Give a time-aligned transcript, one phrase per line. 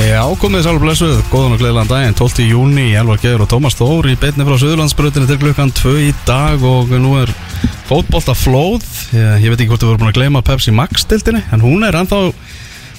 [0.00, 2.14] Já, komið sálu blessuð, góðan og gleðilegan daginn.
[2.16, 2.44] 12.
[2.48, 6.62] júni, Elvar Geir og Tómas Þór í beitni frá Suðurlandsbrutinu til klukkan 2 í dag
[6.64, 7.28] og nú er
[7.88, 11.42] fótbolta flóð ég, ég veit ekki hvort þú voru búin að gleyma Pepsi Max dildinni,
[11.52, 12.20] en hún er ennþá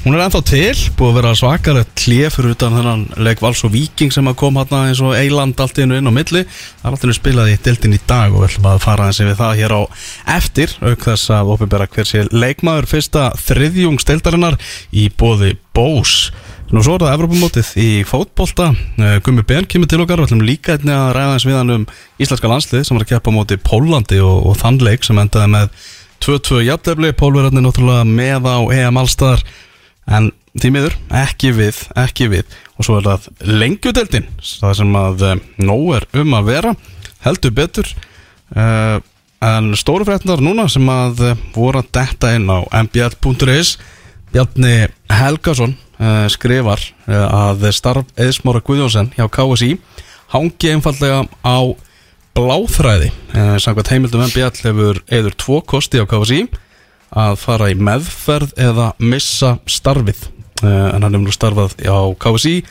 [0.04, 3.74] hún er ennþá til, búið að vera svakalegt klef fyrir utan þennan leik Vals og
[3.74, 6.86] Viking sem að kom hérna eins og Eiland allt inn og inn á milli, það
[6.86, 9.58] er alltaf spilaði í dildin í dag og við ætlum að fara eins við það
[9.63, 9.81] hér á
[10.38, 14.62] eftir, auk þess að ofinbera hver sé leikmaður fyrsta þriðjungstildarinnar
[14.94, 16.31] í bóði Bós
[16.72, 18.70] Nú svo er það Evropamótið í fótbolta.
[18.96, 20.22] Eh, Gummi Ben kemur til okkar.
[20.22, 21.84] Og ætlum líka einnig að ræða eins við hann um
[22.16, 25.52] íslenska landslið sem var að keppa á móti Pólandi og, og þann leik sem endaði
[25.52, 25.73] með
[26.23, 29.44] 2-2 jafntefli, Pólverðarnir náttúrulega með á EM allstaðar
[30.08, 32.58] en því miður, ekki við, ekki við.
[32.77, 36.76] Og svo er það lengjudeldin það sem að eh, nóg er um að vera.
[37.22, 37.91] Heldur betur
[38.55, 38.98] uh,
[39.44, 43.76] en stóru frétnar núna sem að eh, voru að detta inn á mbl.is
[44.32, 49.76] Bjarni Helgason uh, skrifar uh, að starf Eðsmára Guðjónsson hjá KSI
[50.34, 51.60] hangi einfallega á
[52.38, 53.12] bláþræði.
[53.35, 56.46] Uh, samkvæmt heimildum MBL hefur eður tvo kosti á KSI
[57.12, 60.29] að fara í meðferð eða missa starfið.
[60.62, 62.62] En hann hefur nú starfað á KSI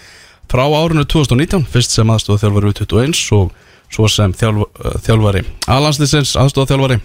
[0.51, 3.51] frá árinu 2019 fyrst sem aðstofa þjálfari U21 og
[3.91, 4.69] svo sem þjálf,
[5.03, 7.01] þjálfari Alanslisens aðstofa þjálfari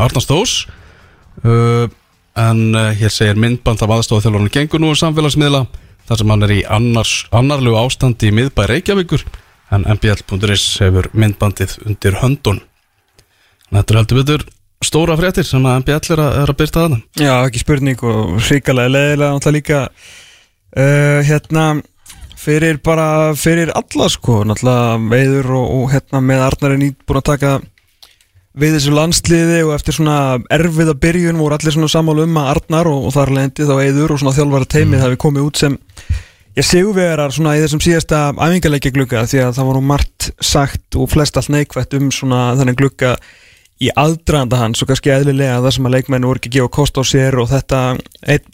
[0.00, 0.54] Arnars Þós
[2.38, 5.64] en uh, hér segir myndband af aðstofaþjálfarnu gengur nú um samfélagsmiðla
[6.08, 9.26] þar sem hann er í annars, annarlegu ástandi í miðbæ Reykjavíkur
[9.74, 12.64] en mbl.is hefur myndbandið undir höndun
[13.70, 14.44] Þetta er heldur betur
[14.82, 16.98] stóra fréttir sem að MBL er að, að byrta þarna.
[17.20, 19.80] Já, ekki spurning og hrikalega leðilega náttúrulega líka.
[20.70, 21.64] Uh, hérna
[22.40, 27.28] fyrir bara, fyrir alla sko, náttúrulega veiður og, og hérna með Arnarinn í búin að
[27.32, 27.52] taka
[28.58, 30.16] við þessu landsliði og eftir svona
[30.50, 34.16] erfiða byrjun voru allir svona sammálu um að Arnar og, og þar lendi þá Eiður
[34.16, 35.04] og svona þjálfara teimið mm.
[35.04, 35.76] hafi komið út sem
[36.58, 41.12] ég sigurvegarar svona í þessum síðasta æfingarleikja glugga því að það voru margt sagt og
[41.12, 43.14] flest allt neikvætt um svona þannig glugga
[43.80, 46.98] í aðdraðanda hans og kannski eðlilega það sem að leikmennu voru ekki að gefa kost
[47.00, 47.78] á sér og þetta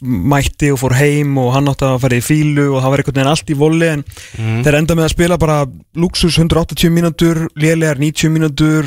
[0.06, 3.18] mætti og fór heim og hann átti að fara í fílu og það var einhvern
[3.18, 4.04] veginn allt í voli en
[4.36, 4.60] Mm.
[4.62, 5.56] þeir enda með að spila bara
[5.96, 8.84] luxus 180 mínútur, lélegar 90 mínútur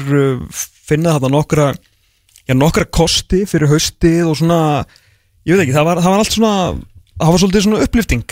[0.89, 4.61] finna þetta nokkra já, nokkra kosti fyrir haustið og svona
[5.45, 6.55] ég veit ekki, það var, það var allt svona
[7.19, 8.27] það var svolítið svona upplifting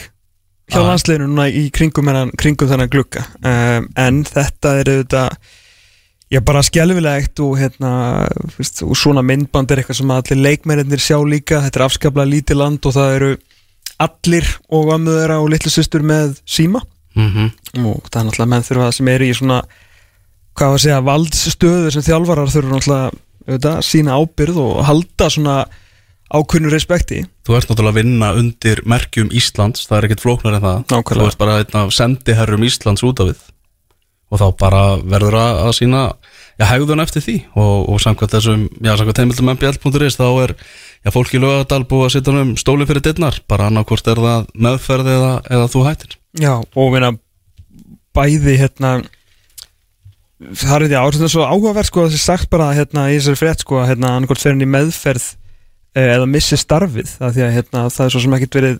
[0.67, 0.89] hjá Ah.
[0.89, 5.55] landsliðinu núna í kringum, hennan, kringum þennan glugga um, en þetta er auðvitað
[6.27, 7.89] Já, bara skjálfilegt og, hérna,
[8.51, 12.59] fyrst, og svona myndband er eitthvað sem allir leikmennir sjá líka, þetta er afskaplega lítið
[12.59, 13.29] land og það eru
[14.03, 16.81] allir og ömmuðera og litlu systur með síma
[17.15, 17.85] mm -hmm.
[17.85, 19.61] og það er náttúrulega menn þurfa sem eru í svona,
[20.57, 23.09] hvað var að segja, valdsstöðu sem þjálfarar þurfa náttúrulega
[23.47, 25.57] auðvitað, sína ábyrð og halda svona
[26.27, 27.21] ákunnu respekti.
[27.47, 30.81] Þú ert náttúrulega að vinna undir merkjum Íslands, það er ekkert flóknar en það.
[30.91, 31.21] Nákvæmlega.
[31.21, 33.45] Þú ert bara einn af sendiherrum Íslands út af við.
[34.27, 36.01] Og þá bara verður að, að sína
[36.59, 37.37] já, hegðun eftir því.
[37.55, 40.55] Og, og samkvæmt þessum, já, samkvæmt heimildum mbl.is þá er,
[41.05, 44.49] já, fólk í lögadal búið að setja um stóli fyrir dittnar bara annarkvort er það
[44.67, 46.17] meðferð eða, eða þú hættir.
[46.43, 47.13] Já, og meina
[48.17, 48.97] bæði hérna
[50.37, 53.65] það er því árið svo áhugavert sko að þessi sagt bara hérna í þessari frétt
[53.65, 55.25] sko að hérna annarkort fer hann í meðferð
[55.97, 58.79] eh, eða missi starfið það því að hérna það er svo sem ekkert verið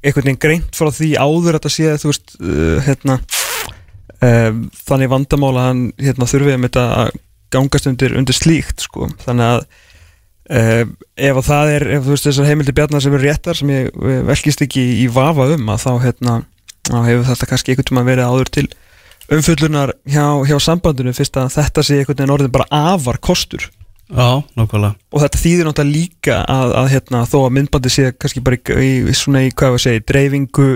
[0.00, 3.18] einhvern veginn greint frá því áður að þetta sé þú veist uh, hérna
[4.24, 4.52] uh,
[4.88, 7.10] þannig vandamála hann þurfið um þetta að
[7.50, 9.08] gangast undir, undir slíkt sko.
[9.24, 9.64] Þannig að
[10.54, 10.84] uh,
[11.18, 13.90] ef að það er ef þú veist þessar heimildi bjarnar sem er réttar sem ég
[13.90, 16.36] eh, velkist ekki í vafa um að þá hérna
[16.90, 18.66] þá hefur þetta kannski einhvern tíma verið áður til
[19.30, 23.68] umfullunar hjá, hjá sambandinu fyrst að þetta sé einhvern veginn orðin bara afar kostur.
[24.10, 24.96] Já, nákvæmlega.
[25.14, 28.90] Og þetta þýðir náttúrulega líka að, að hérna, þó að myndbandi sé kannski bara í,
[29.06, 30.66] í svona í hvað við segja, dreifingu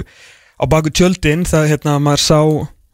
[0.55, 2.39] á baku tjöldin það hérna maður sá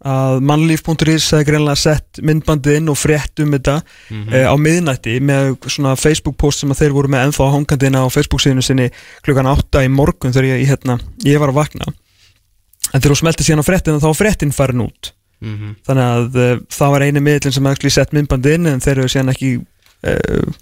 [0.00, 3.74] að mannlíf.is hefði greinlega sett myndbandið inn og frétt um þetta
[4.08, 4.32] Mhm.
[4.32, 8.08] eh, á miðnætti með svona Facebook post sem að þeir voru með ennþá hangandina á
[8.08, 8.88] Facebook síðinu sinni
[9.20, 10.96] klukkan 8 í morgun þegar ég, hérna,
[11.28, 11.84] ég var að vakna.
[12.94, 15.74] En þegar þú smelti síðan á fréttin þá var fréttin farin út mm -hmm.
[15.86, 19.08] þannig að uh, það var eini miðlinn sem actually sett myndbandi inn en þeir eru
[19.08, 20.52] síðan ekki uh,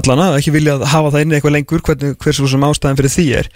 [0.00, 3.28] allan að ekki vilja hafa það inni eitthvað lengur hvernig, hversu sem ástæðan fyrir því
[3.42, 3.50] er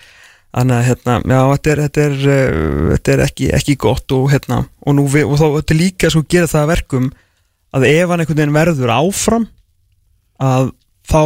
[0.55, 4.31] þannig að hérna, já, þetta er, þetta er, uh, þetta er ekki, ekki gott og,
[4.31, 7.13] hérna, og, við, og þá þetta líka svo gera það að verkum
[7.75, 9.47] að ef hann einhvern veginn verður áfram
[10.39, 10.73] að
[11.05, 11.23] þá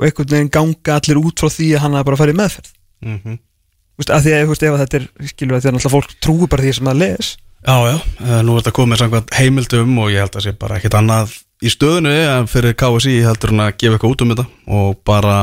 [0.00, 3.20] einhvern veginn ganga allir út frá því að hann er bara að í meðferð Mm
[3.24, 3.36] -hmm.
[3.36, 5.74] Þú veist, að því að, þú veist, ef að þetta er skilur að því að
[5.74, 7.28] náttúrulega fólk trúi bara því sem það les
[7.60, 10.78] Já, já, eh, nú er þetta komið samkvæmt heimildum og ég held að sé bara
[10.80, 14.44] ekkert annað í stöðinu en fyrir KSI heldur hann að gefa eitthvað út um þetta
[14.78, 15.34] og bara,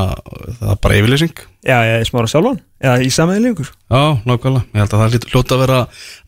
[0.58, 1.42] það er bara yfirlýsing.
[1.62, 5.54] Já, ég smára sjálfan Já, í samæðilegur Já, nákvæmlega, ég held að það hlýtur- hljóti
[5.54, 5.78] að vera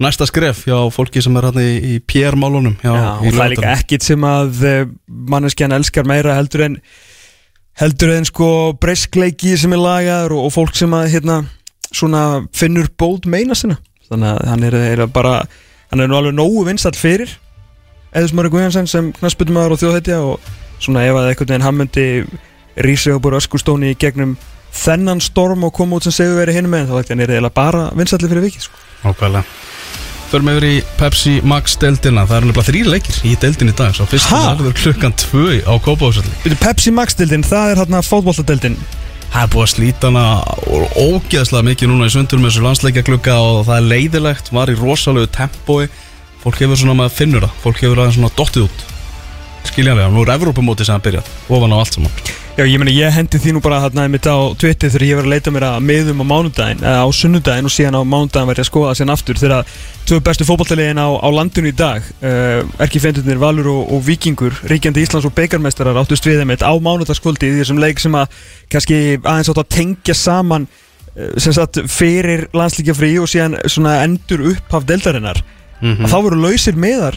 [0.07, 3.73] næsta skref hjá fólki sem er hann í, í PR-málunum Já, og það er líka
[3.75, 6.77] ekkit sem að eh, manneskjan elskar meira heldur en
[7.83, 11.41] heldur en sko breyskleiki sem er lagaður og, og fólk sem að hérna
[11.91, 13.79] svona finnur bóð meina sinna.
[14.11, 15.35] Þannig að hann er, er bara
[15.91, 17.33] hann er nú alveg nógu vinsall fyrir
[18.17, 20.49] Eðismari Guðjansson sem knassbytumæður og þjóðhetja og
[20.83, 22.07] svona ef að einhvern veginn hann myndi
[22.83, 24.33] rísa upp úr öskustóni í gegnum
[24.75, 27.55] þennan storm og koma út sem segur verið hinum með þá ætti hann er eiginlega
[27.55, 28.81] bara vinsalli fyrir vikið sko.
[29.05, 29.45] Nákvæmlega.
[30.31, 32.23] Förum yfir í Pepsi Max deildina.
[32.31, 33.95] Það eru nefnilega þrýr leikir í deildin í dag.
[33.99, 34.43] Svo fyrst Ha?
[34.55, 38.77] það klukkan tvö á Kópavóðsalli Byrju, Pepsi Max-dildin, það er hérna fótbolladeildin
[39.31, 40.25] Það er búið að slíta hana
[40.67, 44.79] ó- ógeðslega mikið núna í sundur með þessu landsleikjaklukka og það er leiðilegt, var í
[44.81, 45.87] rosalegu tempói.
[46.43, 47.57] Fólk hefur svona með að finnur það.
[47.63, 48.85] Fólk hefur aðeins svona dottið út.
[49.71, 52.15] Skiljanlega, nú er Evrópumóti sem það byrjað Ofan á allt saman
[52.59, 55.27] Já, ég meni, ég hendi því nú bara hérna mitt á Twitter þegar ég var
[55.29, 58.59] að leita mér að miðum á mánudaginn eða á sunnudaginn og síðan á mánudaginn var
[58.59, 59.71] ég að skoða það síðan aftur þegar
[60.11, 64.59] tvö bestu fótballtaliðin á, á landinu í dag uh, Erki Fendurnir, Valur og, og Víkingur
[64.69, 68.35] ríkjandi Íslands og beigarmeistarar áttust við þeim á mánudagskvöldi í þessum leik sem að
[68.75, 74.01] kannski aðeins átt að tengja saman uh, sem sagt fyrir landslíkja frí og síðan svona
[74.03, 75.41] endur upphaf deildarinnar.
[75.81, 77.17] Mm að þá voru lausir meðar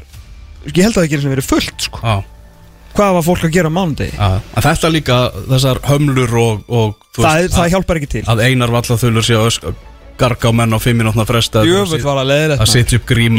[0.69, 2.05] ég held að það ekki sem verið fullt sko.
[2.93, 3.73] Hvað var fólk að gera á
[4.53, 5.17] En þetta líka,
[5.49, 8.23] þessar hömlur og, og það, veist, það hjálpar ekki til.
[8.29, 9.79] að einar vallathulur sé að
[10.21, 12.61] garga á menn á fimm minútna fresta Djöfull var það leðilegt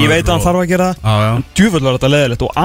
[0.02, 1.38] Ég veit að hann þarf að gera það.
[1.54, 2.58] Djöfull var þetta leðilegt og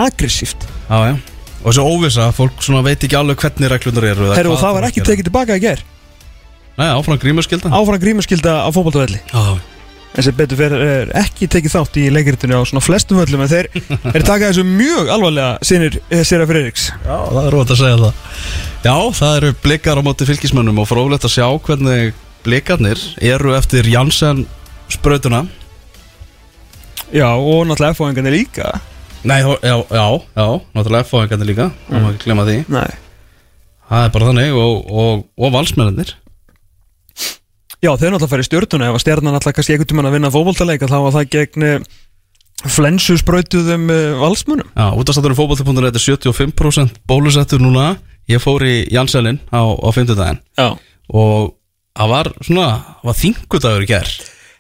[1.06, 1.14] já
[1.60, 5.28] Og þessi óvisa, fólk veit ekki alveg hvernig reglunar eru hvað það var ekki tekið
[5.30, 5.82] tilbaka í ger
[6.80, 7.68] Nei, áfram grímurskylda.
[7.76, 9.60] Áfram grímaskylda á fótballtavelli Já,
[10.18, 13.52] En sem betur fyrir er ekki tekið þátt í leikritinu á svona flestum völlum En
[13.52, 13.70] þeir
[14.16, 18.24] er taka þessu mjög alvarlega Sinir Sera Freiriks Já, það er rót að segja það.
[18.88, 23.90] Já, það eru blikar á móti fylgismönnum og fróðlegt að sjá hvernig blikarnir eru eftir
[23.92, 24.46] Janssen
[24.90, 25.44] sprautuna
[27.10, 28.70] Já og náttúrulega F-fóðingarnir líka.
[29.26, 29.58] Nei, já,
[29.90, 32.02] já, já, náttúrulega F-fáingarnir líka mm.
[32.04, 32.58] má ekki glemma því.
[32.70, 32.90] Nei.
[33.90, 36.14] Það er bara þannig og, og, og valsmennir
[37.80, 40.86] Já þeir náttúrulega færi stjórnuna Ef að stjarnan náttúrulega kannski einhvern tímann að vinna fótballtaleik
[40.90, 41.86] Þá var það gegn eh,
[42.68, 43.86] flensu sprautuðum
[44.20, 47.94] valsmunum Já, útastátturinn fótbolti.net er 75% bólusettur núna.
[48.30, 50.76] Ég fór í Janssenin á, á 50 daginn Já.
[51.10, 51.56] Og
[51.96, 52.68] það var svona,
[53.00, 54.12] það var þingudagur í ger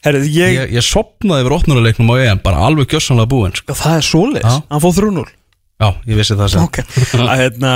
[0.07, 3.75] Herrið ég, ég, ég sopnaði yfir opnuruleiknum á EM bara alveg gjössanlega búinn sko.
[3.75, 4.53] Já, það er Já.
[4.71, 5.25] Hann fóð 3-0
[5.79, 6.63] Já, ég vissi það sem.
[6.67, 6.79] Ok.
[7.23, 7.73] Að hérna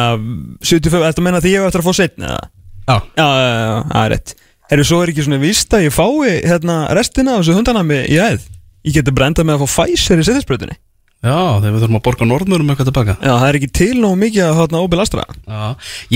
[0.63, 2.39] 75 Þetta menna því ég hef eftir að fá setna Já,
[2.83, 4.33] Já, já, já, já, það er rétt
[4.73, 8.15] Herru, svo er ekki svona víst að ég fái hérna restina af þessu hundanami í
[8.17, 8.47] æð.
[8.87, 10.79] Ég geti brendað með að fá Pfizer í setjarspröðunni
[11.23, 14.17] já, þegar við þurfum að borga norðmurum eitthvað tilbaka Já, það er ekki til nógu
[14.19, 15.23] mikið að hérna óbil astra.
[15.45, 15.61] Já,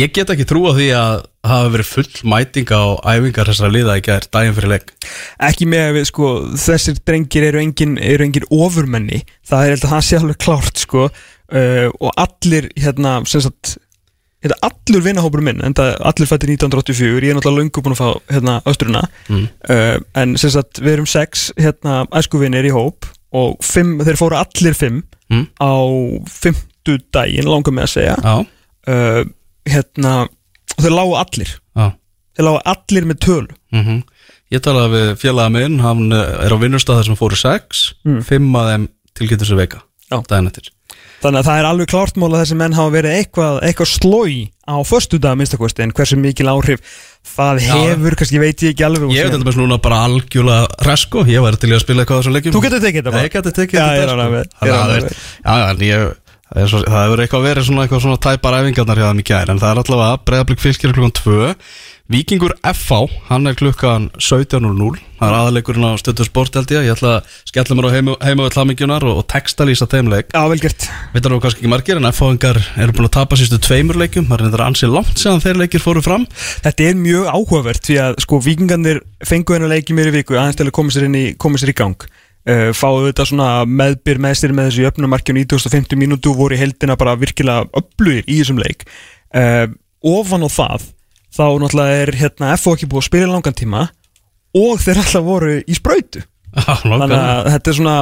[0.01, 1.13] ég get ekki trúa því að
[1.47, 2.83] hafa verið full mæting á
[3.13, 4.93] æfingar þessara liða í gær daginn fyrir leik.
[5.47, 6.33] Ekki með að við, sko,
[6.65, 9.21] þessir drengir eru engin, eru engin ofurmenni.
[9.47, 11.09] Það er held að það sé alveg klárt, sko.
[11.47, 13.77] Uh, Og allir, hérna, sem sagt
[14.45, 18.09] Hérna, allur vinahópur minn, enda allir fættir 1984, ég er náttúrulega löngu búin að fá
[18.35, 19.01] hérna austruna
[19.31, 19.45] mm.
[19.73, 24.37] uh, en sem sagt við erum sex hérna æskuvinir í hóp og fimm, þeir fóru
[24.39, 25.43] allir fimm Mm.
[25.59, 25.75] á
[26.31, 28.13] fimmtu daginn langar með að segja.
[28.23, 28.35] Já,
[28.87, 29.25] uh,
[29.67, 31.51] hérna og þeir lágu allir.
[31.75, 31.89] Já.
[32.37, 33.57] Þeir lágu allir með tölu.
[33.75, 34.03] Mm
[34.47, 38.21] Ég talaði við félaga minn, hann eh, er á vinnustað þar sem fóru sex, Mm.
[38.23, 38.85] fimm að þeim
[39.19, 40.69] tilgetur sér veika daginn eftir
[41.23, 44.35] þannig að það er alveg klárt mál að þessi menn hafa verið eitthvað, eitthvað slói
[44.67, 46.83] á föstu dag minnstakosti en hversu mikil áhrif
[47.37, 47.71] það Já.
[47.73, 51.43] hefur, kannski veit ég ekki alveg Ég veit þetta með núna bara algjörlega resko, ég
[51.43, 53.35] væri til að spila eitthvað á þessum leikjum Þú getur tekið þetta Nei, bara ég
[53.37, 54.65] geti tekið Já, ég er þetta ánægður með- sko.
[54.67, 56.07] ég er ánægður Já, já, en ég
[56.47, 59.57] Það það hefur eitthvað verið svona eitthvað svona tæpar æfingarnar hjá þeim í gær en
[59.59, 61.49] það er allavega breyðablík fylgir klukkan 2
[62.07, 66.85] Víkingur FH, hann er klukkan 17.00 það er aðaleikurinn á stöðu sport held ég.
[66.87, 70.29] Ég ætla að skella mér á heima, heima við hlamingjunar og, og textalýsa þeim leik.
[70.31, 70.85] Já, vel gert.
[71.11, 74.37] Veitar þú kannski ekki margir en FH-ingar eru búin að tapa sístu tveimur leikum það
[74.37, 76.23] er reyndar ansið langt séðan þeir leikir fóru fram.
[76.63, 80.61] Þetta er mjög áhugavert því að sko vikingarnir fengu hennar leiki mér í viku aðeins
[80.61, 82.09] til að koma sér, inn í, koma sér í gang.
[82.47, 86.95] Uh, fáðu þetta svona meðbyr með sér með þessu jöfnumarkjum 9050 mínútu voru í heldina
[86.95, 88.87] bara virkilega öflugir í þessum leik.
[89.35, 89.65] Uh,
[90.07, 90.93] ofan á það
[91.33, 93.87] þá náttúrulega er hérna FO ekki búið að spila í langan tíma
[94.57, 96.23] og þeir alltaf voru í sprautu.
[96.57, 97.97] Þannig að þetta er svona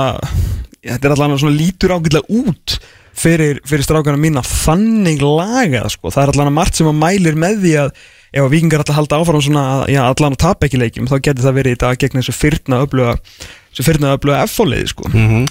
[0.86, 2.78] þetta er alltaf svona lítur ágætlega út
[3.16, 7.62] fyrir, fyrir strákana mína þannig lagað sko, það er alltaf margt sem að mælir með
[7.64, 7.94] því að
[8.36, 11.46] ef að vikingar alltaf halda áfram svona að allan að tapa ekki leikjum þá getur
[11.48, 13.16] það verið í dag gegn þessu fyrna öfluga
[13.72, 15.10] þessu fyrna öfluga F-fóliði sko.
[15.14, 15.46] Mm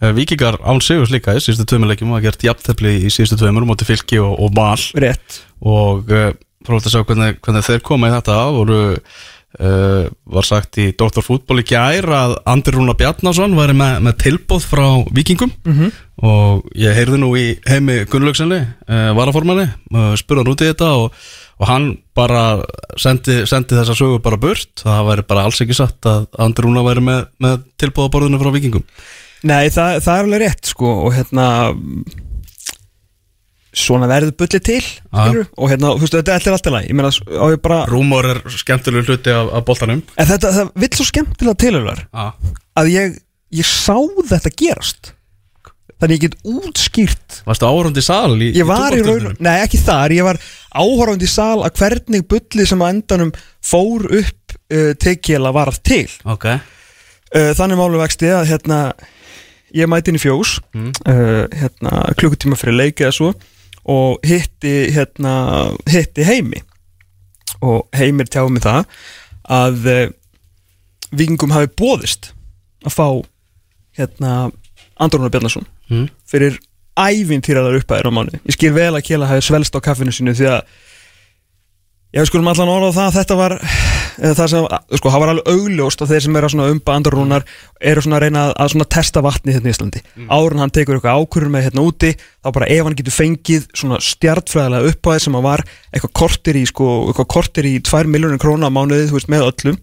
[0.00, 3.88] uh, Víkingar án Sigurs líka í síðustu tveimurleikjum og gert jafntefli í síðustu tveimur móti
[3.88, 4.80] fylki og, og val.
[5.04, 5.42] Rétt.
[5.60, 6.30] Og uh,
[6.66, 8.78] frólægt að sjá hvernig, hvernig þeir koma í þetta voru
[9.60, 10.04] uh,
[10.36, 11.22] var sagt í Dr.
[11.24, 14.86] Fútból í gær að Andri Rúna Bjarnason væri með, með tilbóð frá
[15.16, 15.90] Víkingum Mhm.
[16.22, 20.90] og ég heyrði nú í heimi Gunnlaugsenli, uh, varaformanni uh, spurði hann út í þetta
[21.00, 21.14] og,
[21.60, 22.42] og hann bara
[23.00, 26.84] sendi, sendi þessa sögu bara burt, það væri bara alls ekki satt að Andri Rúna
[26.86, 28.84] væri með, með tilbóðaborðinu frá Víkingum
[29.48, 31.46] Nei, það, það er alveg rétt sko og hérna
[33.76, 38.26] svona verður bullið til skilurðu, og hérna, þú veist, þetta er alltaf læg bara Rúmor
[38.32, 40.02] er skemmtileg hluti af, af boltanum.
[40.18, 42.04] En þetta, það vill svo skemmtilega tilhörlar
[42.80, 43.16] að ég,
[43.60, 43.94] ég sá
[44.32, 45.14] þetta gerast.
[46.00, 49.82] Þannig ég get útskýrt Varstu áhörandi í sal í, ég var í raun, nei ekki
[49.82, 50.14] þar.
[50.16, 50.38] Ég var
[50.72, 56.06] áhorfandi í sal að hvernig bullið sem á endanum fór upp uh, tekjela var til.
[56.24, 58.80] Ok, uh, þannig málu vexti að hérna
[59.76, 60.92] ég mæti inn í fjós Mm.
[61.04, 63.34] uh, hérna klukkutíma fyrir leik eða svo
[63.88, 65.34] og hitti hérna
[65.88, 66.62] hitti heimi
[67.60, 68.84] og heimir tjáði mig það
[69.50, 70.06] að uh,
[71.10, 72.32] vikingum hafi bóðist
[72.86, 73.06] að fá
[73.98, 74.50] hérna
[75.00, 76.06] Andrónar Bjarnason mm.
[76.28, 76.58] fyrir
[77.00, 80.52] ævintýraðar uppæðir á mánu ég skil vel að Kjela hafi svelst á kaffinu sinu því
[80.54, 80.62] að
[82.10, 83.54] ég skulum allan orða það að þetta var
[84.20, 84.66] eða það sem,
[84.98, 87.44] sko, það var alveg augljóst að þeir sem eru að umba andrúnar
[87.90, 90.02] eru svona að reyna að, svona testa vatni hérna í Íslandi.
[90.16, 90.28] Mm.
[90.28, 93.68] áður en hann tekur eitthvað ákvörður með hérna úti þá bara ef hann getur fengið
[93.78, 98.42] svona stjartfræðilega uppæði sem að var eitthvað kortir í sko, eitthvað kortir í 2 miljónir
[98.42, 99.78] króna á mánuði, þú veist, með öllum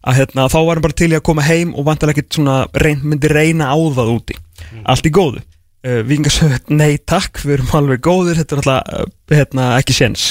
[0.00, 2.60] að hérna, þá var hann bara til í að koma heim og vantilega ekkert svona
[2.84, 4.36] reyn, myndi reyna á það úti.
[4.88, 5.42] Allt í góðu.
[5.80, 10.30] Uh, Vingasöð, nei takk, við erum alveg góðir þetta er alltaf hérna, ekki séns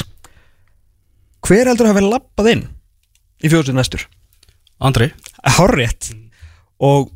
[1.45, 2.65] hver heldur að hafa lappað inn
[3.43, 4.03] í fjóðsveit næstur?
[4.79, 5.11] Andri.
[5.57, 6.11] Hárrétt.
[6.79, 7.09] Og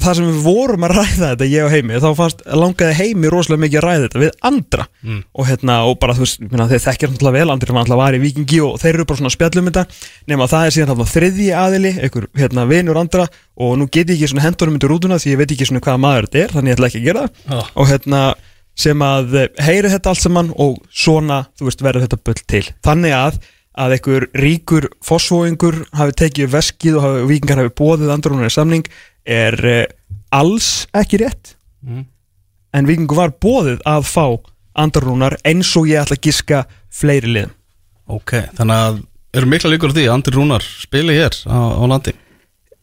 [0.00, 3.62] það sem við vorum að ræða þetta ég og Heimi, þá fannst langaði Heimi rosalega
[3.64, 4.86] mikið að ræða þetta við andra.
[5.04, 5.20] Mm.
[5.34, 8.22] og hérna, og bara þú veist, þeir þekkir náttúrulega vel, andri var náttúrulega var í
[8.24, 9.84] Vikingi og þeir eru bara svona að spjalla um þetta.
[10.30, 13.26] Nema að það er síðan þarna þriðji aðili, einhver hérna vinur andra.
[13.60, 16.04] Og nú get ég ekki svona hendurum undir rútuna því ég veit ekki svona hvaða
[16.06, 17.56] maður þetta er, þannig ég ætla ekki að gera það.
[17.58, 17.70] Oh.
[17.74, 18.22] og hérna
[18.80, 22.62] sem að eh, heyri þetta allt saman og svona, þú veist, verður þetta bull til.
[22.86, 23.16] Þannig
[23.78, 28.88] að einhver ríkur fósfóingur hafi tekið veskið og hafi, vikingar hafi bóðið andrunar samning
[29.24, 29.84] er uh,
[30.34, 31.56] alls ekki rétt.
[31.80, 32.04] Mm.
[32.76, 34.24] en vikingu var bóðið að fá
[34.76, 37.54] andrunar eins og ég ætla að giska fleiri liðum.
[38.10, 39.00] Ok, þannig að
[39.38, 42.14] eru mikla líkur á því að Andri Rúnar spili hér á, á landi?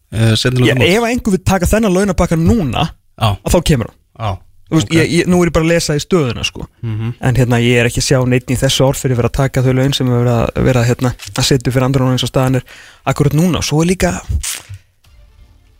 [0.08, 2.86] Uh, ég, ef einhver vil taka þennan launabakka núna
[3.20, 4.38] Já, að þá kemur hann
[4.70, 6.68] veist, ég, ég, nú er ég bara að lesa í stöðuna sko.
[6.84, 7.14] Mhm.
[7.22, 9.38] en hérna ég er ekki að sjá neitt í þessu orð fyrir að vera að
[9.40, 12.30] taka þau laun sem er verið að, vera, hérna, að setja fyrir andur eins og
[12.30, 12.64] staðan er
[13.06, 14.22] akkurat núna og svo er líka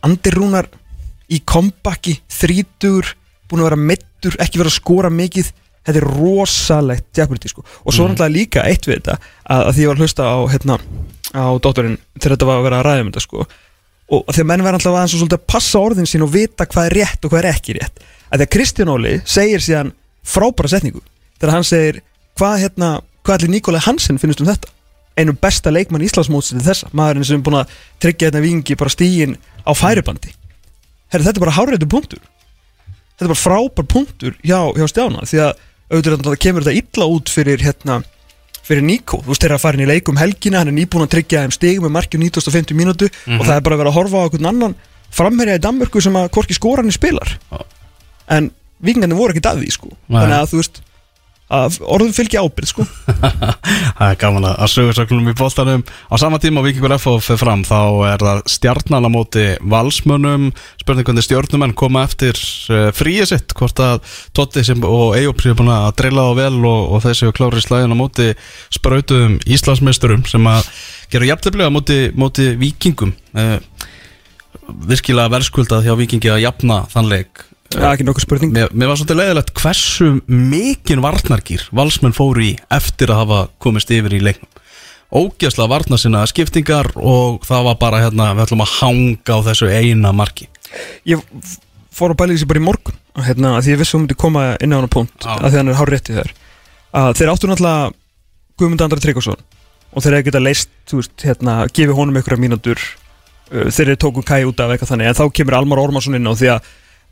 [0.06, 0.68] Andir Rúnar
[1.28, 3.14] í kompakki, þrítur
[3.50, 5.50] búin að vera mittur, ekki vera að skora mikið
[5.88, 7.64] þetta er rosalegt jeopardy sko.
[7.84, 8.14] og svo Mhm.
[8.14, 9.18] náttúrulega líka eitt við þetta
[9.48, 10.78] að, að því ég var að hlusta á hérna,
[11.34, 13.46] á dótturinn þegar þetta var að vera að ræða um þetta sko.
[14.10, 17.24] og þegar menn verða alltaf aðeins að passa orðin sín og vita hvað er rétt
[17.24, 19.92] og hvað er ekki rétt að því að Kristján Óli segir síðan
[20.26, 21.02] frábæra setningu.
[21.38, 22.00] Þegar hann segir
[22.38, 22.90] hvað hérna,
[23.24, 24.72] hvað allir Nikolai Hansen finnst um þetta?
[25.18, 28.92] Einu besta leikmann Íslandsmóts til þessa, maðurinn sem er búin að tryggja þetta vingi bara
[28.94, 30.30] stígin á færibandi.
[31.10, 32.20] Herri, þetta er bara hárættu punktur.
[33.16, 37.32] Þetta er bara frábær punktur hjá, hjá Stjána því að auðvitað kemur þetta illa út
[37.32, 38.02] fyrir hérna
[38.68, 41.14] fyrir Níko, þú veist þeirra að fara inn í leikum helgina hann er nýbúin að
[41.14, 44.20] tryggja þeim stigum með markjum 1950 mínútu og það er bara að vera að horfa
[44.20, 44.74] á einhvern annan
[45.18, 47.32] framherja í Danmörku sem að hvorki skoranir spilar.
[48.28, 48.52] En
[48.84, 49.94] vikingarnir voru að því sko.
[50.10, 50.82] Þannig að þú veist
[51.48, 52.84] að orðum fylgja ábyrð sko.
[53.98, 55.84] Það er gaman að að sögursöklunum í boltanum.
[56.12, 57.80] Á sama tíma og Víkingur FH fyrir fram Þá
[58.10, 60.50] er það stjarnan á móti valsmönnum.
[60.82, 64.04] Spurning hvernig stjórnumenn koma eftir uh, fríið sitt Hvort að
[64.36, 67.96] Totti sem, og Eyjóp séu búin að drilla á vel Og, og þessi klári slæðin
[67.96, 68.30] á móti
[68.74, 70.68] Sprautum Íslandsmeisturum Sem að
[71.08, 73.16] gera jafntefnilega á móti, móti Víkingum.
[73.32, 73.56] Uh,
[74.68, 78.54] Virkilega verðskuldað hjá Víkingi að jafna þann leik það er ekki nokkuð spurning.
[78.54, 83.92] Mér, mér var svolítið leiðilegt hversu mikinn varnargýr valsmenn fóru í eftir að hafa komist
[83.94, 84.50] yfir í leiknum.
[85.08, 89.70] Ógeðslega varna sinna skiptingar og það var bara hérna við ætlum að hanga á þessu
[89.72, 90.50] eina marki.
[91.08, 91.22] Ég
[91.96, 94.04] fór að bæla í þessi bara í morgun hérna, að því ég vissi að hún
[94.04, 95.32] myndi koma inn á hana punkt Já.
[95.34, 96.28] að því hann er hár rétti þær
[96.98, 97.88] að þeir áttu náttúrulega
[98.58, 99.40] Guðmund Andra Tryggvason
[99.88, 102.82] og þeir hefði getað leist, þú veist, hérna gefið honum einhverja mínútur.
[103.48, 106.36] Uh, þeir tóku kæ út af eitthvað þannig en þá kemur Almar Ormarsson inn á
[106.36, 106.68] því að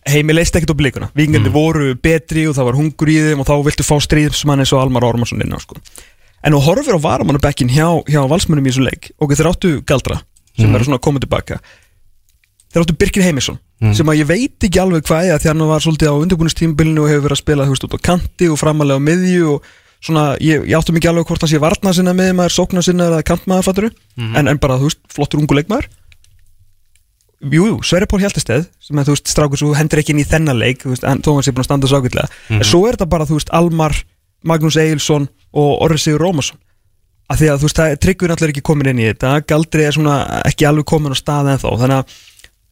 [0.06, 1.56] heimi leist ekkert á blikuna, vikingandi Mm.
[1.56, 4.80] voru betri og það var hungur í þeim og þá viltu fá stríðsmann eins og
[4.82, 5.76] Almar Ormarsson inn á sko.
[6.46, 9.10] en þú horfir á varamannabekkin hjá, hjá valsmönnum í þessu leik.
[9.18, 10.20] Og þeir áttu galdra
[10.56, 10.75] sem Mhm.
[10.76, 11.58] eru svona að koma tilbaka.
[12.72, 13.58] Þeir áttu Birkir Heimisson
[13.92, 17.10] sem að ég veit ekki alveg hvað er því hann var svolítið á undirbúinustímbilinu og
[17.10, 19.62] hefur verið að spila þú veist út á kanti og framalega á miðju og
[20.00, 23.08] svona, ég, ég áttu mikið alveg hvort hann sé varna sinna með maður, sókna sinna
[23.10, 25.88] eða kantmaður fatturu en, en bara þú veist, flottur ungu leikmaður
[27.45, 30.28] Jú, jú, Sverri Pól Hjaltesteð sem að þú veist, strákur svo hendur ekki inn í
[30.28, 32.31] þennan leik þú veist, en Tómas er búin að standa svo ágætlega.
[32.57, 33.97] En svo er þetta bara, þú veist, Almar
[34.47, 36.57] Magnús Egilson og Orri Sigur Rómarsson.
[37.28, 40.16] Að því að þú veist, tryggur náttúrulega ekki komin inn í þetta, Galdri er svona
[40.47, 42.16] ekki alveg komin á stað en þá, þannig að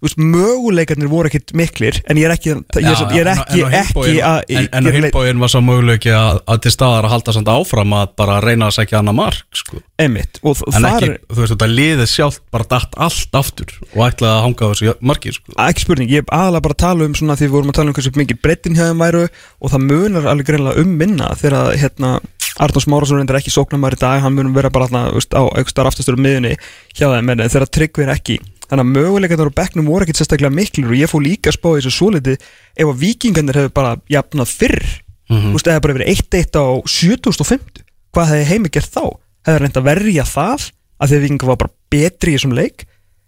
[0.05, 3.75] veist, möguleikarnir voru ekkit miklir en ég er ekki, ég, ég, ég er ekki en,
[3.75, 7.35] en, ekki að en, á hinbóin var svo möguleiki að, að til staðar að halda
[7.37, 9.81] samt áfram að bara reyna að segja annað mark sko.
[10.01, 13.75] Einmitt, og en þar ekki, er þú veist þetta liðið sjálft bara datt allt aftur
[13.93, 15.57] og ætlaði að hanga þessu marki sko.
[15.69, 17.93] ekki spurning, ég er aðalega bara að tala um svona því við vorum að tala
[17.93, 21.61] um hversu mikið breytin hjá þeim væru og það munar alveg greinlega um minna þegar
[21.61, 22.17] að, hérna,
[22.63, 26.15] Arnórs Márásson reyndar ekki sóknarmæri í dag, hann munum vera bara veist, á aukstar aftastur
[26.15, 26.53] um miðunni
[26.95, 28.37] hjá þeim, en þegar Tryggvi er ekki
[28.71, 31.69] þannig að möguleikarnir á bekknum voru ekkit sérstaklega miklir og ég fór líka að spá
[31.77, 32.37] þessu svolítið
[32.77, 34.85] ef að vikingarnir hefur bara jafnað fyrr
[35.25, 35.41] Mhm.
[35.41, 39.05] þú veist, eða bara verið 1-1 á 7050 hvað hefði heimi gert þá?
[39.47, 42.85] hefði reynd að verja það að því að vikingar var bara betri í þessum leik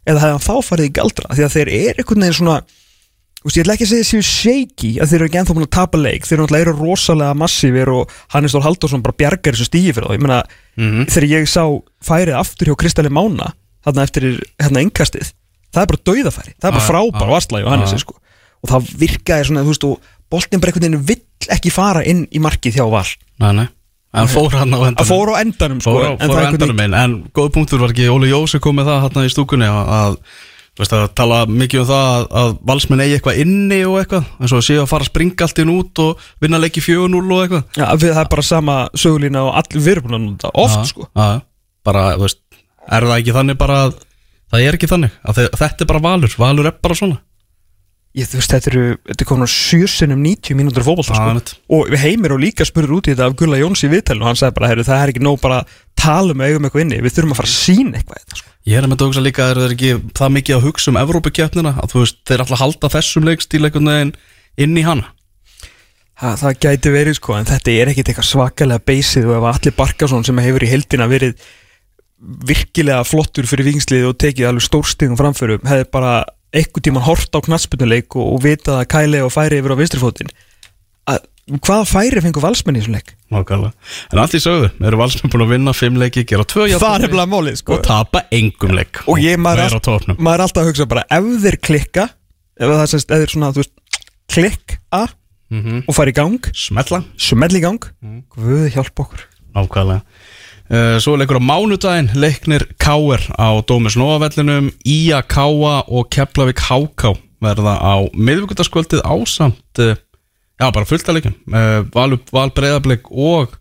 [0.07, 3.49] eða hefði hann þá farið í galdra því að þeir eru einhvern veginn svona þú
[3.49, 5.75] veist, ég ætla ekki að segja þessi shaky að þeir eru ekki ennþá búin að
[5.76, 10.09] tapa leik þeir eru rosalega massífir og Hannes Þór Halldórsson bara bjargar þessu stígi fyrir
[10.09, 10.43] þá ég meina,
[10.76, 11.07] Mhm.
[11.09, 11.64] þegar ég sá
[12.05, 13.52] færið aftur hjá Kristali Mána
[13.87, 14.26] þarna eftir
[14.62, 15.33] hérna innkastið.
[15.75, 17.33] Það er bara dauðafæri, það er bara Já, frábær já.
[17.37, 18.02] varsla hjá Hannesi Já.
[18.05, 18.14] sko.
[18.64, 22.25] Og það virkaði svona, þú veist, og boltin bara einhvern veginn vill ekki fara inn
[22.35, 23.07] í markið hjá Val.
[23.43, 23.66] Nei, nei.
[24.16, 25.00] en fór hann á endanum.
[25.02, 25.93] Að fóra á endanum sko.
[25.93, 28.76] Fór, á- en fór á endanum veginn en góð punktur var ekki Óli Jósi kom
[28.81, 30.16] með það hann í stúkunni að, að
[30.81, 34.52] veist að tala mikið um það að, að valsmenn eigi eitthvað inni og eitthvað eins
[34.52, 37.43] og að séu að fara að springa allt inn út og vinna leiki 4-0 og
[37.45, 37.62] eitthvað.
[37.76, 41.09] Já, við, það er bara sama sögulína og allir að nota oft Já, sko.
[41.12, 41.28] já,
[41.85, 42.40] bara, þú veist,
[42.93, 43.95] er það ekki þannig bara að
[44.52, 47.19] það er ekki þannig, að þe- þetta er bara valur valur er bara svona
[48.16, 51.57] ég, þú veist, þetta eru, þetta er komin á sjösunum 90 mínútur fótbolta Já, sko.
[51.76, 54.38] og heimir og líka spurður út í þetta af Gulla Jóns í viðtælinu og hann
[54.40, 57.35] sagði bara, það er ekki nóg bara að tala um eigum eitthvað inni, við þurfum
[57.35, 58.49] að fara að sína eitthvað þetta, sko.
[58.66, 61.00] Ég er með þetta hugsa líka að það er ekki það mikið að hugsa um
[61.02, 64.14] Evrópukjöfnina að þú veist, þeir að halda þessum leikstíl einhvern veginn
[64.64, 65.12] inn í hana
[66.23, 69.75] ha, það gæti verið sko, en þetta er ekkit eitthvað svakalega beysið og ef Alli
[69.76, 71.37] Barkason sem hefur í heildina verið
[72.17, 76.13] virkilega flottur fyrir vikingslið og tekið alveg stórstigum framförum hefði bara
[76.57, 80.31] einhvern tíman hort á knatsbyrnuleik og, og vitað að kæli og færi yfir á vinstrifótin
[81.13, 81.26] að
[81.63, 83.13] hvaða færi fengur valsmenn í þessum leik?
[83.31, 83.91] Nákvæmlega.
[84.11, 87.61] En allt í sögðu, eru valsmenn búin að vinna fimm leiki, gera tvö er málið
[87.61, 87.76] sko.
[87.76, 90.89] og tapa engum leik og ég maður, er er tóknum maður er alltaf að hugsa
[90.91, 92.09] bara ef þeir klikka
[92.57, 93.76] ef það þeir svona, veist
[94.33, 94.81] klikka
[95.52, 97.85] mm og fara í gang Smetla smell í gang,
[98.35, 99.29] Guð hjálp okkur.
[99.55, 100.02] Nákvæmlega.
[100.02, 100.35] uh,
[100.67, 107.13] Svo er leikur á mánudaginn Leiknir Káer á Dómus Nóavellinum Ía Káa og Keflavík Háká
[107.43, 109.95] verða á miðvíkutaskvöldið ásamt uh,
[110.57, 113.55] Já, bara fullt að leikum uh, Val, Val Breiðablik og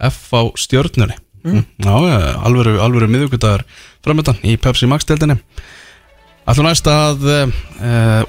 [0.00, 1.64] F á stjörnunni mm.
[1.82, 1.94] Já,
[2.44, 3.64] alvöru miðvíkutaður
[4.04, 5.40] framöndan í Pepsi Max-deldinni
[6.48, 7.50] Alltaf næst að uh,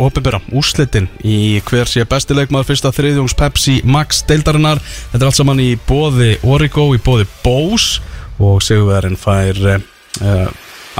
[0.03, 4.81] opinbera úrslitin í hver sé besti leikmaður fyrsta þriðjungs Pepsi Max deildarinnar.
[5.13, 8.03] Þetta er allt saman í bóði Origo, í bóði Bose
[8.41, 10.45] og Sigurverðin fær uh,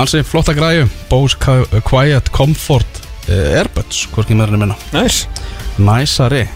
[0.02, 0.88] ansi flotta græju.
[1.12, 4.80] Bose Qui- Quiet Comfort uh, Airbuds, hvorki meðurinn minna.
[4.96, 5.26] Næs,
[5.78, 6.48] Næsari.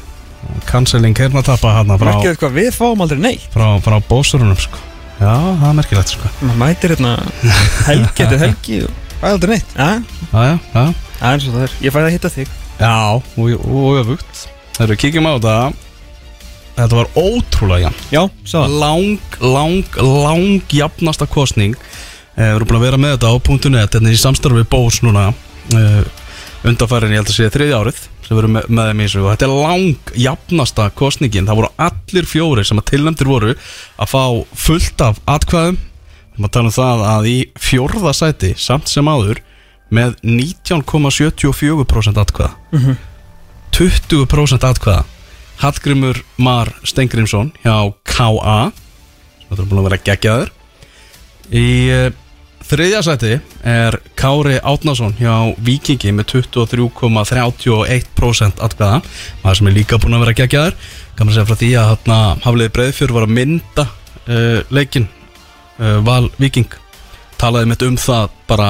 [0.69, 3.47] Canceling hernatappa hana frá, merkið eitthvað, við fáum aldrei neitt.
[3.53, 4.77] frá, frá Bose-urunum sko.
[5.17, 6.29] Já, það er merkilegt sko.
[6.59, 7.13] mætir hérna
[7.87, 9.73] helgi eftir helgi og fæði aldrei neitt.
[9.75, 9.89] Ja,
[10.29, 10.85] Já, já, já.
[11.15, 12.53] Það er eins og það er, ég fæði að hitta þig.
[12.75, 14.45] Já, og, og öfugt.
[14.75, 15.57] Þegar við kíkjum á þetta.
[16.75, 18.57] Þetta var ótrúlega jafn já, sá.
[18.57, 21.77] Það Lang, lang, lang jafnasta kostning
[22.35, 23.35] eh, Við erum búin að vera með þetta á
[23.71, 25.29] .net Þetta er í samstarfi við Bós núna
[25.71, 26.01] eh,
[26.67, 29.23] Undarfærin, ég held að sé þriði árið sem við erum með, með þeim í þessu.
[29.23, 34.11] Og þetta er lang jafnasta kostningin það voru allir fjóri sem að tilnæmdir voru að
[34.11, 34.23] fá
[34.65, 35.77] fullt af atkvæðum
[36.43, 39.39] að tala um það að í fjórða sæti samt sem áður
[39.95, 42.51] með 19,74% atkvæða.
[43.75, 45.05] 20% atkvæða.
[45.61, 48.73] Hallgrimur Mar Stengrimsson hjá KA
[49.45, 50.49] sem þetta er búin að vera geggjaður.
[51.55, 52.09] Í uh,
[52.65, 58.97] þriðja sæti er Kári Átnason hjá Vikingi með 23,31% atkvæða.
[59.43, 60.75] Maður sem er líka búin að vera geggjaður.
[61.15, 61.87] Kannar segja frá því að
[62.43, 65.07] Hafliði Breiðfjörð var að mynda uh, leikin
[65.79, 66.69] uh, Val Viking
[67.39, 68.69] talaði mitt um það bara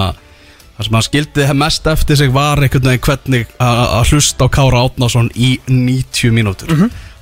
[0.76, 4.82] það sem hann skildi mest eftir sig var einhvern veginn hvernig að hlusta á Kára
[4.86, 6.72] Átnason í 90 mínútur.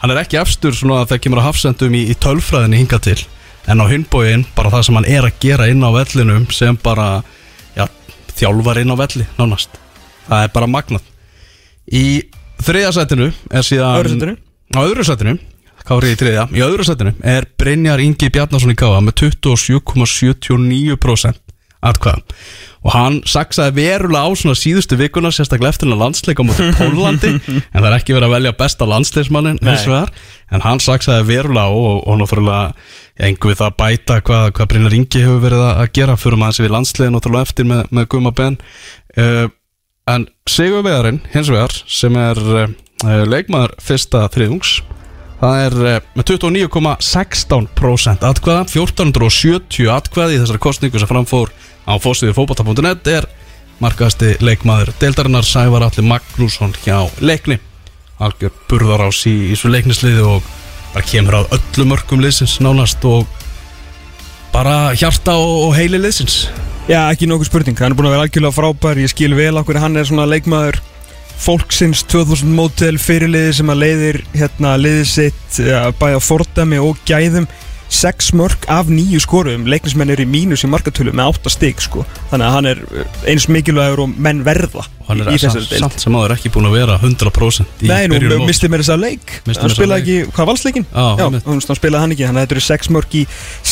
[0.01, 3.19] Hann er ekki efstur svona þegar kemur að hafsendum í, í tölfræðinni hinga til
[3.71, 7.21] en á hinbóin bara það sem hann er að gera inn á vellinum sem bara
[7.77, 7.85] já,
[8.35, 9.77] þjálfar inn á velli nánast.
[10.27, 11.05] Það er bara magnað.
[11.93, 12.05] Í
[12.63, 13.95] þriðja sætinu er síðan?
[14.73, 15.37] Á öðru sætinu
[15.87, 16.43] Kári í þriðja.
[16.55, 21.39] Í öðru sætinu er Brynjar Ingi Bjarnason í Káa með 27,79%
[21.83, 22.21] atkvæða.
[22.83, 27.79] Og hann saksaði verulega á svona síðustu vikuna sérstaklega eftir hann landsleika mútið Pólandi en
[27.79, 32.19] það er ekki verið að velja besta landsleismannin en hann saksaði verulega á og, og
[32.19, 32.73] náttúrulega
[33.27, 36.19] engu við það að bæta hvað, hvað Brynjar Ingi hefur verið að gera.
[36.19, 38.59] Fyrir maður sem við landslegin náttúrulega eftir með, með Guma Ben.
[39.15, 39.45] Uh,
[40.11, 42.67] en Sigur Veðarinn hins vegar sem er uh,
[43.27, 44.81] leikmaður fyrsta þriðungs
[45.43, 51.49] Það er uh, með 29,16% atkvæða, 1470 atkvæði í þessari kostningu sem framfór
[51.83, 53.27] á fósiðu fókbata.net er
[53.83, 57.57] markaðasti leikmaður deildarinnar Sævar Alli Magnússon hjá leikni.
[58.23, 60.47] Algjör burðar ás í, í svo leiknisliði og
[60.93, 63.27] bara kemur á öllu mörgum liðsins nánast og
[64.55, 66.45] bara hjarta og, heili liðsins.
[66.87, 69.03] Já, ekki nokkuð spurning, hann er búin að vera algjörlega frábær.
[69.03, 70.79] Ég skil vel okkur, hann er svona leikmaður
[71.43, 77.49] Fólksins 2000 mótel fyrirliði sem að leiðir hérna liðið sitt ja, bæja fordami og gæðum.
[77.93, 82.05] Sex mörg af nýju skorum leiknismenn er í mínus í markatölu með 8 stygg sko.
[82.31, 82.79] þannig að hann er
[83.29, 86.95] eins mikilvægur og menn verða og hann er samt, sem áður ekki búin að vera
[87.03, 89.35] 100% í Nei, nú misti mér þess að leik.
[89.45, 90.89] Missti Hann spilaði ekki, hvað valsleikin?
[90.89, 93.25] Já, Já, hann spilaði hann ekki Þannig að þetta eru sex mörg í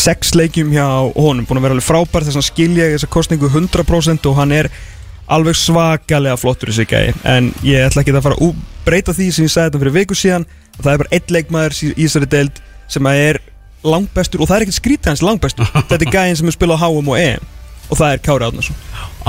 [0.04, 1.48] sex leikjum hjá honum.
[1.48, 4.70] Búin að vera alveg frábær þess að skilja ég þessa kostningu 100% Og hann er
[5.36, 9.46] alveg svakalega flottur þessi gæi En ég ætla ekki að fara að breyta því sem
[9.48, 10.46] ég sagði þetta fyrir viku síðan.
[10.78, 13.40] Að Það er bara einn leikmaður í í þessari deild sem er
[13.86, 15.72] langbestur Og það er ekkert skrítið hans langbestur.
[15.92, 17.50] Þetta er gæin sem er spilað á HM og EM
[17.92, 18.78] Og það er Kári Átnarsson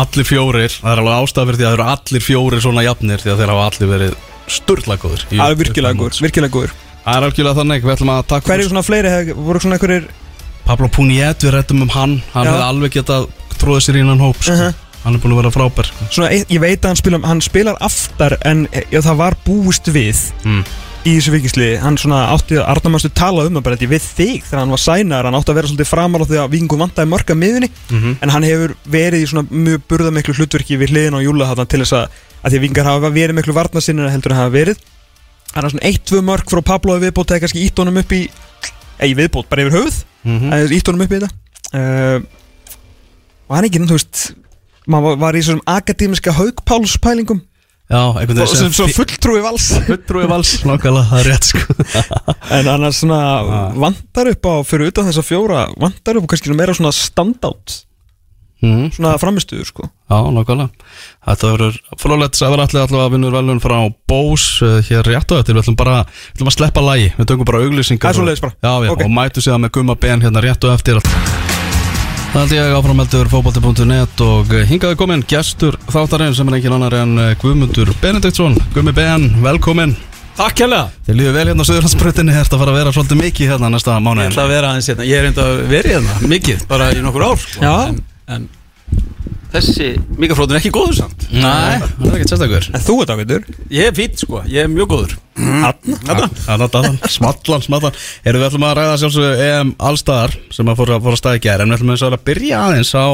[0.03, 3.21] Allir fjórir, það er alveg ástæða fyrir því að það eru allir fjórir svona jafnir
[3.23, 4.15] því að þeir hafa allir verið
[4.57, 8.49] sturglagóður Það er virkilega góður, virkilega góður Það er algjörlega þannig, við ætlum að taka
[8.49, 10.07] Hver eru svona fleiri, hef- voru svona einhverjir
[10.63, 12.53] Pablo Puniet, við rættum um hann Hann Já.
[12.55, 14.71] hefði alveg getað tróðið sér innan hóp sko.
[15.03, 16.07] Hann er búin að vera frábær sko.
[16.15, 20.21] Svona, ég veit að hann, spila, hann spilar aftar en já, það var búist við
[20.47, 20.61] mm.
[21.03, 24.45] í þessu vikisliði hann svona átti að Arnamanstu tala um það bara þetta við þig
[24.47, 27.11] þegar hann var sænar hann átti að vera svolítið framar á því að vikingum vantaði
[27.11, 28.13] mörg að miðunni Mhm.
[28.23, 31.81] en hann hefur verið í svona mjög burðamiklu hlutverki við hliðin á Júla þarna til
[31.83, 32.07] þess að,
[32.45, 34.85] að því að vikingar hafa verið miklu varnasinnir heldur en hafa verið
[35.57, 38.15] hann er svona eitt, tvö mörg frá Pablo í viðbót eða kannski ítt honum upp
[38.15, 38.23] í
[39.03, 40.71] eða viðbót, bara yfir höfuð Mm mm.
[40.79, 41.31] ítt honum upp í þetta
[41.75, 42.19] uh,
[43.51, 44.21] og hann ekki, þú veist
[44.87, 47.43] maður var- var í svona akademiska haugpálspælingum
[47.93, 49.69] sem svo fulltrúi vals.
[49.89, 51.75] Fulltrúi vals, nákvæmlega, það er rétt sko.
[52.57, 53.73] En annars svona Ah.
[53.77, 57.83] vantar upp á fyrir utan þessa fjóra vantar upp á kannski meira svona standout
[58.63, 58.93] mm.
[58.97, 59.91] svona framistuður sko.
[60.09, 60.71] Já, nákvæmlega.
[61.29, 65.35] Þetta verður frólægt að vera allir allavega vinnur velun frá Bós uh, hér rétt á
[65.39, 68.55] þetta Við ætlum bara, við ætlum að sleppa lægi Við tökum bara auglýsingar bara.
[68.57, 69.05] Já, já, Ok.
[69.05, 71.03] og mætu síðan með gumma ben hérna rétt og eftir
[72.33, 76.95] Það held ég áframeldur fótbolti.net og eh, hingaði komin gestur þáttarinn sem er engin annar
[77.03, 78.57] en eh, Guðmundur Benediktsson.
[78.73, 79.93] Gummi Ben, velkomin
[80.39, 83.69] Takk hérlega Þið líður vel hérna á Suðurlandsbrötinni Þetta fara að vera svolítið mikið hérna
[83.75, 85.09] næsta Ég mánuðin ætla að vera aðeins hérna.
[85.11, 87.67] Ég er enda verið hérna mikið Bara í nokkur ár sko.
[87.69, 87.75] Já.
[87.93, 88.01] en,
[88.33, 88.49] en
[89.53, 89.89] þessi
[90.21, 91.27] mikrofótun er ekki góður samt.
[91.33, 92.69] Nei, það er ekkert sérstakur.
[92.73, 94.43] En þú ert ágættur Ég er fýtt sko.
[94.49, 95.15] Ég er mjög góður.
[95.37, 98.03] Þannig, smallan, smallan.
[98.25, 101.73] Erum við ætlum að ræða sjálfsög EM allstaðar sem að fóra, að staði gæri en
[101.75, 103.09] við ætlum að byrja aðeins á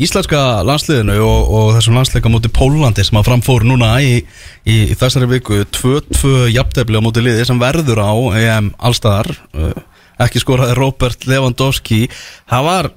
[0.00, 4.20] íslenska landsliðinu og, og þessum landsleika móti Pólandi sem að framfór núna í,
[4.64, 5.60] í, í þessari viku.
[5.76, 9.74] 2-2 jafntefli á móti liði sem verður á EM allstaðar uh,
[10.20, 12.06] ekki skoraði Robert Lewandowski.
[12.50, 12.90] Það var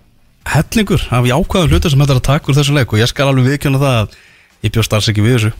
[0.49, 3.29] hellingur af jákvæðum hlutur sem þetta er að taka úr þessu leik og ég skal
[3.29, 4.17] alveg viðkjöna það að
[4.63, 5.53] ég bjóst alls ekki við þessu.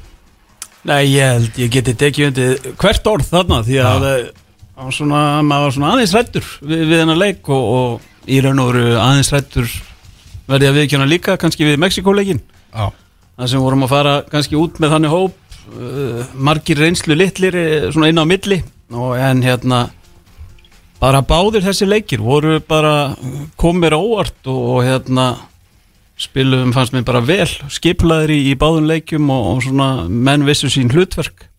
[0.84, 4.08] Nei, ég held Ég geti tekið undir hvert orð þarna Því að
[4.76, 8.62] var svona, maður var svona aðeins rættur við, við hennar leik og, og í raun
[8.64, 9.70] og veru aðeins rættur
[10.50, 12.42] verði að viðkjöna líka kannski við Mexikoleikin
[12.74, 12.90] Já,
[13.38, 17.88] Það sem vorum að fara kannski út með þannig hóp uh, margir reynslu litlir eh,
[17.94, 18.60] svona inn á milli
[18.94, 19.86] og en hérna
[21.04, 23.14] bara báðir þessi leikir voru bara
[23.60, 25.34] komir óvart og, og hérna
[26.20, 30.72] spilum fannst mér bara vel skiplaðir í, í báðum leikjum og, og svona menn vissu
[30.72, 31.50] sín hlutverk.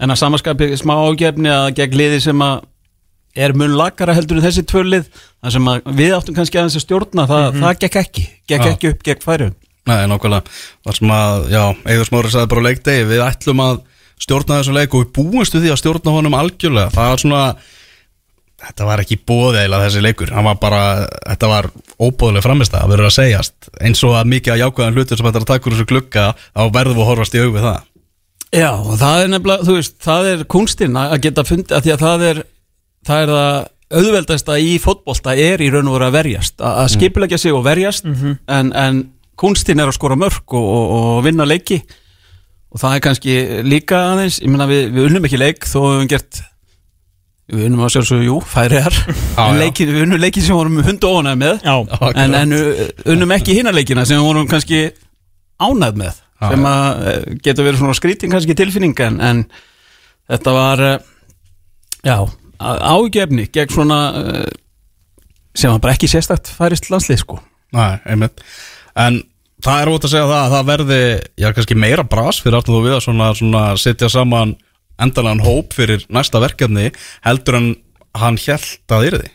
[0.00, 2.62] En að samaskapi smá ágefni að gegn liði sem að
[3.36, 6.86] er mun lakara heldur en þessi tvölið það sem að við áttum kannski aðeins að
[6.86, 8.70] stjórna það, það gekk ekki, gekk Já.
[8.72, 9.52] ekki upp gegn færum
[9.88, 10.56] Nei, nákvæmlega.
[10.84, 11.62] Það sem að, já,
[11.92, 13.78] Eður Smári sagði bara leikdegi Við ætlum að
[14.20, 16.92] stjórna þessu leik og við búumstu því að stjórna honum algjörlega.
[16.92, 17.44] Það var svona
[18.60, 20.32] Þetta var ekki bóðið eiginlega þessi leikur.
[20.36, 20.82] Hann var bara,
[21.24, 23.70] þetta var óbóðileg framist að verður að segjast.
[23.80, 26.26] Eins og að mikið að jákvæðan hlutur sem þetta er að taka úr þessu glugga
[26.36, 27.86] þá verðum við að horfast í aug við það.
[28.50, 31.94] Já, og það er nefnilega, þú veist, það er kunstinn að geta fundið, að því
[31.94, 32.42] að það er
[33.06, 33.54] það er það
[33.90, 36.56] auðveldasta í fótbolta er í raun og veru að verjast.
[36.60, 39.00] Að, að skipulegja sig og verjast en, en
[39.40, 41.80] kunstinn er að skora mörg og, og, og vinna leiki.
[42.70, 45.94] Og það er kannski líka aðeins ég meina við, við unnum ekki leik þó við
[45.96, 46.42] höfum gert
[47.50, 48.96] við unnum að sjálfsögðu, jú, færiðar
[49.90, 51.62] við unnum leikin sem vorum hundu ónæð með.
[51.66, 52.82] Já, en, en uh,
[53.14, 54.82] unnum ekki hinna leikina sem vorum kannski
[55.60, 56.20] ánæð með.
[56.40, 59.42] Já, sem að uh, getur verið svona skrítin kannski tilfinning en, en
[60.30, 61.08] þetta var uh,
[62.06, 62.16] já,
[62.60, 64.46] ágefni gegn svona uh,
[65.56, 67.40] sem var bara ekki sérstakt færist landslið sko.
[67.76, 68.40] Nei, einmitt.
[68.98, 69.20] En
[69.64, 71.02] það er út að segja það að það verði
[71.40, 74.56] Já, kannski meira bras fyrir aftur þú við að svona, svona setja saman
[75.04, 76.90] endalega hóp fyrir næsta verkefni
[77.26, 77.68] heldur en
[78.20, 79.28] hann hjælt að yrði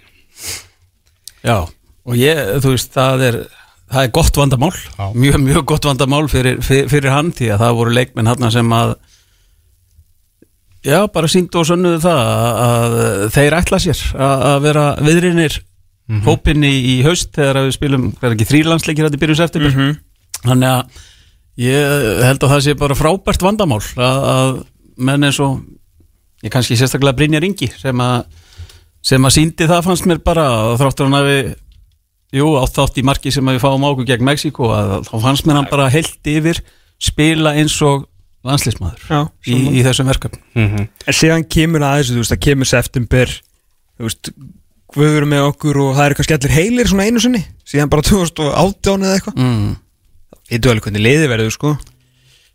[1.45, 1.57] Já,
[2.05, 3.35] og ég, þú veist, það er
[3.85, 5.05] það er gott vandamál, Já.
[5.13, 8.71] mjög, mjög gott vandamál fyrir, fyrir, fyrir hann því að það voru leikmenn hann sem
[8.73, 8.95] að
[10.85, 15.59] já, bara síndu og sönnuðu það að, að þeir ætla sér að, að vera viðrinir
[15.61, 19.39] mm hópinni í haust þegar að við spilum, hvað er ekki, þrýlandsleikir þetta í byrjus
[19.41, 19.95] eftir Mhm.
[20.45, 20.99] þannig að
[21.65, 21.95] ég
[22.27, 24.51] held að það sé bara frábært vandamál að, að
[24.97, 25.59] menn eins og
[26.45, 28.25] ég kannski sérstaklega Brynjar Ingi sem að
[29.05, 31.37] sem að síndi það fannst mér bara að þráttur hann hafi
[32.35, 35.47] jú, átt þátt í marki sem að við fáum ákur gegn Mexiko að þá fannst
[35.47, 36.61] mér hann bara heilt yfir
[37.01, 38.07] spila eins og
[38.45, 40.87] landslismadur já í, í þessum verkefn mm -hmm.
[41.05, 43.33] En síðan kemur að þessu, þú veist, það kemur september
[43.95, 44.29] Þú veist,
[44.95, 48.05] við erum með okkur og það eru kannski allir heilir svona einu sinni Síðan bara
[48.05, 49.75] 2018 eða eitthvað mm.
[50.45, 51.77] Þetta er alveg hvernig liði verður, sko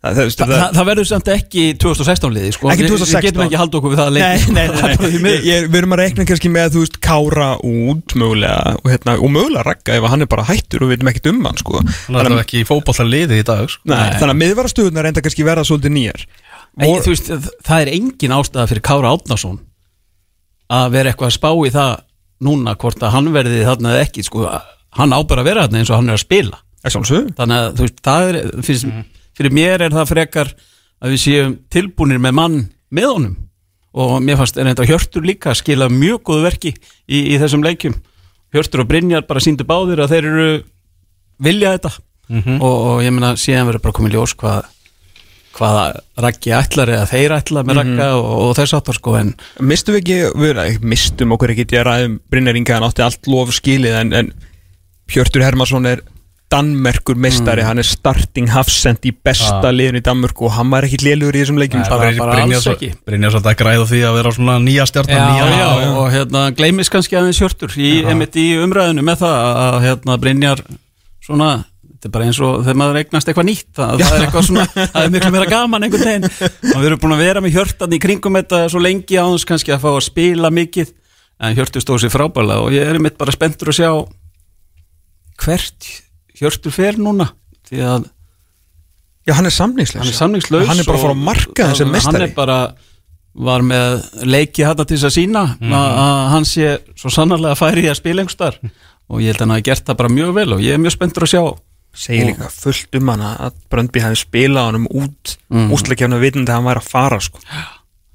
[0.01, 2.69] Það, það, Þa, það, það verður samt ekki 2016 liði sko.
[2.73, 3.17] Ekki Við- 2016.
[3.21, 5.35] Við getum ekki haldið okkur við það lengi Nei, nei, nei, nei.
[5.69, 9.65] Við erum að reikna kannski með, þú veist, kára út mögulega og, hérna, og mögulega
[9.67, 11.83] ragga ef hann er bara hættur og við veitum ekkert um hann, sko.
[11.85, 13.83] Hann er alveg ekki í fótbollar liði í dag sko.
[13.93, 16.25] Nei, þannig að miðvarastöðunar reynda kannski verða svolítið nýjar.
[16.81, 17.31] Ei, Vor- þú veist,
[17.69, 19.61] það er engin ástæða fyrir Kára Átnason
[20.81, 21.93] að vera eitthvað að spá í það
[22.41, 24.49] núna hvort að hann verði þarna eða ekki sko,
[24.97, 26.61] hann á bara að vera þarna eins og hann er að spila.
[26.81, 28.93] Það þannig að þú veist, það er fyrir,
[29.41, 30.51] fyrir mér er það frekar
[31.01, 32.59] að við séum tilbúinir með mann
[32.93, 33.37] með honum.
[33.91, 37.65] Og mér fannst er þetta Hjörtur líka að skila mjög góðu verki í, í þessum
[37.65, 37.97] leikjum.
[38.55, 40.51] Hjörtur og Brynjar bara síndu báðir að þeir eru
[41.41, 41.91] vilja þetta.
[42.61, 44.69] Og, og ég meina síðan verður bara komið ljós hvað
[45.51, 45.81] hvaða
[46.23, 49.99] raggi ætlar eða þeir ætla með ragga og, og þess aftar sko en Mistum við
[49.99, 54.13] ekki, við mistum okkur ekki að ræðum Brynjar Inga hann átti allt lof skilið en,
[54.15, 54.31] en
[55.11, 56.05] Hjörtur Hermansson er
[56.51, 59.71] Danmerkur meistari, hann er starting hafsend í besta Ah.
[59.71, 61.83] liðinu í Danmörku og hann var ekki lélugur í þessum leikjum.
[61.87, 62.89] Bara- bara alls ekki.
[63.07, 66.41] Brynja svolítið að græða því að vera svona nýja stjartan já, nýja já, og hérna
[66.55, 70.59] gleymis kannski aðeins Hjörtur í, einmitt í umræðinu með það að hérna Brynjar
[71.23, 74.45] svona þetta er bara eins og þegar maður eignast eitthvað nýtt það, það er eitthvað
[74.47, 76.25] svona, það er miklu meira gaman einhvern veginn.
[76.75, 79.71] Og við erum búin að vera með Hjörtan í kringum þetta svo lengi áðans kannski
[79.71, 80.91] að fá að spila mikið
[81.41, 82.59] en Hjörtur stóð sér frábælega
[86.41, 87.31] Hjörtur fer núna
[87.69, 88.09] því að
[89.21, 91.91] Já, hann er samningslaus hann er samningslaus Hann er bara að fara á markaðinn sem
[91.91, 92.25] hann meistari.
[92.25, 92.61] er bara
[93.31, 97.85] var með leiki hann til þess að sína að að hann sé svo sannarlega færi
[97.85, 98.57] í að spila einhver
[99.11, 100.95] og ég held að hann hafi gert það bara mjög vel og ég er mjög
[100.95, 101.43] spenntur að sjá.
[102.01, 105.71] Segir líka fullt um hann að Bröndby hefði spilað honum út mm.
[105.75, 107.41] Úslakefna vitandi að hann væri að fara sko.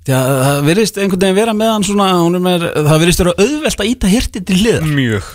[0.07, 2.07] því að það virðist einhvern veginn vera með hann svona,
[2.55, 5.29] er, það virðist vera auðvelt að íta hirti til liðar mjög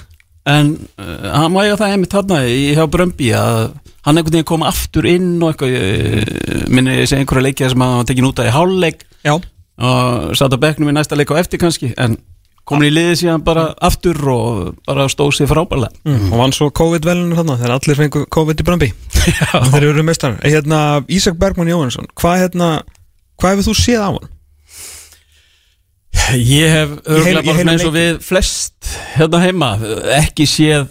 [0.49, 2.15] en uh, hann má eiga það einmitt
[2.49, 3.59] í hjá Brömbi að
[4.01, 7.85] hann einhvern veginn kom aftur inn og eitthvað uh, minni ég segi einhverja leikið sem
[7.85, 9.05] hann var tekin út af í hálfleik.
[9.21, 12.17] Já, og satt á bekknum í næsta leik á eftir kannski en
[12.65, 15.93] komin í liðið síðan bara aftur og bara stóð sér frábærlega.
[16.05, 16.27] Mm.
[16.31, 18.91] og vann svo COVID-velinu þarna þegar allir fengu COVID í Bröndby
[19.73, 22.69] þeir eru meistar hérna, Ísak Bergman Jóhansson hvað hérna,
[23.41, 24.29] hvað hefur þú séð á hann?
[26.35, 29.71] Ég hef örgulega bara eins og við flest hérna heima
[30.17, 30.89] ekki séð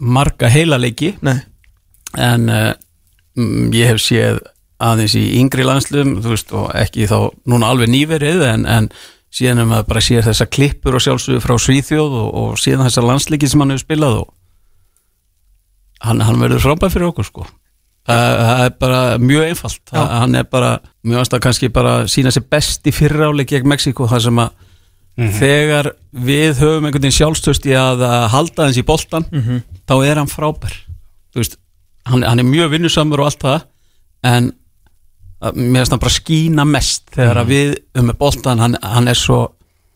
[0.00, 1.38] marga heila leiki Nei,
[2.16, 2.72] en uh,
[3.76, 4.40] ég hef séð
[4.80, 8.90] aðeins í yngri landslum veist og ekki þá núna alveg nýverið en, en
[9.32, 13.04] síðan um að bara séð þessa klippur og sjálfsögur frá Svíþjóð og, og síðan þessa
[13.04, 14.30] landsleiki sem hann hefur spilað og
[16.04, 17.46] hann, hann verður frábæð fyrir okkur sko
[18.10, 19.80] það, er bara mjög einfalt.
[19.90, 20.70] Það, hann er bara,
[21.06, 24.66] mjög aðstæða kannski bara sína sér best í fyrráleik gegn Mexiko það sem að
[25.40, 29.26] þegar við höfum einhvern veginn sjálfstöst í að halda hans í boltan
[29.86, 30.72] þá er hann frábær.
[31.34, 31.58] Þú veist,
[32.08, 33.66] hann, hann er mjög vinnusamur og allt það
[34.30, 34.52] en
[35.40, 39.08] að, mér finnst hann bara skína mest þegar að við um með boltan hann, hann
[39.08, 39.42] er svo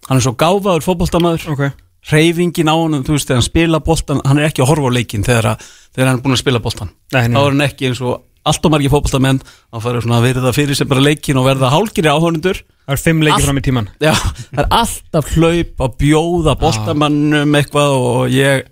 [0.08, 1.48] hann er svo gáfaður fótboltamaður.
[1.54, 1.64] Ok
[2.10, 4.96] hreyfingin á hann, þú veist, þegar hann spila boltan hann er ekki að horfa á
[4.98, 7.32] leikinn þegar, að, þegar hann er búin að spila nei.
[7.32, 10.52] þá er hann ekki eins og allt og margir fótboltamenn þá farið svona að verða
[10.54, 13.64] fyrir sem bara leikinn og verða hálgiri áhörnundur Það er fimm leikir Allt- fram í
[13.64, 18.66] tíman Já, það er alltaf hlaup að bjóða boltamannum eitthvað og ég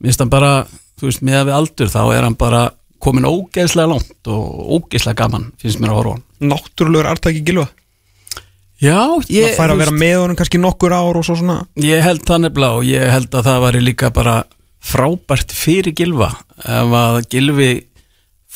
[0.00, 0.52] minnst hann bara,
[0.96, 2.62] þú veist, með við aldur þá er hann bara
[3.04, 6.24] komin ógeðslega langt og ógeðslega gaman finnst mér að horfa á hann.
[6.54, 7.68] Náttúrulegur artaki gilva
[8.82, 9.00] Já,
[9.32, 11.62] ég, Það fær að vera með honum kannski nokkur ár og svo svona.
[11.80, 14.36] Ég held það nefnilega og ég held að það væri líka bara
[14.86, 16.28] frábært fyrir Gilva
[16.60, 17.70] ef að Gilvi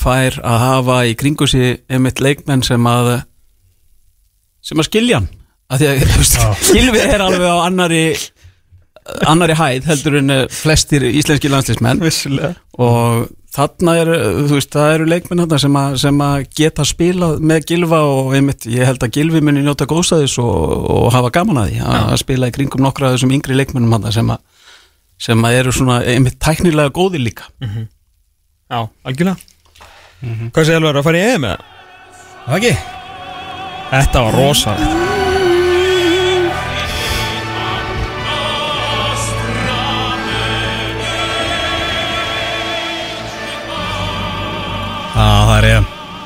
[0.00, 3.10] fær að hafa í kringu sig einmitt leikmenn sem að
[4.64, 5.30] sem að skilja hann.
[5.70, 8.04] Að því að Gilvi er alveg á annari
[9.26, 12.54] annari hæð heldur en flestir íslenski landslismenn Vissulega.
[12.76, 14.10] Og þarna er,
[14.46, 18.34] þú veist, það eru leikmenn þarna sem, að, sem að geta spilað með Gilva og
[18.38, 21.98] einmitt, ég held að Gilvi muni njóta góðstæðis og, og hafa gaman að því að,
[22.14, 24.46] að spila í kringum nokkra af þessum yngri leikmennum þarna sem að
[25.20, 27.50] sem að eru svona einmitt tæknilega góði líka.
[28.70, 29.36] Já, algjörlega.
[30.54, 31.58] Hvað segir alveg að fara í EM eða?
[32.46, 32.74] Það ekki?
[33.90, 35.29] Þetta var rosalegt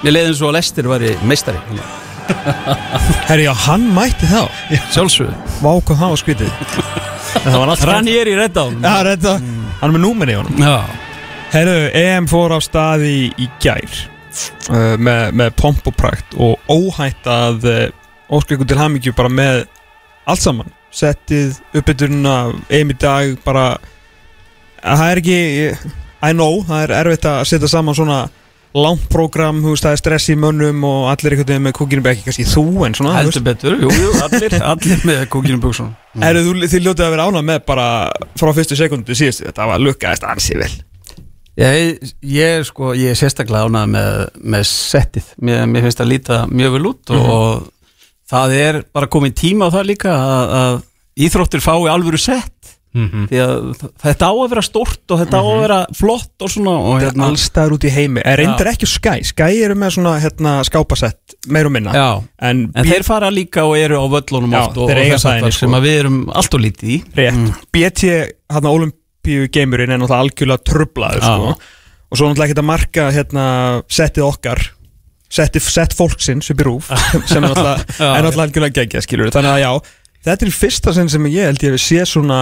[0.05, 1.61] Mér leiði eins og að Lester var í meistari.
[3.29, 4.43] Herri, já, hann mætti þá.
[4.93, 5.33] Sjálfsögðu.
[5.65, 6.69] Vá hvað það var skvitið
[7.35, 9.33] Það var alltaf Rann ég er í redda Já, þetta
[9.81, 10.61] Hann er með númer í honum.
[10.61, 10.77] Já,
[11.55, 17.29] Herru, EM fór á staði í gær uh, með, með pomp og prækt og óhætt
[17.31, 17.83] að uh,
[18.33, 19.65] óska ykkur til hamingju bara með
[20.29, 20.73] allt saman.
[20.95, 22.39] Settið, uppbytturina
[22.73, 23.67] EM í dag bara
[24.85, 25.43] það er ekki
[26.25, 28.25] I know, það er erfitt að setja saman svona
[28.75, 32.25] langt prógram, þú veist, það er stress í mönnum og allir veginn með kúkinu ekki
[32.27, 36.55] kannski þú en svona, heldur betur, jú, jú, allir, allir með kúkinu buksun Herru, þú,
[36.73, 37.87] þið ljótið að vera ánað með bara
[38.39, 40.73] frá fyrstu sekundu síðustu, þetta var lukkaðist ansi vel.
[41.59, 44.17] Ég, ég, er sko, ég er sérstaklega ánað með,
[44.55, 45.29] með settið.
[45.47, 47.69] Mér, mér finnst það líta mjög vel út og
[48.31, 50.81] það er bara komin tíma á það líka að, að
[51.27, 52.54] íþróttir fái alvöru sett
[52.95, 53.25] Mhm.
[53.27, 56.75] því að þetta á að vera stórt og þetta á að vera flott og svona
[56.79, 60.53] og hérna, allstaðar út í heimi Er reyndar ekki Sky Sky eru með svona hérna,
[60.69, 64.61] skápasett meir og minna já, En, en þeir fara líka og eru á völlunum Já,
[64.69, 65.59] oft og, þeir og eiga þess það að sko.
[65.65, 67.51] sem að við erum allt og lítið í rétt Mm.
[67.75, 68.13] BT,
[68.55, 71.35] hérna Olimpíu geimurinn er náttúrulega algjörlega trublaður Já.
[71.35, 71.59] sko.
[72.15, 73.49] Og svo náttúrulega ekki að marka hérna,
[73.91, 74.65] settið okkar
[75.35, 76.93] Settið sett fólksins upp í rúf
[77.27, 79.73] Sem er náttúrulega, Já, er náttúrulega algjörlega geggja skilur Þannig að já,
[80.29, 82.39] þetta er fyrsta sinn sem ég held ég við sé svona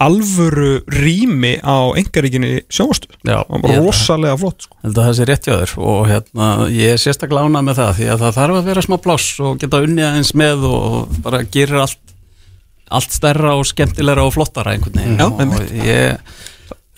[0.00, 4.76] alvöru rými á engaríkinni sjónvastu Já, Það var rosalega flott sko.
[4.96, 8.22] það sé rétt hjá þér og hérna, ég er sérstaklega ánað með það því að
[8.24, 12.00] það þarf að vera smá pláss og geta unnið aðeins með og bara gerir allt
[12.90, 15.20] allt stærra og skemmtilegra og flottara einhvern veginn.
[15.20, 16.32] Já, og ég,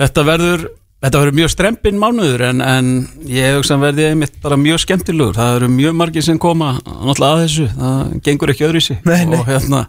[0.00, 0.62] þetta verður
[1.02, 2.88] þetta verður mjög strempin mánuður en, en
[3.28, 7.34] ég hugsa að verði einmitt bara mjög skemmtilegur, það eru mjög margir sem koma náttúrulega
[7.34, 9.36] að þessu, það gengur ekki öðru sig Nei, nei.
[9.40, 9.82] og hérna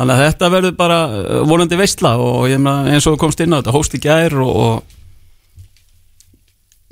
[0.00, 3.52] þannig að þetta verður bara uh, vonandi veistla og ég meina eins og komst inn
[3.52, 4.76] á þetta hóst í gær og, og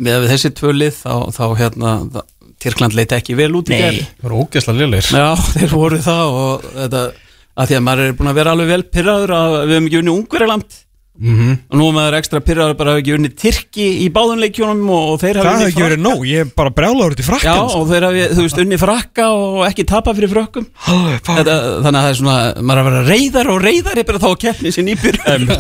[0.04, 1.94] með þessi tvö lið þá, þá hérna
[2.58, 3.80] Tyrkland leiti ekki vel út í Nei.
[3.80, 3.98] gær.
[4.18, 7.02] Það voru ógeðslega lélir Já, þeir voru það og þetta,
[7.58, 10.00] að því að maður er búin að vera alveg vel pyrraður að við hefum ekki
[10.02, 10.78] unni Ungverjaland
[11.18, 14.90] mm og nú er maður ekstra pyrraður bara að hafa ekki unni Tyrki í báðunleikjónum
[14.94, 17.22] og, og þeir hafa Það hefði unnið ekki verið nóg, ég er bara brjálaður út
[17.22, 17.80] í Já, sko.
[17.80, 20.68] og þeir hafi, þú veist, unni frakka og ekki tapa fyrir frökkum.
[20.86, 24.28] Þetta, Þannig að það er svona, maður er að vera reyðar og reyðar bara þá
[24.30, 25.52] að keppni sinni í byrjun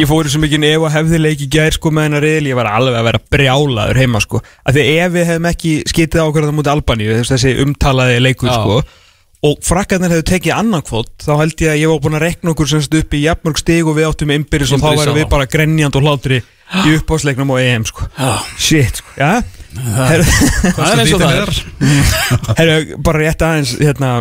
[0.00, 2.60] Ég fór svo mikið ef að hefði leik í gær sko með hennar reyðil, ég
[2.60, 6.58] var alveg að vera brjálaður heima sko, af því ef við hefum ekki skitið ákvörðan
[6.58, 8.80] mútið Albaníu, þessi umtalaði leikur sko
[9.46, 12.52] og frakkarnir hefðu tekið annan kvot þá held ég að ég var búin að rekna
[12.52, 15.48] okkur semst upp í jafnmörg stig og við áttum innbyrðis og þá værum við bara
[15.48, 18.04] grenjand og hlátri í uppásleiknum og EM sko.
[18.60, 19.40] Shit sko, já?
[19.70, 20.22] Það er
[21.00, 21.54] eins og það er.
[22.58, 24.12] Herru, bara rétt aðeins hérna,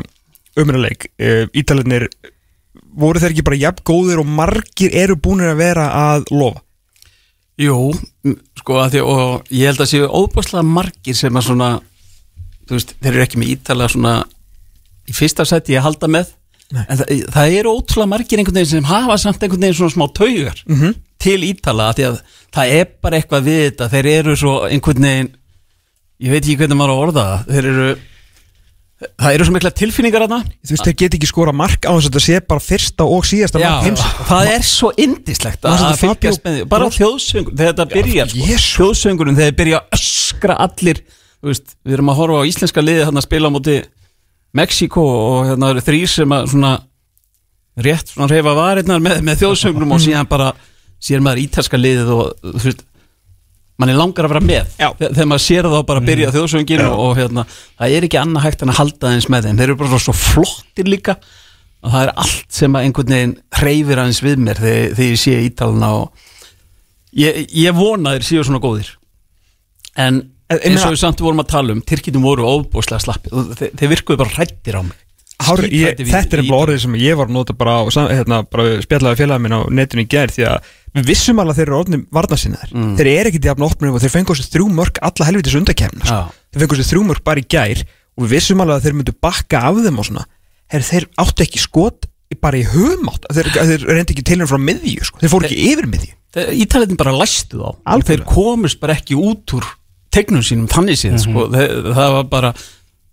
[0.60, 2.08] umræðleik uh, Ítalarnir
[3.00, 6.64] voru þeir ekki bara jafn góðir og margir eru búinir að vera að lofa?
[7.60, 7.92] Jú,
[8.56, 11.72] sko að því og ég held að séu óbúslega margir sem að svona
[12.70, 14.14] þú veist, þeir eru ekki með ítala svona
[15.10, 16.36] í fyrsta seti að halda með.
[16.70, 16.84] Nei.
[16.86, 20.06] en það, það eru ótrúlega margir einhvern veginn sem hafa samt einhvern veginn svona smá
[20.14, 20.92] taugar Mhm.
[21.18, 22.20] til ítala því að
[22.54, 25.32] það er bara eitthvað við þetta, þeir eru svo einhvern veginn
[26.22, 27.88] ég veit ekki hvernig maður á orða þeir eru
[29.18, 30.34] það eru svo mikla tilfinningar að
[30.68, 33.24] Þú veist, þeir get ekki skora mark á þess að þetta sé bara fyrsta og
[33.26, 34.02] síðasta mark heims.
[34.30, 36.66] það er svo indislegt að að fylgjast með því.
[36.70, 41.02] Bara þjóðsöngur, þegar þetta byrjar sko, þjóðsöngurinn, þegar þeir byrja að öskra allir,
[41.42, 43.78] þú veist, við erum að horfa á íslenska liði þarna að spila á móti
[44.58, 46.72] Mexíkó og hérna eru þrýr sem að svona
[47.80, 50.52] rétt svona reyfa varirnar með, með þjóðsöngurum og síðan bara
[51.00, 52.82] sér maður ítalska liðið og þú veist
[53.80, 54.72] mann er langar að vera með.
[54.82, 54.90] Já.
[55.00, 57.46] Þe- þegar maður sér þá bara að byrja þjóðsöngin og, og hérna,
[57.80, 60.16] það er ekki annað hægt en að halda eins með þeim, þeir eru bara svo
[60.20, 61.16] flottir líka
[61.80, 65.22] og það er allt sem að einhvern veginn hreyfir aðeins við mér þegar, þegar ég
[65.22, 66.26] sé ítalina og
[67.22, 68.90] ég, ég vona þeir séu svona góðir.
[69.96, 70.20] En
[70.50, 73.92] eins og við samt vorum að tala um Tyrkindum voru óbúslega slappið og þeir, þeir
[73.94, 74.98] virkuðu bara hrættir á mig
[75.40, 78.82] Hár, ég, þetta er bara orðið sem ég var að nota bara, á, hérna, bara
[78.84, 80.68] spjallaði félagið minn á netinu í gær því að
[81.00, 82.90] við vissum alveg að þeir eru orðnum varnasinnar Mm.
[83.00, 86.18] þeir eru ekkit jafn opnir og þeir fengu þessi þrjú mörg alla helvitis undakefna sko.
[86.20, 86.44] Já.
[86.52, 89.16] þeir fengu þessi þrjú mörg bara í gær og við vissum alveg að þeir myndu
[89.24, 90.26] bakka af þeim og svona
[90.70, 92.10] Her, þeir áttu ekki skot
[92.44, 95.24] bara í höfumátt þeir, þeir reyndi ekki til þeim frá miðju sko.
[95.24, 96.16] þeir fóru ekki yfir miðju
[96.60, 98.10] Ítaliðin bara læstu þá og Algjörlega.
[98.12, 99.66] þeir komust bara ekki út úr
[100.14, 101.48] tegnum sínum þannig síðan sko.
[101.54, 102.54] þeir, það var bara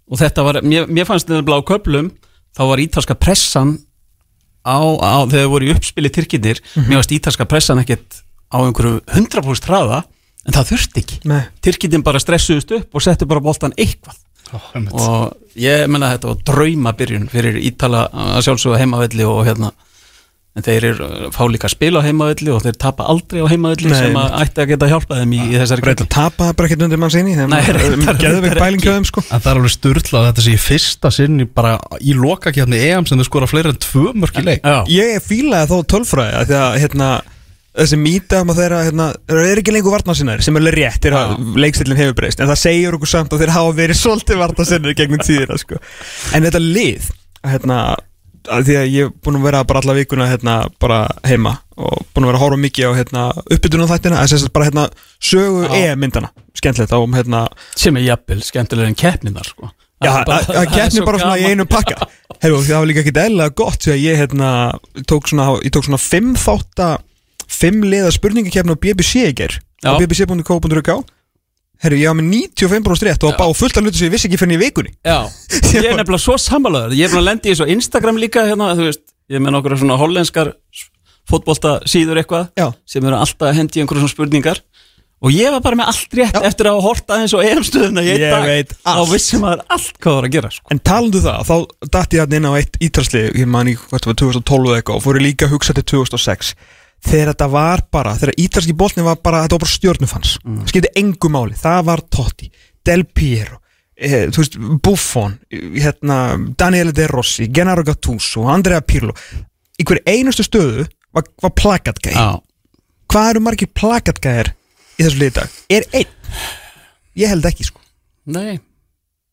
[0.07, 2.12] og þetta var, mér, mér fannst þetta blá köplum
[2.57, 3.76] þá var ítalska pressan
[4.66, 9.70] á, á þegar voru í uppspili Tyrkinir, mér fannst ítalska pressan ekkert á einhverju 100%
[9.70, 10.05] hraða
[10.47, 11.18] en það þurfti ekki.
[11.26, 11.42] Nei.
[11.64, 14.18] Tyrkindin bara stressuðust upp og settu bara boltan eitthvað.
[14.55, 19.72] Og og ég menna þetta var drauma byrjun fyrir Ítala að sjálfsögða heimavelli og hérna
[20.57, 23.46] en þeir eru fá líka að spila á heimavelli og þeir tapa aldrei á
[23.92, 26.84] Nei, sem að ætti að geta hjálpað þeim í, í þessari þetta tapaði bara ekkert
[26.86, 27.52] undir mann sinni þeim
[29.11, 29.24] sko.
[29.28, 33.09] En það er alveg styrla að þetta sé í fyrsta sinni bara í lokakjarni EM
[33.11, 34.64] sem þau skora fleiri en tvö mörk í leik.
[34.64, 37.12] Já, ég fílaði þá tölfræði af því að hérna,
[37.76, 41.24] þessi mýta um að þeirra hérna, eru ekki lengur varnarsinnar sem er alveg rétt, þeirra
[41.61, 45.20] leikstillin hefur breyst en það segir okkur samt að þeir hafa verið svolítið varnarsinnir gegnum
[45.20, 45.82] tíðina sko.
[48.53, 52.05] Að því að ég er búin að vera bara alla vikuna hérna, bara heima og
[52.14, 53.24] búin að vera að horfa mikið á hérna,
[53.57, 54.84] uppbytunum þættina en að bara hérna,
[55.20, 55.74] sögu Já.
[55.92, 57.42] e-myndana skemmtilegt á um hérna,
[57.76, 59.72] sem er jafnvel skemmtilega en keppninar sko.
[60.05, 62.09] Já, að keppni bara svona í einum pakka.
[62.42, 64.51] Herru, það var líka ekkit eðlilega gott því að ég hérna,
[65.09, 66.90] tók svona, ég tók svona fimm þátta,
[67.49, 70.92] fimm liða spurningakefni á BBC í ger á bbc.co.uk
[71.85, 74.39] Herru, ég var með 95% rétt og bá fullt af hluti sem ég vissi ekki
[74.41, 75.18] fyrir í vikunni Já,
[75.77, 78.70] ég er nefnilega svo sammálaður Ég er búin að lendi í þessu Instagram líka hérna,
[78.79, 80.53] þú veist, Ég er með nokkur svona hollenskar
[81.27, 82.70] fótbolta síður eitthvað Já.
[82.87, 84.61] sem eru alltaf að hendi einhverjum svona spurningar
[85.24, 86.43] og ég var bara með allt rétt Já.
[86.47, 89.11] eftir að hafa horta eins og einn Ég dag veit allt.
[89.11, 90.70] vissi maður allt hvað það var að gera sko.
[90.70, 94.05] En talandu það, þá dætti ég hérna inn á eitt ítalsli, ég man í hvað
[94.05, 96.53] það var 2012 eða eitthvað og fór ég líka að hugsa til 2006
[97.07, 100.64] þegar þetta var bara, þegar ítalski boltni var bara, þetta var bara stjórnufans mm.
[100.70, 102.50] skipti engu máli, það var Totti
[102.86, 103.61] Del Piero,
[103.94, 106.20] eh, veist Buffon, hérna
[106.59, 109.16] Daniele De Rossi, Gennaro Gattuso Andrea Pirlo,
[109.78, 112.38] í hverju einustu stöðu var, var plakatgæði Já,
[113.12, 114.52] hvað eru margir plakatgæðir
[114.96, 115.59] í þessu liði dag?
[115.72, 116.14] Er einn?
[117.16, 117.80] Ég held ekki sko.
[118.28, 118.59] Nei.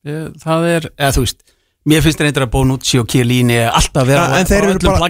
[0.03, 1.43] Það er, eða þú veist
[1.89, 5.09] mér finnst reyndar að Bonucci og Chiellini alltaf vera Ja, en þeir eru bara,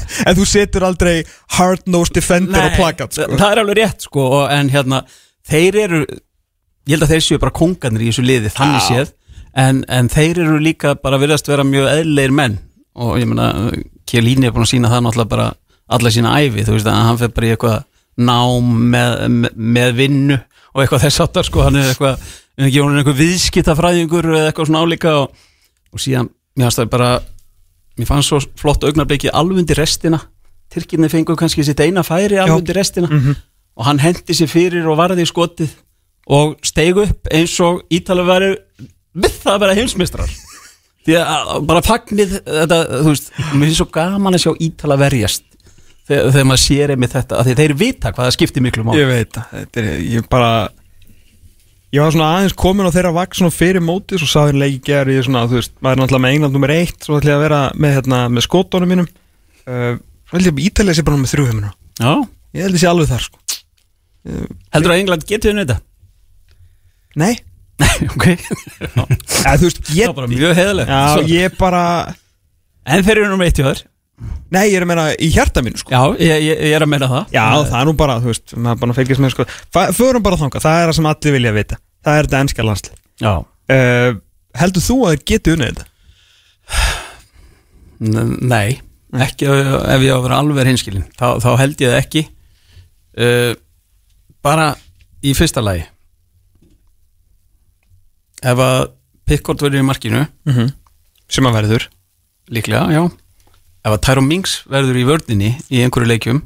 [0.30, 1.14] en þú setur aldrei
[1.58, 3.28] hard-nosed defender á plakat sko.
[3.36, 5.02] það er alveg rétt sko og, en hérna,
[5.50, 6.02] þeir eru
[6.88, 8.88] ég held að þeir séu bara kongarnir í þessu liði þannig Já.
[8.88, 9.12] séð,
[9.64, 12.58] en, en þeir eru líka bara virðast vera mjög eðlegir menn
[13.00, 13.50] og ég meina,
[14.08, 15.50] Chiellini er búin að sína það náttúrulega bara
[15.90, 17.78] alla sína æfi, þú veist að hann fer bara í eitthvað
[18.20, 20.38] nám með, með, með vinnu
[20.70, 22.26] og eitthvað þess áttar sko, hann er eitthvað,
[22.60, 25.46] ekki hún er eitthvað viðskiptafræðingur eða eitthvað svona álíka og,
[25.92, 27.10] og síðan, mér fannst það bara
[27.98, 30.20] mér fannst svo flott augnablikki alveg undir restina.
[30.70, 33.08] Tyrkinni fengur kannski sitt eina færi undir restina.
[33.10, 33.36] Mhm.
[33.80, 35.70] og hann hendi sér fyrir og varði í skotið
[36.28, 38.50] og steig upp eins og Ítala væri
[39.16, 40.32] við það að vera heimsmystrar
[41.06, 45.46] því að bara fagnið þetta, þú veist, mér finnst svo gaman að sjá Ítala verjast
[46.10, 48.98] þegar, þegar maður sér einmitt þetta, af því þeir vita hvað það skiptir miklu mál
[48.98, 49.88] ég veit þetta er,
[50.18, 50.52] ég bara
[51.94, 55.14] ég var svona aðeins komin á þeirra svona fyrir móti, svo sá þeir leiki gerð
[55.16, 57.44] ég svona, þú veist, maður er náttúrulega með England nummer eitt svo ætla ég að
[57.46, 59.08] vera með, hérna, með skótónum mínum.
[59.66, 59.92] Uh,
[60.30, 62.12] að Ítalið sé bara með þrjú heimina, Já,
[62.56, 63.42] ég held sé alveg þar sko.
[64.74, 65.80] heldur að England geti unnið þetta?
[67.20, 67.32] nei,
[67.80, 68.26] Nei, ok.
[68.28, 69.78] Eða þú veist,
[70.10, 71.84] var bara mjög heðalegt já, ég bara
[72.90, 73.80] En þeir eru nú eitt í þar
[74.50, 75.92] nei, ég er að meina í hjarta mínu sko.
[75.94, 77.30] Já, ég, ég, er að meina það.
[77.34, 79.46] Já, það er nú bara, þú veist, maður bara fylgjast með sko.
[79.96, 81.78] Förum bara þangað, það er það sem allir vilja vita.
[82.04, 82.98] Það er þetta ennska landslið.
[83.20, 83.32] Já,
[83.76, 84.10] uh,
[84.60, 85.86] Heldur þú að þeir geti unnið þetta?
[88.50, 88.80] Nei,
[89.26, 92.22] ekki ef ef ég á að vera alveg hinskilin þá, þá held ég það ekki.
[93.20, 93.52] Uh,
[94.42, 94.72] bara
[95.22, 95.84] í fyrsta lagi.
[98.40, 98.78] Ef að
[99.28, 100.70] Pickford verður í markinu Mm -hmm.
[101.30, 101.84] Sem að verður
[102.50, 103.02] líklega, já
[103.84, 106.40] ef að Tyrone Mings verður í vördinni í einhverju leikjum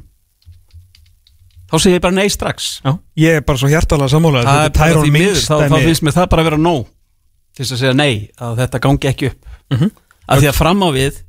[1.69, 2.79] þá segir ég bara nei strax.
[2.85, 6.15] Já, ég er bara svo hjartalega sammála það bara því miður, þá, þá finnst mér
[6.15, 6.85] það bara að vera nóg
[7.55, 9.51] til þess að segja nei, að þetta gangi ekki upp.
[9.71, 9.91] Mm -hmm.
[10.27, 11.19] af því að fram á við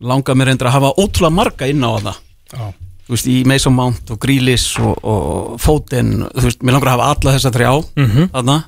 [0.00, 2.16] langar mér reyndar að hafa ótrúlega marga inn á það
[2.52, 2.64] Já.
[3.06, 6.96] þú veist, í Mason Mount og Grealish og, og Foden, þú veist, mér langar að
[6.96, 8.28] hafa alla þessa þrjá, Mm -hmm.
[8.32, 8.64] þarna.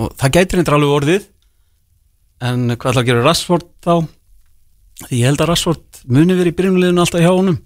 [0.00, 1.22] Og það gætir reyndar alveg orðið.
[2.40, 4.06] En hvað ætla að gera Rashford þá
[5.06, 7.60] því ég held að Rashford muni verið í byrjunliðinu alltaf hjá honum.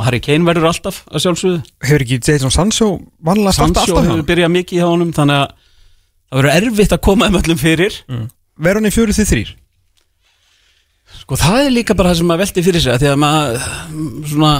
[0.00, 1.62] Harry Kane verður alltaf að sjálfsögðu.
[1.84, 2.90] Hefur ekki Jadon Sancho
[3.26, 5.50] vanlega starta Sancho alltaf hefur hjá byrjað mikið hjá honum þannig að
[6.30, 7.98] það verður erfitt að koma um öllum fyrir.
[8.60, 9.52] Verður hann í fjöru því þrýr
[11.20, 13.68] Sko það er líka bara það sem maður velti fyrir sig að Því að maður
[13.90, 14.52] mm, svona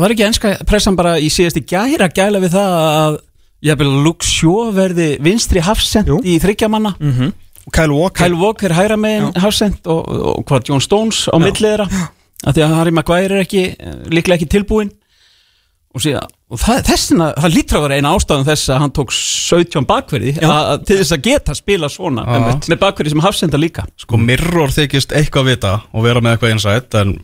[0.00, 3.18] Var ekki enska pressan bara í síðasti gæra gæla við það að
[4.24, 7.32] Shaw verði vinstri hafsend í þryggjamanna mm Og
[7.68, 8.24] Kyle Walker.
[8.24, 12.06] Kyle Walker hæra megin hafsend og, og, og hvað John Stones á millið þeirra.
[12.40, 13.64] Að Því að Harry Maguire er ekki
[14.08, 14.94] líklega ekki tilbúinn.
[15.90, 19.14] Og, síðan, og það, þessina, það lítur að vera eina ástæðan þess að hann tók
[19.16, 22.44] 17 bakverði að, að, til þess að geta spila svona Já.
[22.70, 23.84] með bakverði sem hafsenda líka.
[23.98, 27.16] Sko Mirror þykist eitthvað vita og vera með eitthvað insight en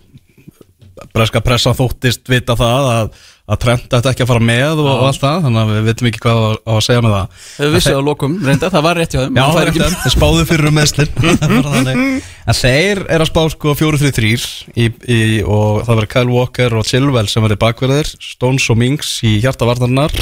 [1.14, 5.03] breska pressa þóttist vita það að, að Trent ætti ekki að fara með og, og
[5.07, 7.36] allt það þannig að við veitum ekki hvað á á að segja með það.
[7.57, 9.36] Þau vissu að lokum, reynda, það var rétt hjá þeim.
[9.38, 11.12] Já, það er ekki- Þeir spáðu fyrir um meðslinn
[12.47, 14.32] En þeir eru að spá sko 4-3-3
[14.74, 19.14] í, í, og það verður Kyle Walker og Chilwell sem verður bakverðir Stones og Minks
[19.26, 20.14] í hjartavarnarnar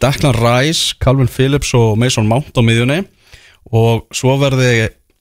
[0.00, 3.02] Declan Rice, Calvin Phillips og Mason Mount á miðjunni.
[3.76, 4.34] Og svo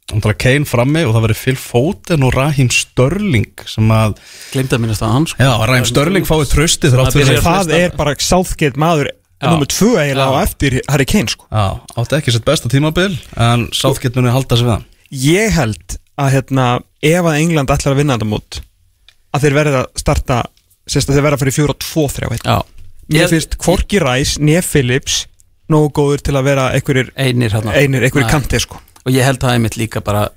[0.09, 4.17] verði náttúrulega Kane frammi og það verður Phil Foden og Raheem Störling sem að,
[4.53, 5.39] Gleymdi að minnast að hann sko.
[5.43, 9.09] já, Raheem Störling fái trösti þrátt Það fyrir byrjar- Það er bara Southgate maður.
[9.39, 11.45] Númer tvö eiginlega á eftir Harry Kane sko.
[11.47, 14.85] Já, átti ekki sitt besta tímabil en Southgate muni halda sig við hann.
[15.11, 16.65] Ég held að hérna
[17.01, 18.59] Ef að England ætlar að vinna þetta mót
[19.33, 20.43] Að þeir verða að starta
[20.89, 22.57] Sérst að þeir verða að fyrir fjóra tvo þrjá Já,
[23.09, 25.25] Mér Ég- finnst Kvorki Rice, Nef Phillips
[25.71, 29.43] Nógu góður til að vera einhverjir einir hann Einir, einhverjir kanti sko Og ég held
[29.43, 30.27] að einmitt líka bara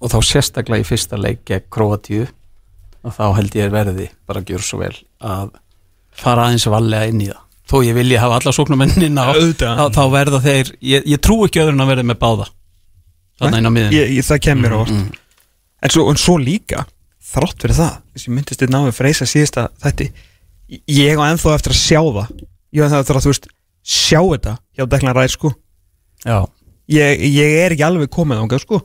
[0.00, 2.26] og þá sérstaklega í fyrsta leik gegn Kroatíu
[3.04, 4.94] og þá held ég verði bara að gjöra svo vel
[5.24, 5.52] að
[6.20, 7.42] fara aðeins valega inn í það.
[7.70, 11.62] Þó ég vilji hafa alla sóknumennin á þá, þá verða þeir, ég, ég trú ekki
[11.62, 12.48] öðrun að verða með báða.
[13.94, 15.04] Ég, ég, Það kemur á mm.
[15.80, 16.84] en, svo, en svo líka
[17.30, 20.08] Þrátt fyrir það Þess ég myndist þið náðu freysa síðasta þætti
[20.92, 22.42] Ég á ennþá eftir að sjá það.
[22.76, 23.48] Ég á ennþá eftir að þú veist
[23.80, 25.54] Sjá þetta hjá Declan Rice sko.
[26.20, 26.44] Já,
[26.90, 28.80] Ég, ég er ekki alveg komið ánga sko.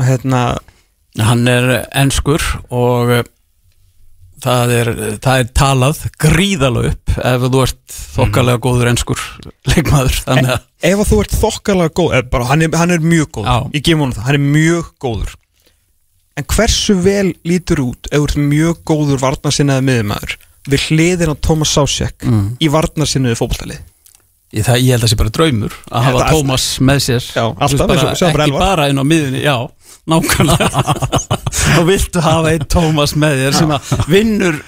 [0.00, 0.42] Hérna
[1.20, 1.66] hann er
[2.00, 2.40] enskur
[2.72, 3.26] og eh,
[4.42, 4.90] það er,
[5.22, 9.20] það er talað gríðalega upp ef þú ert þokkalega góður enskur
[9.68, 13.04] leikmaður þannig að ef að þú ert þokkalega góð eða bara, hann, er, hann er
[13.04, 13.58] mjög góð, Já.
[13.76, 15.36] ég gef honum það hann er mjög góður.
[16.40, 20.36] En hversu vel lítur út ef þú ert mjög góður varnarsinnaði miðumæður
[20.72, 22.54] við hliðin á Thomas Sásek Mm.
[22.62, 23.82] í varnarsinnaði fótballtalið
[24.52, 27.28] Ég, það, ég held að það sé bara draumur að hafa Tómas með sér.
[27.32, 28.10] Já, alltaf, bara,
[28.42, 29.54] ekki bara inn á miðunni já,
[30.12, 30.82] nákvæmlega.
[31.80, 34.58] Og viltu hafa einn Tómas með þér sem að vinnur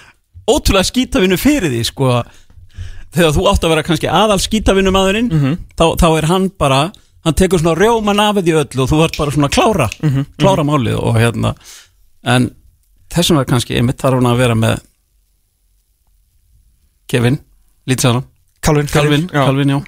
[0.48, 2.14] ótrúlega skítavinnu fyrir því sko.
[3.14, 5.58] Þegar þú átt að vera kannski aðal skítavinnumadurinn Mhm.
[5.78, 6.80] þá, þá er hann bara
[7.24, 10.64] hann tekur svona rjóman af því öllu og þú ert bara svona klára Mhm, klára
[10.64, 11.54] málið og hérna.
[12.24, 12.50] En
[13.12, 14.80] þessum er kannski einmitt þarf hann að vera með
[17.08, 17.38] Kevin,
[17.88, 18.24] lítið saman
[18.64, 19.42] Calvin, Calvin, já.
[19.44, 19.80] Calvin, já.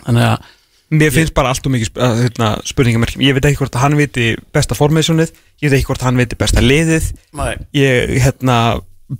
[0.00, 0.48] Þannig að
[1.00, 4.24] mér finnst bara allt og mikið hérna, spurningamerkjum ég veit ekki hvort að hann viti
[4.54, 5.30] besta formationið
[5.62, 7.10] ég veit ekki hvort að hann viti besta liðið.
[7.38, 7.52] Nei.
[7.78, 8.56] ég, hérna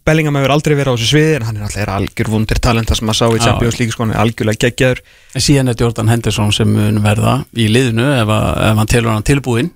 [0.07, 2.99] Bellingham hefur aldrei verið á þessu sviði en hann er alltaf algjör vundir talent það
[3.01, 3.41] sem maður sá í.
[3.43, 5.01] Champions League sko, hann er algjörlega geggjaður.
[5.35, 9.11] En síðan er Jordan Henderson sem mun verða í liðinu ef, að, ef hann telur
[9.17, 9.73] hann tilbúinn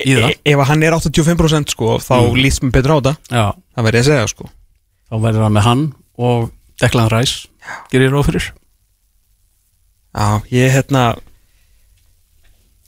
[0.00, 0.30] í það.
[0.32, 2.40] e ef að hann er 85% sko þá Mm.
[2.40, 3.16] líst mér betur á það.
[3.28, 3.44] Já,
[3.76, 4.48] það verður ég að segja sko.
[5.12, 5.84] Þá verður hann með hann
[6.16, 6.50] og
[6.80, 7.48] Declan Rice
[7.92, 8.50] gerir róf fyrir
[10.12, 11.16] já, ég hérna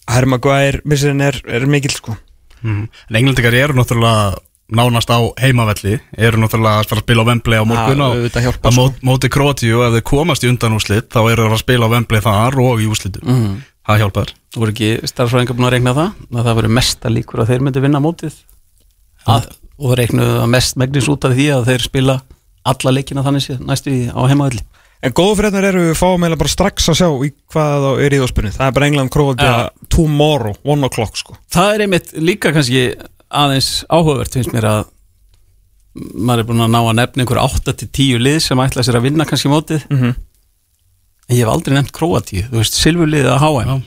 [0.04, 2.16] Harry Maguire missirinn er, er mikill sko
[2.64, 2.88] Mm.
[3.10, 4.38] En englendingar eru náttúrulega
[4.72, 8.52] nánast á heimavelli eru náttúrulega að að spila á Wembley á morgun Já, og á
[8.56, 8.70] sko.
[8.72, 11.92] mót, móti Kroatíu ef þeir komast í undan úrslit þá eru þeir að spila á
[11.92, 13.52] Wembley þar og í úrslitum mm.
[13.84, 17.44] það hjálpar Þú voru ekki starfsfræðingar búin að regna það að það verður mesta líkur
[17.44, 18.40] að þeir myndi vinna mótið
[19.28, 22.16] að, og það reiknuðu að mest megnis út af því að þeir spila
[22.72, 24.64] alla leikina þannig séð næstu í á heimaðalli
[25.04, 28.16] en góðu frétnar eru við fáum eiginlega bara strax að sjá í hvað þá er
[28.16, 29.70] í þóspunni það er bara England Kroatia Já.
[29.92, 32.84] tomorrow one o'clock sko Það er einmitt líka kannski
[33.28, 34.82] aðeins áhugavert finnst mér að
[35.94, 39.26] maður er búin að ná að nefna einhver 8-10 lið sem ætla sér að vinna
[39.28, 40.14] kannski mótið mm -hmm.
[41.28, 43.82] en ég hef aldrei nefnt Króatíu, þú veist, silfurliðið að HM Já.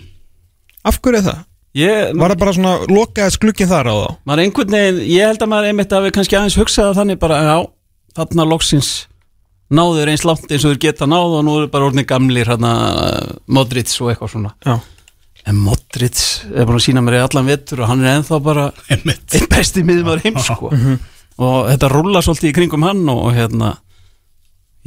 [0.84, 1.42] af hverju er það?
[1.78, 4.10] ég, var það bara svona lokaðis glugginn þar á þá?
[4.26, 7.42] maður einhvern veginn, ég held að maður einmitt að við kannski aðeins hugsaða þannig bara,
[7.44, 7.58] já,
[8.18, 8.92] þarna loksins
[9.74, 12.76] náður eins langt eins og þeir geta náð og nú er bara orðinni gamlir hérna,
[13.52, 14.78] Modric og eitthvað svona já
[15.48, 16.20] en Modric
[16.52, 19.28] er búin að sína mér í allan vetur og hann er ennþá bara Einmitt.
[19.36, 20.72] einn besti miðumar heims sko.
[20.72, 23.78] og þetta rúla svolítið í kringum hann og, hérna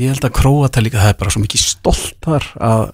[0.01, 2.85] ég held að Króata líka, það er bara svo mikið stolt þar að,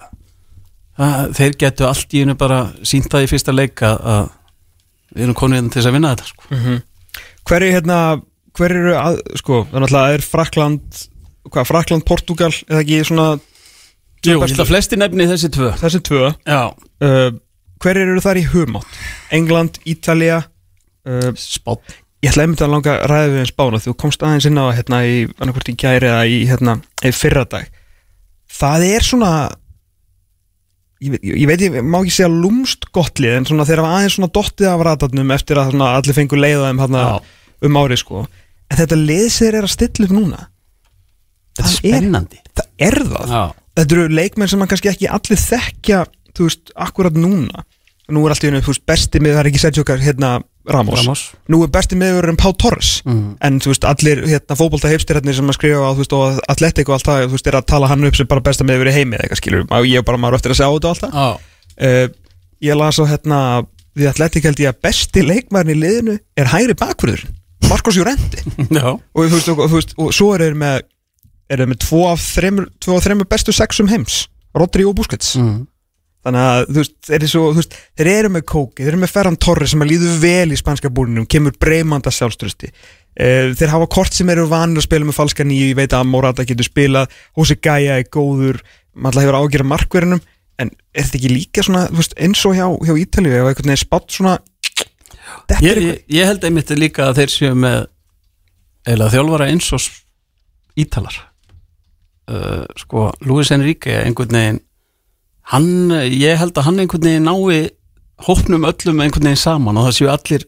[1.06, 4.30] að þeir getu allt í hennu bara sínt það í fyrsta leik að,
[5.14, 6.78] við erum konið hérna til þess að vinna þetta sko.
[7.46, 7.98] Hver er hérna
[8.56, 11.02] Hver eru að, sko, þannig að það er Frakland
[11.50, 13.26] hvað, Frakland, Portugal eða ekki svona
[14.26, 15.68] Jú, ég held að flesti nefni þessi tvö.
[15.78, 16.30] Þessi tvö?
[16.50, 17.28] Uh,
[17.84, 18.96] Hver eru þar í hugmátt?
[19.36, 23.92] England, Ítalía uh, spátt Ég ætla einmitt að langa að ræða við eins bána þú
[24.00, 26.78] komst aðeins inn á hérna í annarkvort í gæri eða í hérna
[27.14, 27.68] fyrradag.
[28.56, 29.30] Það er svona
[31.04, 33.98] ég veit, ég veit ég má ekki segja lúmst gott lið en svona þeir hafa
[33.98, 37.04] aðeins svona dottið af ratarnum eftir að svona, allir fengur leiðaðum hérna
[37.68, 38.24] um árið sko
[38.70, 38.96] en þetta
[39.38, 40.46] þeir eru að stilla upp núna
[41.56, 42.38] Þetta er er- spennandi.
[42.52, 43.30] það er það.
[43.32, 43.44] Já,
[43.78, 46.00] þetta eru leikmenn sem man kannski ekki allir þekkja
[46.36, 47.64] þú veist, akkurat núna.
[48.12, 50.98] Nú er allt í hennu, þú veist, besti það er ekki Gar- hérna, Ramos.
[51.00, 51.22] Ramos.
[51.48, 53.02] nú er besti meður en Pá Torres.
[53.06, 53.36] Mhm.
[53.40, 56.88] en þú veist, allir hérna, fótbolta heipstirarnir sem að skrifa á, þú veist, og atletik
[56.88, 58.92] og allt það, þú veist, er að tala hann upp sem bara besta meður í
[58.92, 60.92] heimi eða eitthvað skilur, og ég er bara maður á eftir að sjá þetta og
[60.92, 61.12] allt það?
[61.16, 61.28] Já,
[61.86, 62.08] uh,
[62.62, 66.74] ég las á hérna við atletik held ég að besti leikmærin í liðinu er hægri
[66.74, 67.24] bakfröður
[67.64, 68.42] Marcos Llorente
[69.16, 70.84] og þú veist, og, þú veist, og svo er þeir með
[71.46, 74.26] er þeir með tvo af þremur, tvo af þremur bestu sexum heims
[74.56, 75.34] Rodri og Busquets.
[75.38, 75.66] Mm.
[76.26, 79.12] þannig að þú veist, eru, svo, þú veist, þeir eru með Kóki, þeir eru með
[79.14, 83.90] Ferran Torres sem að líður vel í spanska búninum, kemur breymanda sjálfströsti uh, þeir hafa
[83.92, 87.14] kort sem eru vanir að spila með falska nýju, ég veit að Morata getur spilað,
[87.38, 88.58] Hossi Gaia er góður
[88.96, 90.24] maður hefur ágjörð markverðinum
[90.56, 94.14] en er þetta ekki líka svona, veist, eins og hjá, hjá ef einhvern veginn spátt
[94.14, 94.38] svona
[95.60, 97.86] ég, ég, ég held einmitt líka að þeir séu með
[98.86, 99.88] eða þjálfara eins og
[100.76, 101.16] Ítalar.
[102.26, 104.60] Uh, sko, Luis Enrique einhvern veginn
[105.52, 107.70] hann, ég held að hann einhvern veginn nái
[108.26, 110.46] hópnum öllum einhvern veginn saman og það séu allir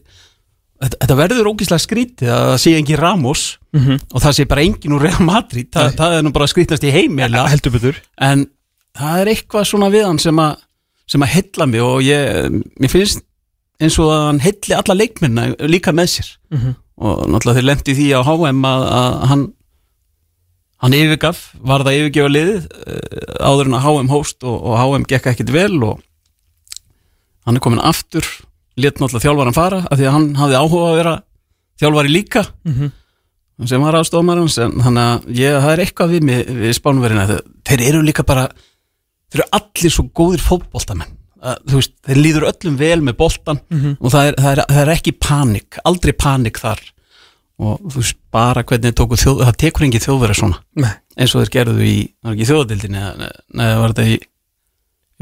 [0.79, 4.01] þetta, þetta verður ógíslega skrítið að það sé engin Ramos mm -hmm.
[4.11, 5.69] og það sé bara engin úr Real Madrid.
[5.71, 6.91] Þa, það er nú bara skrítnast í
[7.71, 8.01] betur.
[8.17, 8.47] En
[8.97, 10.57] það er eitthvað svona við hann sem að
[11.09, 13.23] sem að heilla mig og ég mér finnst
[13.79, 16.75] eins og að hann heilli alla leikminna líka með sér mm -hmm.
[16.97, 19.47] og náttúrulega þeir lendi því á HM að, að hann
[20.79, 25.03] hann yfirgaf, var það yfirgefa liðið uh, áður en að HM hóst og, og HM
[25.11, 25.99] gekk ekkit vel og
[27.45, 28.23] hann er komin aftur
[28.79, 31.15] let náttúrulega þjálfaran fara af því að hann hafði áhuga að vera
[31.81, 32.91] þjálfari líka Mhm.
[33.67, 37.25] sem var aðstofmarans en þannig að ég, það er eitthvað við, við spánverina
[37.67, 38.47] þeir, eru líka bara
[39.31, 41.11] þeir eru allir svo góðir fótboltamenn
[41.41, 43.97] að, þú veist, þeir líður öllum vel með boltan Mhm.
[43.99, 46.79] og það er, það, er, það er ekki panik aldrei panik þar.
[47.59, 50.59] Og þú veist bara hvernig tóku þjóð það tekur engi þjóðverið svona.
[50.75, 54.19] Nei, eins og þeir gerðu í, var ekki í þjóðadildinni eða neða var þetta í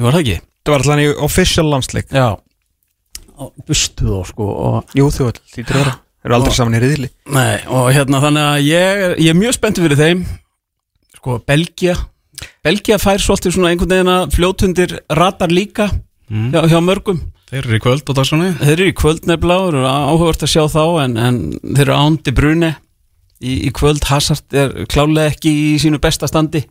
[0.03, 2.09] var það ekki, þetta var alltaf í official landsleik.
[2.13, 2.27] Já.
[3.37, 5.81] Og bustuð og sko og, Jú, veit, því þeir
[6.25, 7.09] eru aldrei Og- saman í riðli.
[7.33, 10.25] Nei, og hérna þannig að ég, er- ég er mjög spenntið fyrir þeim.
[11.17, 11.95] Sko Belgia.
[12.63, 15.89] Belgia fær svolítið svona einhvern veginn að fljótundir ratar líka
[16.27, 16.49] Mm.
[16.51, 17.21] hjá, hjá mörgum.
[17.47, 20.51] Þeir eru í kvöld og dagsranni Þeir eru í kvöld nefnilega og eru áhugavert að
[20.51, 22.71] sjá þá en, en þeir eru ándi bruni
[23.39, 24.03] í, í kvöld.
[24.09, 26.65] Hazard er klálega ekki í sínu besta standi.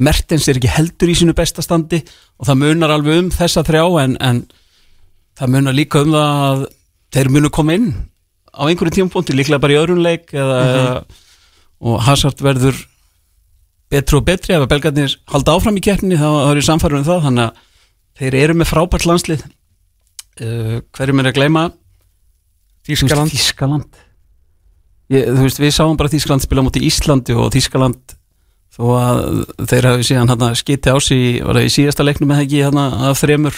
[0.00, 1.98] Mertens er ekki heldur í sínu besta standi
[2.38, 4.44] og það munar alveg um þessa þrjá en, en
[5.40, 6.62] það munar líka um það að
[7.16, 7.90] þeir munu koma inn
[8.54, 10.94] á einhverju tímapunkti líklega bara í öðrun leik eða, eða,
[11.86, 12.78] og Hazard verður
[13.90, 17.02] betri og betri ef að belgarnir halda áfram í keppninni þá þá er ég samfærum
[17.02, 17.66] um það þannig að
[18.20, 19.42] þeir eru með frábært landslið.
[20.40, 21.66] Uh, hverjum er að gleyma?
[22.86, 23.90] Þískaland
[25.10, 28.14] veist við sáum bara Þískaland spila á móti Íslandi og Þískaland
[28.70, 29.20] þó að
[29.66, 32.80] þeir hafi síðan hann skiti á sig var það í síðasta leiknum eða ekki hann
[32.80, 33.56] að þremur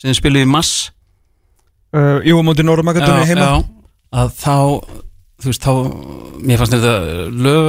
[0.00, 0.72] sem spiluðu í mass
[1.94, 3.50] uh, Jú, á móti Nóra Magadóni heima.
[3.50, 3.52] já,
[4.16, 4.56] að þá
[5.44, 5.72] þú veist þá
[6.40, 6.94] mér fannst þetta
[7.44, 7.68] lög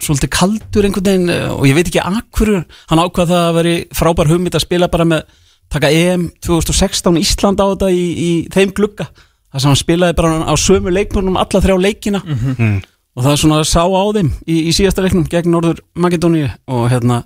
[0.00, 2.52] svolítið kaldur einhvern veginn eh, og ég veit ekki akkur
[2.90, 5.26] hann ákvað það að veri frábær hugmynd að spila bara með
[5.70, 9.10] taka EM 2016 Ísland á þetta í, í þeim glugga.
[9.50, 12.22] Þar sem hann spilaði bara á sömu leikmörnum alla þrjá leikina.
[12.24, 12.80] Mm.
[13.16, 16.84] og það er svona sá á þeim í, í síðasta leiknum gegn Norður Makedóníu og
[16.92, 17.24] hérna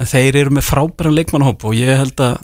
[0.00, 2.38] þeir eru með frábæran leikmannhóp og ég held að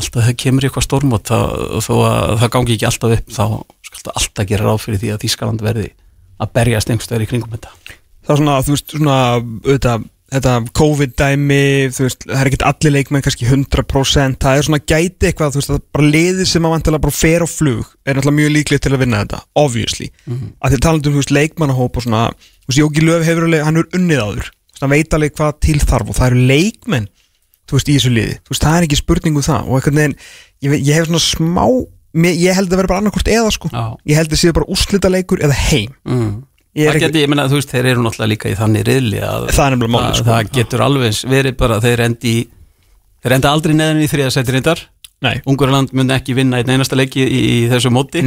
[0.00, 1.38] alltaf þegar kemur í eitthvað stórmót þá,
[1.84, 3.44] þó að það gangi ekki alltaf upp þá
[3.88, 5.88] skal það alltaf gera ráð fyrir því að Þískaland verði
[6.40, 7.72] að berjast einhverstaðar í kringum þetta.
[8.24, 11.62] Það er svona, þú veist, svona auðvitað, þetta COVID-dæmi
[11.94, 15.78] það er ekkert allir leikmenn kannski 100% það er svona gæti eitthvað þú veist, það
[15.80, 18.94] er bara liðið sem að vantilega bara fer á flug er náttúrulega mjög líklegt til
[18.94, 20.34] að vinna þetta obviously, mm.
[20.36, 20.52] -hmm.
[20.62, 23.64] að þið talandi um þú veist, leikmannahóp og svona, þú veist, Jóki Löf hefur alveg,
[23.66, 24.50] hann er unnið áður,
[24.80, 27.08] hann veit alveg hvað til þarf og það eru leikmenn
[27.66, 29.98] þú veist, í þessu liði, þú veist, það er ekki spurning um það og einhvern
[29.98, 30.20] veginn,
[30.62, 31.66] ég, ég hef svona smá
[32.10, 33.94] ég held að vera bara annarkort eða sko Já.
[34.08, 36.32] ég held að séu bara úrslita leikur eða heim mm.
[36.86, 39.48] Það ekki- geti, ég meina, þú veist, þeir eru náttúrulega líka í þannig riðli að
[39.50, 40.24] Það málið, að- sko.
[40.30, 42.34] það getur alveg verið bara að þeir endi
[43.24, 44.80] þeir enda aldrei neðan í þriða sæti reyndar
[45.46, 48.22] Ungurland mun ekki vinna einn einasta leiki í, í þessu móti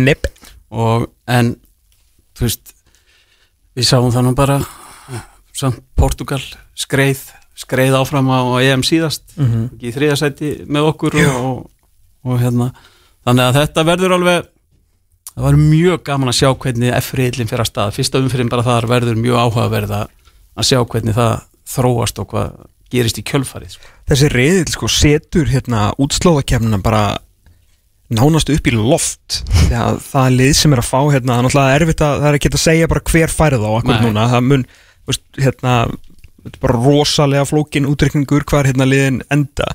[5.54, 6.42] samt Portugal
[6.76, 7.20] skreið,
[7.56, 9.70] skreið áfram á EM síðast Mhm.
[9.80, 11.30] ekki í þriðasæti með okkur Já.
[11.32, 11.70] og,
[12.26, 12.74] og hérna
[13.26, 14.48] þannig að þetta verður alveg
[15.34, 18.90] það var mjög gaman að sjá hvernig F-riðlinn fyrir að stað, fyrsta umfyrir bara þar
[18.92, 21.36] verður mjög áhugaverð að sjá hvernig það
[21.74, 22.56] þróast og hvað
[22.94, 23.92] gerist í kjölfarið sko.
[24.12, 27.06] þessi reyðil sko setur hérna útslóðakefnina bara
[28.14, 29.42] nánast upp í loft.
[29.74, 32.28] Að það er lið sem er að fá hérna, það er náttúrulega erfitt að það
[32.30, 34.66] er ekki að segja bara hver færð á akkur núna, það mun
[35.10, 35.78] veist, hérna,
[36.60, 39.72] bara rosalega flókin útreikningur hvar hérna liðin enda.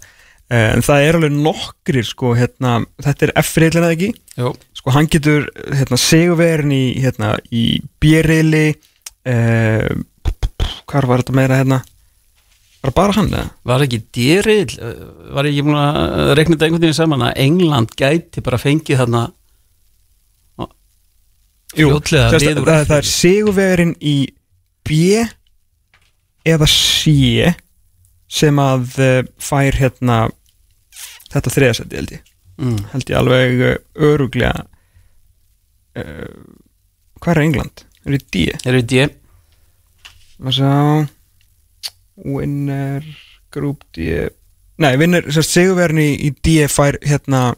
[0.55, 4.13] En það er alveg nokkrir sko hérna, þetta er F-reilin eða ekki?
[4.39, 4.53] Jó.
[4.89, 8.73] Sko hann getur hérna sigurverin í hérna í B-reili
[9.29, 9.89] eh,
[10.89, 11.83] hvar var þetta meira hérna
[12.81, 13.51] var bara hann eða?
[13.69, 14.77] Var ekki dýrið,
[15.35, 19.25] var ekki búin að rekna þetta einhvern veginn saman að England gæti bara fengið þarna
[21.75, 24.17] fljótlega Sérst, lið úr það, það er sigurverin í
[24.89, 25.03] B
[26.49, 27.53] eða C
[28.39, 30.19] sem að uh, fær hérna
[31.29, 32.83] þetta þriðasætti held ég mm.
[32.95, 33.79] held ég alveg uh,
[34.09, 34.65] öruglega
[37.21, 37.85] hvað er England?
[38.07, 38.45] Er það D?
[38.65, 39.09] Erum við D?
[40.39, 41.09] Maður sá
[42.25, 43.05] Winner
[43.55, 44.29] Group D
[44.79, 47.49] Nei, vinner, sérst, sigurverin í, í D fær hérna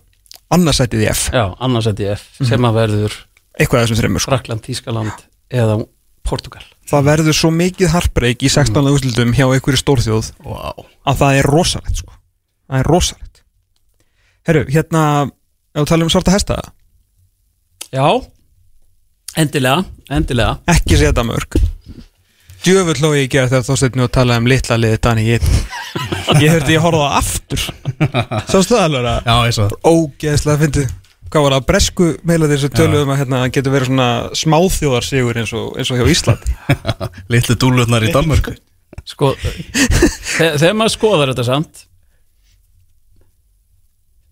[0.51, 2.49] annarsættið í F Já, annars að F Mhm.
[2.49, 3.17] sem að verður
[3.61, 4.31] eitthvað af þessum þreymur sko.
[4.33, 5.87] Frakland, Tískaland eða
[6.25, 8.83] Portugal Það verður svo mikið harbreyk í 16.
[8.83, 8.95] Mm.
[8.97, 10.87] úrslutum hjá einhverju stórþjóð wow.
[11.07, 12.13] að það er rosalegt sko.
[12.71, 13.43] það er rosalegt
[14.49, 15.03] Herru, hérna
[15.75, 16.57] ef við tala um svarta hesta
[17.91, 18.07] Já,
[19.41, 20.59] endilega, endilega.
[20.71, 21.59] Ekki setja mörg
[22.61, 25.45] djöfull hló ég gera þegar þósteinn nú að tala um litla liði Dani ég,
[26.43, 27.63] ég hörði ég horfa á það aftur.
[28.53, 30.91] Sástu það alveg að Já, ég svo ógeðslega fyndið.
[31.31, 34.09] Hvað var það, bresku meila þessu töluðum að hérna, getur verið svona
[34.43, 36.49] smáþjóðarsigur eins og, eins og hjá Ísland
[37.33, 38.53] Litlu dúlutnar í Danmörku.
[39.09, 41.85] Sko, þe- þegar maður skoðar þetta samt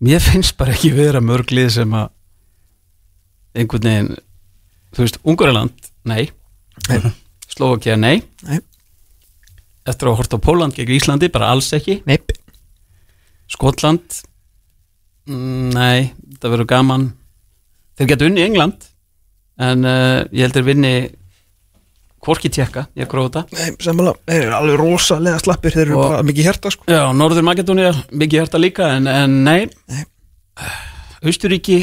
[0.05, 2.11] Mér finnst bara ekki vera mörg lið sem að
[3.55, 4.11] einhvern veginn
[4.95, 6.29] þú veist, Ungariland, nei
[6.89, 6.99] Nei.
[7.49, 8.59] Slovakia, nei Nei.
[9.89, 12.31] Eftir að horta á Póland gegn Íslandi, bara alls ekki Neip.
[13.49, 14.21] Skotland
[15.27, 17.07] mm, Nei, það verður gaman
[17.99, 18.85] Þeir geta unni England
[19.59, 20.93] En uh, ég held þeir vinni
[22.23, 26.09] Hvorki tjekka, ég gróða þetta Nei, sammála, þeir eru alveg rosalega slappir þeir eru Og-
[26.13, 30.03] bara mikið hjarta sko Já, Norður Makedónia, mikið hérta líka En, en nei, Nei.
[31.23, 31.81] Austuríki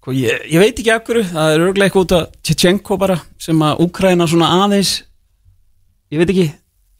[0.00, 3.62] sko, ég, ég veit ekki akkur Það er örglega eitthvað út að Tjetjenko bara Sem
[3.62, 4.96] að Úkraina svona aðeins
[6.10, 6.48] Ég veit ekki,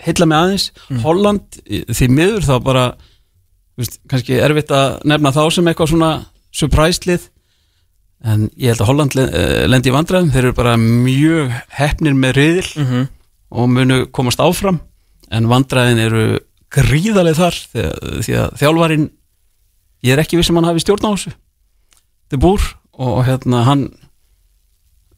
[0.05, 0.66] heilla mig aðeins.
[1.03, 2.84] Holland, því miður þá bara
[3.78, 6.11] veist, kannski erfitt að nefna þá sem eitthvað svona
[6.55, 7.26] surprise-lið
[8.30, 12.36] en ég held að Holland eh, lendi í vandræðum, þeir eru bara mjög hefnir með
[12.36, 13.07] riðil mm -hmm.
[13.51, 14.80] og munu komast áfram.
[15.30, 16.24] En vandræðin eru
[16.70, 17.57] gríðarlega þar
[18.22, 19.11] því að, þjálfarin
[20.07, 21.32] ég er ekki viss um hann hafi stjórn á þessu.
[22.28, 22.61] Þetta er búr
[23.01, 23.86] og, hérna hann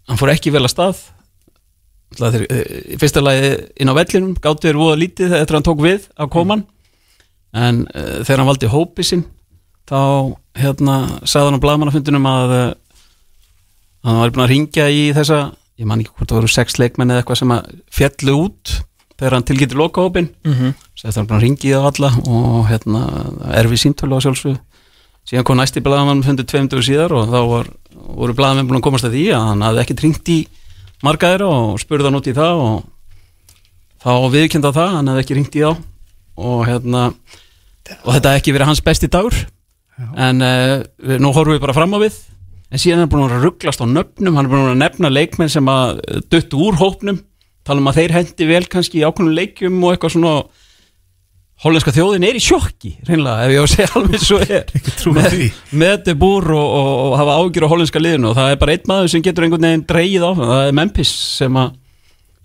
[0.09, 1.03] hann fór ekki vel að stað.
[2.19, 5.69] Þeir, eh, í fyrsta lagi inn á vellinum gáttu þeir voða lítið eftir að hann
[5.71, 6.67] tók við á koman.
[7.53, 9.27] En uh, þegar hann valdi hópi sinn
[9.89, 10.95] þá hérna
[11.29, 12.63] sagði hann á blaðmannafundunum að uh,
[14.07, 15.41] hann var búin að ringja í þessa
[15.81, 18.75] ég man ekki hvort það voru sex leikmenn eða eitthvað sem að fjallu út
[19.19, 20.73] þegar hann tilgýttir lokahópin Mm -hmm.
[21.03, 23.01] Hann búin að ringi í það alla og hérna
[23.59, 24.57] erfi síntölu á sjálfsög
[25.29, 29.07] síðan kom næsti blaðamann fundið tveimdur síðar og þá var, voru blaðamenn búin að komast
[29.07, 30.39] að því að hann hafði ekkert ringt í
[31.03, 32.83] margaðir og spurði hann út í það og
[34.03, 35.73] þá viðkynda það, hann hafði ekki ringt í þá.
[36.43, 37.03] Og hérna
[38.03, 39.39] og þetta hafði ekki verið hans besti dagur.
[40.19, 42.17] En uh, við, nú horfum við bara fram á við.
[42.73, 45.53] En síðan er hann búin að rugglast á nöfnum hann er búin að nefna leikmenn
[45.53, 46.01] sem að
[46.33, 47.21] duttu úr hópnum.
[47.63, 50.35] Tala um að þeir hendi vel kannski í ákveðnum leikjum og eitthvað svona
[51.63, 54.73] hollenska þjóðin er í sjokki reynilega, ef ég á að segja alveg svo er
[55.17, 55.47] með, því.
[55.79, 58.77] með þetta búr og, og, og hafa ágjur á hollenska liðinu og það er bara
[58.77, 61.73] einn maður sem getur einhvern veginn dreigið áfram, það er Memphis sem að,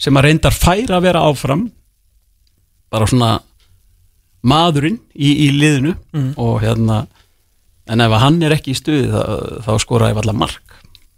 [0.08, 1.66] sem að reyndar færa að vera áfram
[2.94, 3.32] bara svona
[4.48, 5.96] maðurinn í, í liðinu
[6.40, 7.02] og hérna
[7.88, 9.22] en ef hann er ekki í stuði þá,
[9.66, 10.64] þá skora ég allar mark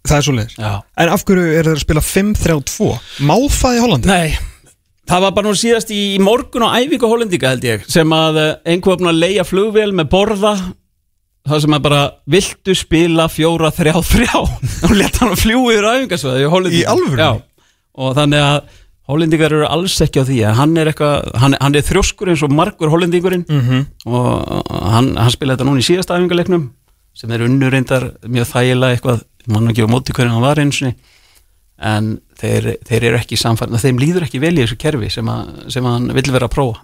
[0.07, 0.69] Það er svo leiðis Já.
[1.03, 2.85] En af hverju er þeir að spila 5-3-2?
[3.27, 4.09] Má það í Hollandi?
[4.09, 4.37] Nei,
[5.09, 8.51] það var bara nú síðast í morgun á æfingu hollendinga held ég sem að eh,
[8.73, 10.53] einhver var búin að leia flugvél með borða
[11.49, 14.35] það sem að bara viltu spila fjóra, þrjá, þrjá.
[14.85, 16.45] Og leta hann að fljúi yfir æfingasvæði
[16.77, 17.23] Í alvörunni?
[17.23, 17.31] Já,
[17.99, 18.59] og þannig að
[19.09, 22.43] hollendingar eru alls ekki á því að hann er eitthvað, hann, hann er þrjóskur eins
[22.45, 23.47] og margur hollendingurinn.
[23.49, 23.87] Mm -hmm.
[24.05, 26.67] og hann, hann spilaði þetta núna í síðasta æfingarleiknum
[27.17, 30.83] sem er unnur reyndar mjög þægilega eitthvað, mann ekki á móti hvernig hann var eins
[30.85, 30.93] og
[31.79, 35.51] en þeir, þeir eru ekki samfærið þeim líður ekki vel í þessu kerfi sem, að,
[35.75, 36.83] sem hann vill vera að prófa.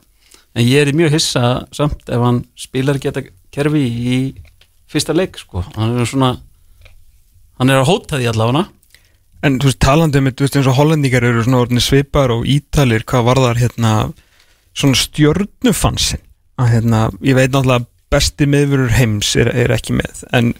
[0.55, 1.45] En ég er mjög hissa
[1.75, 3.25] samt ef hann spilar þetta
[3.55, 4.17] kerfi í
[4.91, 5.63] fyrsta leik sko.
[5.75, 6.35] hann er svona
[7.59, 8.67] hann er að hóta því allavega.
[9.45, 13.27] En þú veist, talandi um, veist, eins og hollendingar eru svona svipar og ítalir hvað
[13.29, 13.91] varðar hérna
[14.75, 16.23] svona stjörnufansin
[16.59, 20.23] að hérna, ég veit náttúrulega besti miðurur heims er, er ekki með.
[20.35, 20.53] En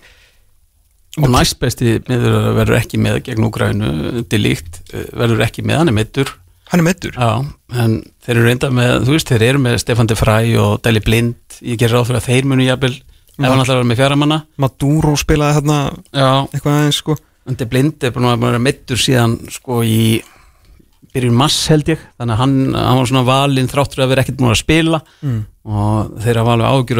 [1.16, 3.91] og næstbesti miður verður ekki með gegn Úgrænu,
[4.30, 6.34] til líkt verður ekki með, hann er mittur
[6.72, 7.45] hann er meittur Já,
[7.82, 11.01] en þeir eru reynda með, þú veist, þeir eru með Stefan de Fræ og Deli
[11.03, 11.59] Blind.
[11.61, 15.16] Ég gerir ráð fyrir að þeir munu jafnvel ef hann að vera með fjaramanna Maduro
[15.20, 15.80] spilaði hérna
[16.16, 17.18] eitthvað aðeins sko.
[17.45, 20.22] En De Blind er búin að vera mittur síðan sko í
[21.16, 22.01] byrjun mass held ég.
[22.18, 25.01] Þannig að hann, hann var svona valinn þráttur að vera ekkert múin að spila.
[25.22, 25.43] Mm.
[25.66, 26.99] og þeir hafa alveg ágjur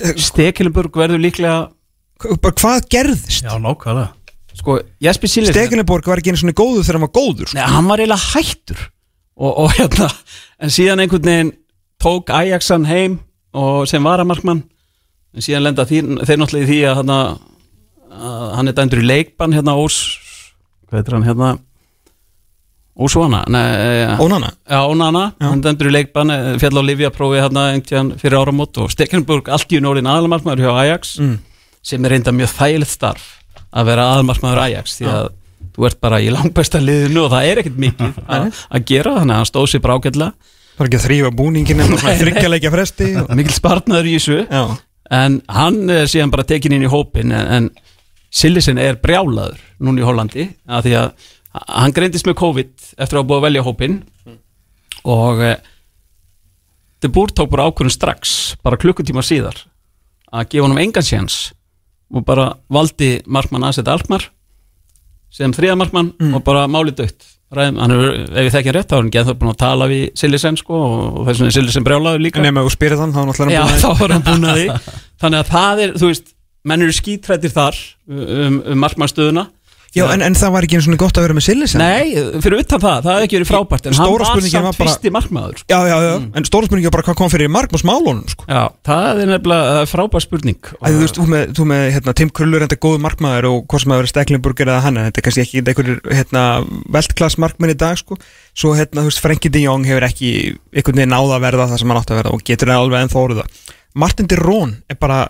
[0.00, 1.58] Stekelenburg verður líklega
[2.42, 3.44] bara hvað gerðist?
[3.44, 4.10] Já, nákvæmlega
[4.54, 7.58] sko, Stekelenborg var ekki einu svona góður þegar hann var góður sko.
[7.58, 8.82] Nei, hann var eiginlega hættur
[9.34, 10.08] og, og hérna,
[10.62, 11.52] en síðan einhvern veginn
[12.02, 13.18] tók Ajaxan heim
[13.54, 14.62] og sem varamarkmann
[15.34, 17.18] en síðan lenda þeir náttúrulega í því að, hana,
[18.14, 20.00] að hann er dæmdur í leikbann hérna ós
[20.86, 21.54] hvað heitir hann hérna
[22.94, 25.48] Ósvana, nei, Ónana já, Ónana, Já.
[25.48, 29.72] hann dæmdur í leikbann eh, fjall á Livjaprófi hérna einhvern fyrir áramót og Stekenburg allt
[29.74, 31.32] í norðin aðalmarkmaður hjá Ajax mm.
[31.82, 33.26] sem er reynda mjög þægilegt starf
[33.74, 35.28] að vera aðalmarkmaður Ajax því að
[35.74, 39.42] þú ert bara í langbæsta liðinu og það er ekkert mikið að, gera þannig að
[39.42, 40.32] hann stóð sér brákjalla
[40.78, 43.12] var ekki að þrýfa búningin en svona þryggjarleikja fresti.
[43.18, 43.34] Og...
[43.38, 44.38] mikil spartnaður í þessu.
[44.46, 44.64] Já,
[45.18, 47.72] en hann er síðan bara tekin inn í hópin en, en
[48.34, 53.20] Sillisen er brjálaður núna í Hollandi að því að hann greindist með COVID eftir að
[53.20, 54.00] hafa búið að velja hópin
[55.04, 55.54] og e,
[57.04, 59.58] De Boer tók bara ákvörðun strax bara klukkutíma síðar
[60.34, 61.52] að gefa honum engan séns
[62.14, 64.28] og bara valdi markmann aðsetta Alkmar
[65.34, 67.74] sem þriða markmann og bara málið dött er,
[68.34, 70.78] ef ég þekki hann rétt, þá er hann geð búin að tala við Sillisen sko
[70.78, 72.42] og þess vegna Sillisen brjálaður líka.
[72.42, 74.94] Nema þú spyrir þann þá er hann þá búin að því.
[75.22, 76.32] Þannig að það er, þú veist,
[76.64, 77.78] menn eru skítrættir þar
[78.08, 79.52] um, um markmannstöðuna að
[79.94, 82.62] Já, en, en það var ekki einu svona gott að vera með Sillisen Nei, fyrir
[82.64, 84.90] utan það, það hefði ekki verið frábært En hann Stóra var spurningin samt var bara-
[84.90, 85.68] fyrsti markmaður sko.
[85.70, 88.46] Já, já, já, en stóra spurningi var bara hvað kom fyrir mark og smálónum sko.
[88.50, 91.84] Já, það er nefnilega það er frábær spurning Æ, þú veist, þú með, þú með
[91.94, 95.08] hérna, Tim Kruller enda góðu markmaður og hvort sem að vera Steklinburger eða hann en
[95.10, 96.44] þetta er kannski ekki einhverjir hérna,
[96.98, 98.18] veltklass markmenn í dag sko.
[98.54, 100.34] svo hérna, þú veist, Frenkie de Jong hefur ekki
[100.74, 103.18] einhvern veginn náða að verða það sem hann átt að verða og getur það alveg
[103.24, 105.28] orðið það Martin de Roon er bara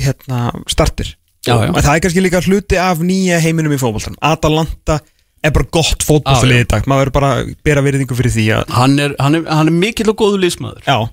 [0.00, 1.72] hérna, startir Já, já.
[1.74, 5.00] það er kannski líka hluti af nýja heiminum í fótboltan Atalanta
[5.42, 6.84] er bara gott fótboltalið í dag.
[6.86, 9.74] Maður verður bara að bera virðingu fyrir því að Hann er, hann er, hann er
[9.74, 10.38] mikill og góðu.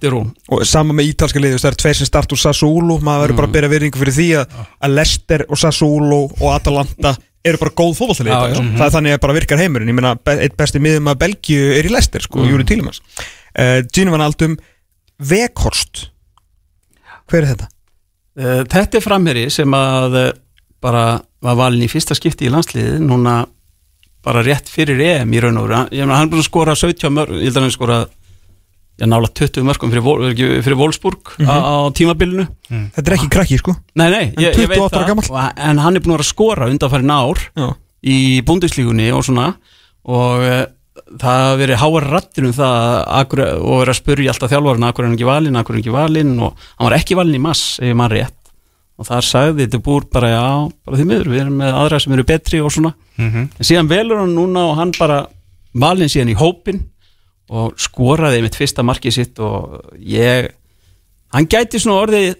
[0.03, 3.39] Dirún og sama með ítalska liðið, það er tveir sem start úr Sassuolo, maður verður
[3.39, 4.53] bara að bera virðingu fyrir því að,
[4.85, 7.15] að Leicester og Sassuolo og Atalanta
[7.49, 8.61] eru bara góð fótballtalið Já, já.
[8.77, 9.89] það er þannig að bara virkar heimurinn.
[9.89, 12.51] Ég meina, eitt besti miðum að Belgíu er í Leicester sko, mm.
[12.51, 14.57] Júri Tílimans uh, Gini Van Aldum,
[15.17, 16.09] Vekhorst
[17.29, 17.69] hver er þetta?
[18.37, 20.27] Uh, Þetta er framherri sem að uh,
[20.83, 21.05] bara
[21.43, 23.39] var valin í fyrsta skipti í landsliðið núna
[24.23, 25.81] bara rétt fyrir EM í raun og veru.
[25.95, 27.99] Ég meina, hann búin að skora 17 mörg ég held að hann skora
[28.99, 32.45] já, nála 20 mörgum fyrir, fyrir Wolfsburg á, á tímabilinu.
[32.67, 33.75] Þetta er ekki krakki sko.
[33.95, 35.61] Nei, nei, En ég, ég veit 28 ára það.
[35.69, 37.69] en hann er búin að skora undanfærin ár Já,
[38.03, 38.17] í
[38.47, 39.53] búndislígunni og svona.
[40.09, 40.61] Og uh,
[41.17, 44.87] það hafa verið háar rattir um það að akkur, og verið að spurja alltaf þjálfarinn
[44.89, 46.35] akkur er ekki valinn, akkur er ekki valinn?
[46.45, 48.35] Og hann var ekki valinn í mass, ef mann rétt.
[48.99, 50.43] Og þar sagði þetta búr bara já,
[50.85, 53.49] bara því miður, við erum með aðra sem eru betri og svona, Mhm.
[53.59, 55.27] en síðan velur hann núna og hann bara
[55.73, 56.83] valinn síðan í hópin
[57.49, 60.51] og skoraði mitt fyrsta markið sitt og ég
[61.33, 62.35] hann gæti svona orðið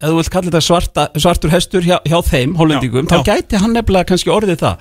[0.00, 3.74] ef þú vilt kalla þetta svarta, svartur hestur hjá, hjá þeim, hollendingum, þá gæti hann
[3.74, 4.76] nefnilega kannski orðið það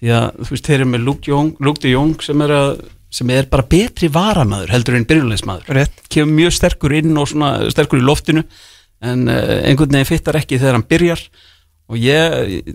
[0.00, 2.70] því að þú veist, þeir eru með Luke, de Jong sem er, að,
[3.18, 6.02] sem er bara betri varamaður heldur en byrjulegismadur rétt.
[6.12, 8.44] Kemur mjög sterkur inn og svona sterkur í loftinu
[9.04, 11.24] en uh, einhvern veginn fittar ekki þegar hann byrjar.
[11.86, 12.72] Og ég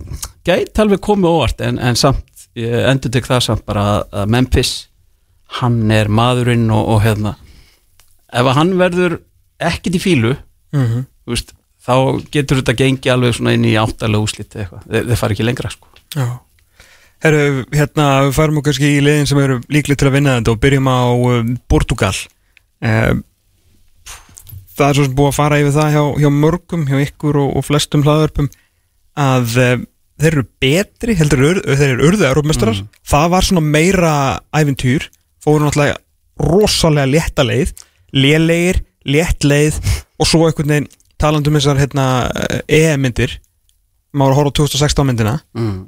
[0.47, 2.25] gæti alveg komið óvart en, en samt,
[2.57, 4.75] ég endur tek það samt bara að, Memphis
[5.59, 7.35] hann er maðurinn og, og hérna
[8.31, 9.17] ef að hann verður
[9.59, 11.03] ekkit í fílu mm -hmm.
[11.27, 11.51] veist,
[11.83, 15.47] þá getur þetta gengi alveg svona inn í áttalega úslit eitthvað, þeir, þeir fara ekki
[15.49, 15.91] lengra sko.
[16.15, 16.39] Já
[17.21, 20.61] Herru, hérna, við okkur kannski í liðin sem eru líklega til að vinna þetta og
[20.63, 22.15] byrjum á um, Portugal
[22.81, 23.21] um,
[24.71, 27.49] Það er svo sem búið að fara yfir það hjá, hjá mörgum, hjá ykkur og,
[27.59, 28.47] og flestum hlaðarpum
[29.21, 29.83] að um,
[30.21, 32.79] þeir eru betri, heldur ur, þeir eru urðu Európmestrar,
[33.11, 34.13] það var svona meira
[34.55, 35.07] ævintýr,
[35.43, 35.99] fóru náttúrulega
[36.41, 37.73] rosalega létta leið.
[38.11, 39.77] Lélegir, létt leið
[40.19, 40.89] og svo einhvern veginn
[41.21, 42.05] talandum þessar hérna,
[42.67, 43.37] EM-myndir
[44.17, 45.37] maður horf á 2016 myndina.
[45.55, 45.85] Mm.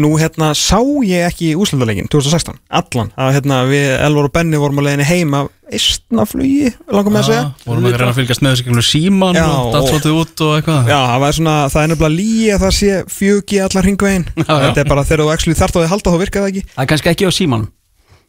[0.00, 3.10] Nú hérna sá ég ekki úslandalegin 2016, allan.
[3.16, 7.28] Að hérna við Elvar og Benni vorum á leiðinni heim af eistnaflugi, langar með að
[7.30, 7.44] segja.
[7.66, 10.42] Vorum að reyna að fylgjast með þessi kemur síman Já, og datt og- svolítið út
[10.46, 10.90] og eitthvað.
[10.92, 14.26] Já, það var svona, það er nefnilega líi að það sé fjögi allar hringvegin.
[14.46, 16.64] Þetta er bara þegar þú actually þarft á því að halda þá virkar það ekki.
[16.76, 17.68] Það er kannski ekki á símanum.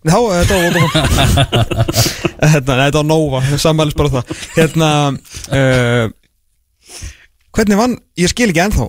[0.08, 1.68] Já, þetta var Vodafone
[2.54, 4.36] Hérna, þetta var Nova, sammælis bara það.
[4.56, 4.90] Hérna
[5.52, 6.06] uh,
[7.58, 8.86] Hvernig vann, ég skil ekki ennþá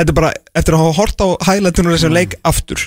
[0.00, 2.86] Þetta er bara, eftir að hafa hort á highlightunum þessum leik aftur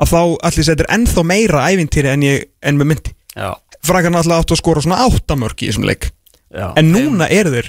[0.00, 3.12] að þá allir er ennþá meira ævintýri en, ég, en með myndi.
[3.36, 3.50] Já,
[3.84, 6.08] Frakarna alltaf áttu að skora svona áttamörk í þessum leik.
[6.54, 7.68] Já En núna eru þeir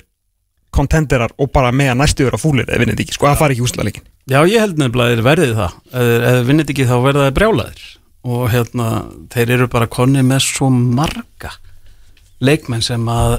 [0.76, 3.66] kontenderar og bara með að næstu vera fúlir eða vinnið ekki, sko, það fari ekki
[3.66, 5.74] úsla leikin Já, ég held nefnilega að þeir verðið það.
[5.94, 7.84] Þeir vinnit ekki þá verða þeir brjálaðir.
[8.26, 8.88] Og hérna,
[9.36, 11.52] þeir eru bara konni með svo marga
[12.42, 13.36] leikmenn sem að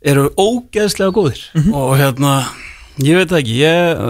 [0.00, 1.42] eru ógeðslega góðir.
[1.76, 2.38] Og hérna,
[3.04, 4.00] ég veit ekki ég,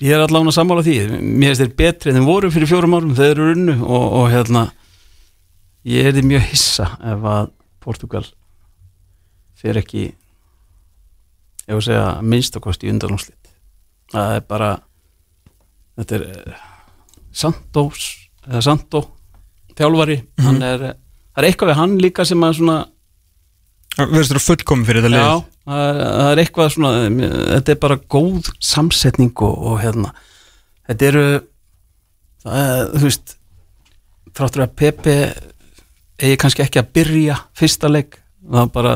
[0.00, 3.16] ég er allavega sammála því, mér finnst þeir betri en þeir voru fyrir fjórum árum,
[3.18, 4.66] þeir eru unnu og, og hérna
[5.88, 8.24] ég er því mjög hissa ef að Portugal
[9.60, 10.08] fer ekki
[11.70, 13.52] ég vil segja minnstakost í undanúslit
[14.10, 14.70] það er bara
[16.00, 16.66] þetta er eh,
[17.30, 18.08] Santos
[18.48, 19.04] eða Santo
[19.78, 20.98] þjálfari hann er, eh,
[21.34, 22.78] það er eitthvað við hann líka sem að svona
[24.10, 26.92] veist þú fullkomin fyrir þetta já, lið það er, eitthvað svona
[27.56, 30.14] þetta er bara góð samsetning og, og hérna
[30.88, 31.24] þetta eru
[32.44, 33.36] það þú veist
[34.36, 35.16] þráttur að Pepe
[36.20, 38.94] eigi kannski ekki að byrja fyrsta leik það bara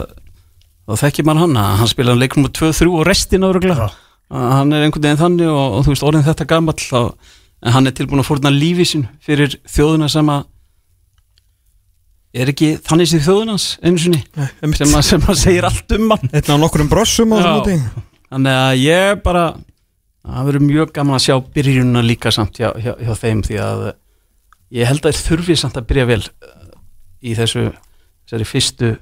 [0.85, 3.91] þá þekkir mann hann hann spilaði leik nummer 2-3 og restin áruglega
[4.35, 7.01] hann er einhvern veginn þannig og, og þú veist orðin þetta gamall þá,
[7.65, 10.47] en hann er tilbúin að fórna lífi sín fyrir þjóðuna sem að
[12.35, 13.67] er ekki þannig sér þjóðunans
[14.03, 14.21] sinni?
[14.35, 14.81] Nei, einmitt.
[14.81, 16.33] sem að, sem segir allt um hann.
[16.33, 17.43] Þetta á nokkurum brossum á Já.
[17.45, 18.05] þessum móti.
[18.35, 19.45] Þannig að ég bara
[20.25, 23.83] það verður mjög gaman að sjá byrjununa líka samt hjá, hjá, hjá þeim því að
[24.75, 26.71] ég held að þeir þurfi samt að byrja vel uh,
[27.23, 27.67] í þessu
[28.25, 28.93] þessari fyrstu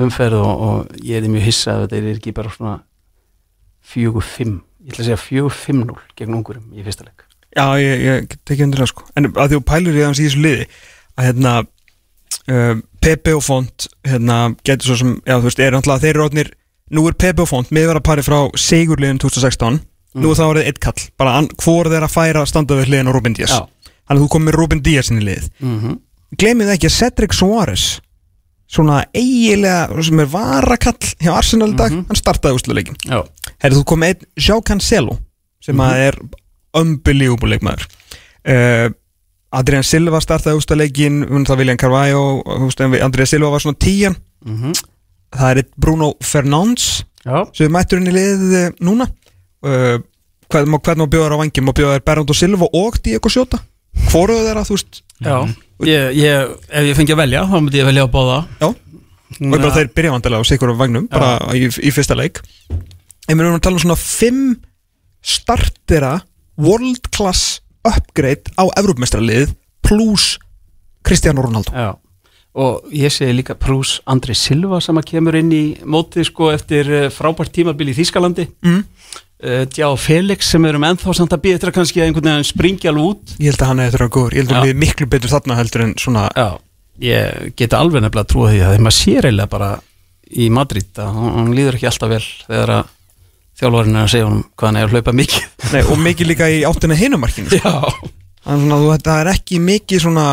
[0.00, 2.76] umferð og, og ég er mjög hissa að þetta er ekki bara svona
[3.90, 7.26] fjögur fimm ég ætla að segja fjögur fimm núl gegn ungurum í fyrsta leik.
[7.50, 9.06] Já, ég, ég tekið undir það sko.
[9.18, 10.66] En að því þú pælir í hans í þessu liði
[11.18, 11.54] að hérna
[12.48, 16.24] uh, Pepe og Font hérna, getur svo sem, já þú veist, er náttúrulega þeir eru
[16.28, 16.50] orðnir,
[16.90, 19.80] nú er Pepe og Font miðvara pari frá Sigurliðin 2016
[20.20, 23.12] nú er það orðið eitt kall, bara hvor þeir að færa standa við hliðin á
[23.14, 23.52] Ruben Díaz.
[24.10, 25.98] Þannig að þú komið með Ruben Díaz inn í liðið mm -hmm.
[26.38, 28.00] Gleimið ekki að Cedric Suárez
[28.70, 32.04] svona eigilega sem er varakall hjá Arsenal dag, Mhm.
[32.08, 32.96] hann startaði úsluleikin
[33.58, 35.18] Herri, þú kom með einn João Cancelo
[35.60, 35.80] sem Mhm.
[35.84, 36.14] að er
[36.74, 37.86] unbelievable leikmaður
[38.46, 38.90] uh,
[39.58, 44.72] Adrian Silva startaði ústaleikin það William Carvalho og, Adrian Silva var svona tíjan mm
[45.30, 47.44] það er Bruno Fernandes já.
[47.54, 49.06] sem er mætturinn í liðið eh, núna.
[49.60, 50.00] Uh,
[50.50, 53.60] hvern má, hvern má bjóða á vangjum má bjóða þær Bernardo Silva og Diego Sjóta
[54.10, 55.02] hvoruðu þeirra, þú veist?
[55.20, 55.36] Já.
[55.86, 58.38] Ég, ég, ef ég fengi að velja þá myndi ég velja að báða.
[58.60, 58.68] Já.
[58.70, 62.40] og bara þeir byrja vandilega á sikur á vagnum bara í, í fyrsta leik.
[63.28, 64.44] En við erum að tala um svona fimm
[65.20, 66.14] startera
[66.60, 69.54] world class upgrade á Evrópmestralið
[69.84, 70.38] pluss
[71.06, 71.72] Cristiano Ronaldo.
[71.72, 71.96] Já,
[72.60, 76.90] og ég segi líka Prús Andri Silva sem að kemur inn í mótið sko eftir
[76.90, 78.48] eh, frábært tímabil í Þýskalandi.
[78.66, 78.80] Mm.
[79.46, 82.90] uh, Djá Felix sem erum ennþá samt að býja að kannski að einhvern veginn springi
[82.90, 83.36] alveg út.
[83.38, 84.36] Ég held að hann er þetta góður.
[84.36, 84.64] Ég held að Já.
[84.64, 86.48] við erum miklu betur þarna heldur en svona Já,
[87.06, 89.70] ég geta alveg nefnilega að trúa því að þeim að sér eiginlega bara
[90.30, 92.96] í Madrid að hann, hann líður ekki alltaf vel þegar að
[93.60, 95.50] þjálfarinn er að segja honum hvað hann er að hlaupa mikið.
[95.74, 97.74] Nei, og mikið líka í áttina hinumarkinu Já,
[98.46, 100.26] þannig að þú, þetta er ekki mikið svona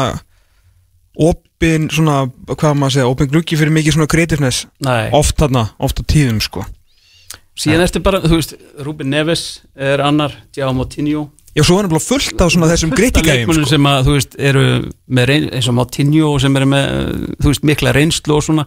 [1.28, 2.18] opin svona,
[2.54, 4.66] hvað maður að segja, opin gluggi fyrir mikið svona creativeness.
[4.86, 5.08] Nei.
[5.18, 6.66] Oft þarna, oft á tíðum sko.
[7.58, 8.54] Síðan ertu bara, þú veist,
[8.86, 13.64] Ruben Neves er annar, Djá Motinho Já, svo er nefnilega fullt af svona þessum leikmönnum
[13.66, 13.72] sko.
[13.72, 14.66] sem að þú veist eru
[15.10, 16.92] með reyn, eins og Moutinho sem eru með
[17.40, 18.66] þú veist mikla reynslu og svona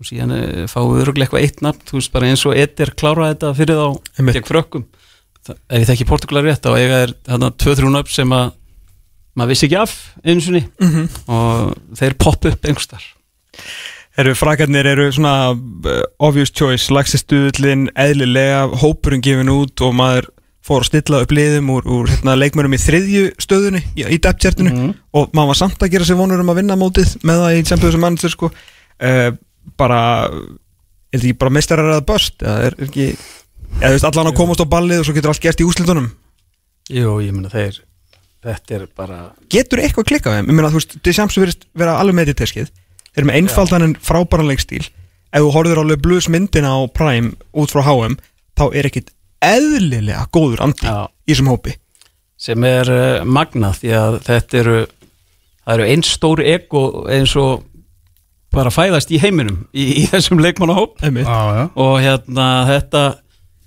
[0.00, 2.90] og síðan eh, fáum við öruglega eitthvað eitt nafn þú veist bara eins og Eder
[3.00, 3.86] kláraði þetta fyrir þá
[4.36, 4.84] gegn frökkum.
[5.46, 8.52] Það- ef ég þekki Portugal rétt þá eiga er þarna 2-3 nöfn sem að
[9.36, 9.92] maður vissi ekki af
[10.24, 10.64] einu sinni.
[10.80, 11.08] Mhm.
[11.28, 13.02] og þeir popp upp einhverstar
[14.16, 20.30] Eru frakarnir eru svona uh, obvious choice, lagsistuðlinn eðlilega, hópurinn gefin út og maður
[20.66, 24.72] fór að stilla upp liðum úr, úr hérna, leikmörum í þriðju stöðunni í, í depth-tjartinu
[24.72, 24.94] Mhm.
[25.20, 27.66] og maður var samt að gera sér vonur um að vinna mótið með það í
[27.68, 28.50] Champions Manager sko.
[28.96, 29.30] Uh,
[29.78, 34.30] bara er þetta ekki bara meistarar að börst eða er ekki eða þú veist allan
[34.30, 36.08] að komast á ballið og svo getur allt gert í úslitunum
[36.86, 37.80] Jú, ég meina þeir
[38.46, 39.18] þetta er bara
[39.50, 42.70] getur eitthvað klikkað þeim, ég meina þú veist Deschamps verist vera alveg með í teskið.
[43.10, 44.84] Þeir eru með einfaldan en frábæran leikstíl.
[45.34, 48.18] Ef þú horfður á Blues myndina á Prime út frá HM
[48.56, 49.10] þá er ekkit
[49.44, 51.08] eðlilega góður andi Já.
[51.26, 51.76] í þessum hópi.
[52.36, 57.64] Sem er uh, magnað því að þetta eru það eru eins stór ego eins og
[58.56, 60.98] bara fæðast í heiminum í, í þessum leikmannahóp.
[61.04, 61.28] Einmitt.
[61.28, 61.64] Já, já.
[61.84, 63.06] Og hérna þetta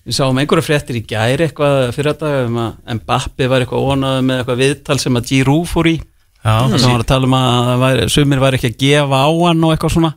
[0.09, 4.23] við sáum einhverja fréttir í gæri eitthvað fyrir þetta um að Mbappi var eitthvað ónað
[4.25, 5.99] með eitthvað viðtal sem að Giroud fór í.
[6.39, 9.21] Já, þar sem var að tala um að það væri, sumir var ekki að gefa
[9.21, 10.11] á hann og eitthvað svona.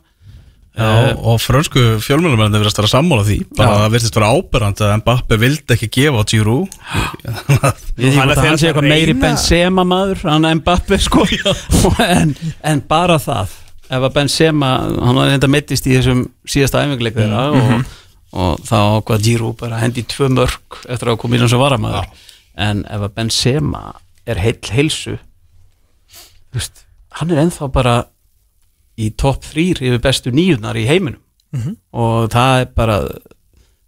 [0.73, 3.35] Já, og frönsku fjölmjölumennir verðast vera sammála því.
[3.53, 6.77] Bara að það virtist vera áberandi að Mbappe vildi ekki gefa á Giroud.
[8.01, 11.27] Ég er að hann sé eitthvað að meiri Benzema maður hann Mbappi sko.
[12.07, 12.33] En,
[12.65, 13.53] en bara það
[13.93, 14.69] ef að Benzema,
[15.05, 17.91] hann var enda meittist í þessum síðasta æfingleik þeirra og,
[18.33, 22.09] og þá hvað Giroud bara hendi tvö mörg eftir að koma inn sem varamaður.
[22.67, 23.83] En ef að Benzema
[24.29, 25.17] er heill heilsu.
[26.53, 26.85] Veist,
[27.19, 27.95] hann er ennþá bara
[29.01, 31.21] í topp þrýr yfir bestu nýjunar í heiminum.
[31.93, 32.97] Og það er bara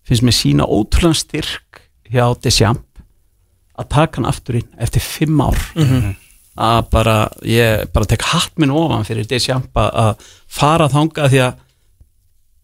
[0.05, 1.81] finnst mér sína ótrúlega styrk
[2.13, 2.83] hjá Deschamps
[3.75, 5.57] að taka hann aftur inn eftir fimm ár
[6.55, 11.55] að bara, ég bara tek hatt minn ofan fyrir Deschamps að- fara þangað því að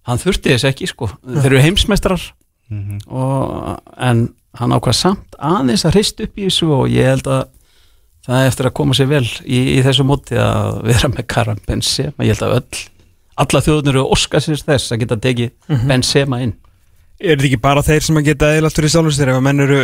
[0.07, 2.21] hann þurfti þess ekki sko, þeir eru heimsmeistrar
[3.11, 4.29] og, en
[4.59, 7.43] hann ákvað samt aðeins að hrist upp í þessu og ég held að
[8.25, 11.59] það er eftir að koma sér vel í, í þessu móti að vera með Karam
[11.67, 12.81] Benzema, ég held að öll
[13.41, 15.51] alla þjóðunir eru óskar sér þess að geta tekið
[15.89, 16.53] Benzema inn.
[17.19, 19.59] Er þetta ekki bara þeir sem að geta eðlast fyrir sjálfur sér ef að menn
[19.67, 19.79] eru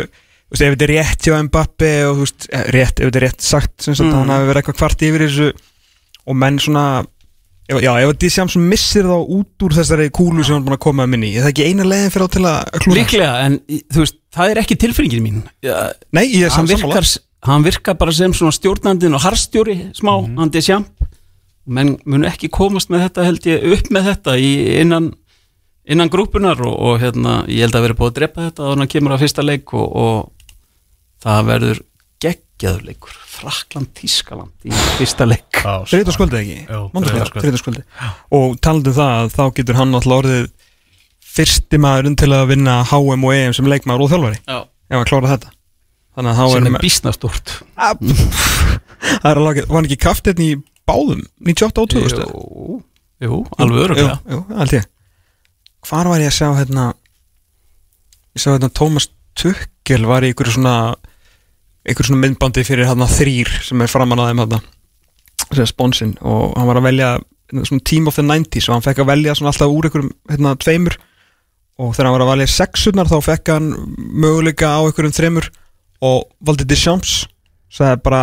[0.50, 3.26] veist, ef þetta er rétt hjá Mbappi og þú veist, eh, rétt, ef þetta er
[3.28, 4.18] rétt sagt sem sagt, Mm.
[4.18, 5.48] hann hafi verið eitthvað kvart yfir þessu
[6.28, 6.84] og menn svona
[7.68, 10.78] ef, já, ef að Dísjams missir þá út úr þessari kúlu sem hann er búin
[10.78, 13.32] að koma um minni er það ekki eina leiðin fyrir á til að klúra Líklega,
[13.44, 13.58] en
[13.92, 15.42] þú veist, það er ekki tilfinningin mín.
[16.12, 17.04] Nei, ég er virkar,
[17.48, 20.90] hann virkar bara sem svona stjórnandinn og harstjóri smá, mm hann Deschamps
[21.68, 25.10] menn mun ekki komast með þetta held ég upp með þetta í innan
[25.88, 28.88] innan grúpunar og, og hérna ég held að vera búið að drepa þetta og hann
[28.88, 30.32] kemur á fyrsta leik og, og
[31.24, 31.82] það verður
[32.22, 33.18] geggjaður leikur.
[33.38, 35.60] Frakland Tískaland í fyrsta leik.
[35.62, 36.58] Þriðdaskvöldi ekki?
[37.38, 37.84] Þriðdaskvöldi
[38.34, 40.48] og talandi um það að þá getur hann alltaf orðið
[41.38, 44.40] fyrsti maðurinn til að vinna HM og EM sem leikmaður og þjálfari.
[44.48, 44.58] Já.
[44.90, 45.54] ef að klára þetta.
[46.18, 50.48] Þannig að sem er er býsna stort það er alveg, var hann ekki kraftirn í
[50.88, 51.20] báðum?
[51.46, 52.78] 98 og 2000 Jú,
[53.22, 54.88] jú, alveg öruglega Jú, jú, allt ég.
[55.86, 56.88] Hvar var ég að sjá hérna
[58.34, 59.08] Ég sjá hérna Tómas
[59.38, 60.76] Tukkel var í ykkur svona
[61.88, 64.60] ykkur svona myndbandi fyrir hérna þrýr sem er framan að þeim hérna
[65.48, 67.12] sem er sponsinn og hann var að velja
[67.54, 70.56] svona Team of the 90s og hann fekk að velja svona alltaf úr ykkurum hérna
[70.60, 70.98] tveimur.
[71.78, 75.48] Og þegar hann var að velja sexurnar þá fekk hann möguleika á ykkurum þreimur
[76.04, 77.22] og valdi Deschamps
[77.72, 78.22] sagði bara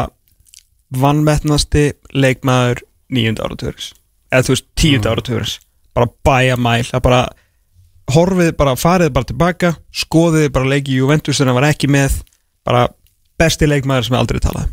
[0.96, 3.92] vannmettnasti leikmaður nýjunda áratugurins
[4.32, 5.16] eða þú veist tíunda mm.
[5.16, 5.56] áratugurins
[5.96, 7.22] bara bæja mæl það bara
[8.14, 12.20] horfið bara farið bara tilbaka skoðið bara leiki Juventus en hann var ekki með
[12.66, 12.86] bara
[13.40, 14.72] besti leikmaður sem ég aldrei talaði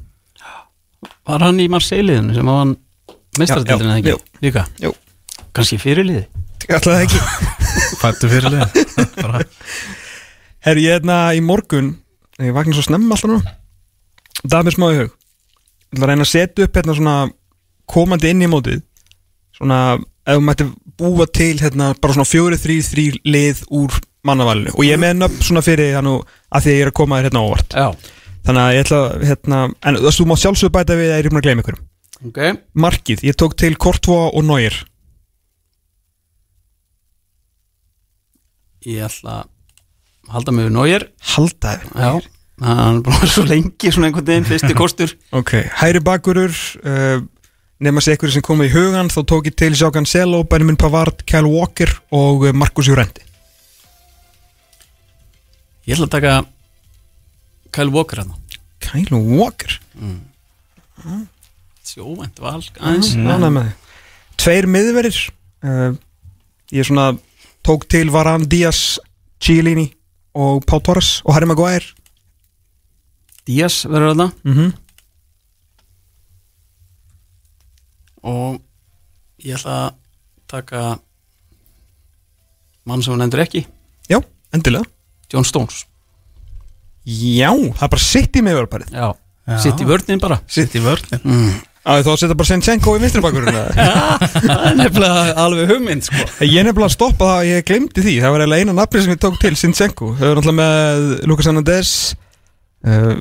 [1.26, 2.76] Var hann í Marseille-liðinu sem var hann
[3.39, 4.37] meistardildin Já, eða ekki?
[4.43, 4.64] Líka?
[4.83, 4.93] Jú.
[5.57, 6.26] Kanski fyrirliði?
[6.68, 7.22] Það ekki
[8.03, 8.62] Fættu fyrirlið
[10.66, 11.97] Herri, ég er hérna í morgun
[12.43, 13.41] ég vakna svo snemma alltaf nú
[14.43, 17.16] það er mér smá í hug ég ætla að reyna að setja upp hérna svona
[17.93, 18.83] komandi inn í mótið
[19.57, 19.80] svona
[20.27, 20.66] ef þú mætti
[21.03, 24.75] búa til hérna bara svona fjóri, þrý, þrý lið úr mannavalinu.
[24.77, 27.18] Og ég með nöfn svona fyrir hann og að því að ég er að koma
[27.18, 27.75] þér hérna óvart.
[27.79, 28.18] Já.
[28.43, 31.27] Þannig að ég ætla hérna en þú veist, þú má sjálfsög bæta við að ég
[31.27, 31.81] er búin að gleyma ykkur.
[32.23, 32.41] Ok.
[32.79, 34.77] Markið, ég tók til Kortvo og Neuer.
[38.87, 39.51] Ég ætla að
[40.33, 42.13] halda mig við Nóir halda Já.
[42.63, 45.14] Hann er búin að vera svo lengi svona einhvern veginn fyrsti kostur.
[45.38, 46.53] Ok, hæri bakurur
[46.87, 47.22] uh,
[47.83, 51.25] nema sér ykkur sem komið í hugan þá tók ég til Sjá Cancelo, Benjamin Pavard,
[51.29, 53.25] Kyle Walker og uh, Marcus Jurenti
[55.88, 56.34] Ég ætla að taka
[57.75, 58.34] Kyle Walker hann
[58.83, 59.79] Kyle Walker?
[61.83, 63.61] Sjóvænt val mm.
[64.38, 65.18] tveir miðverir
[65.67, 65.92] uh,
[66.72, 67.13] ég svona
[67.63, 69.00] tók til Varan Díaz
[69.42, 69.91] Chiellini
[70.34, 71.84] og Pá Torres og Harry Maguire.
[73.46, 74.33] Díaz verður þarna.
[74.45, 74.72] Mm -hmm.
[78.22, 78.61] Og
[79.42, 79.94] ég ætla að
[80.53, 80.82] taka
[82.88, 83.64] mann sem hún endur ekki.
[84.11, 84.20] Já,
[84.54, 84.86] endilega.
[85.32, 85.84] John Stones.
[87.03, 89.07] Já, það er bara sitt í miðverparið Já,
[89.50, 89.57] Já.
[89.64, 90.38] sitt í vörnin bara.
[90.46, 91.22] Sitt í vörnin.
[91.24, 91.61] Mm.
[91.82, 93.57] þá setja bara Sinchenko í vinstri bakurinn
[94.46, 96.26] Það er nefnilega alveg hugmynd sko.
[96.46, 98.14] Ég er nefnilega að stoppa það, ég glemdi því.
[98.22, 101.50] Það var eiginlega eina nafni sem ég tók til, Sinchenko Þau eru náttúrulega með Lucas
[101.50, 101.94] Hernandez
[102.86, 103.16] uh,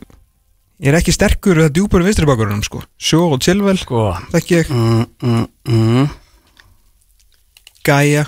[0.82, 2.82] Ég er ekki sterkur Það djúpur vinstri bakurinn sko?
[2.98, 4.08] Sjó og Chilwell, Sko.
[4.34, 4.72] þekki ég.
[4.74, 6.08] Mm, mm, mm.
[7.86, 8.24] Gaia.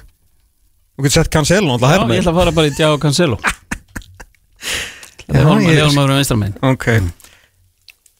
[0.93, 3.39] Þú getur sett Cancelo Já, ég ætla að fara bara í Djá Cancelo.
[5.33, 6.53] Já, Leon ég- Leon maður um vinstramenn.
[6.69, 6.87] Ok.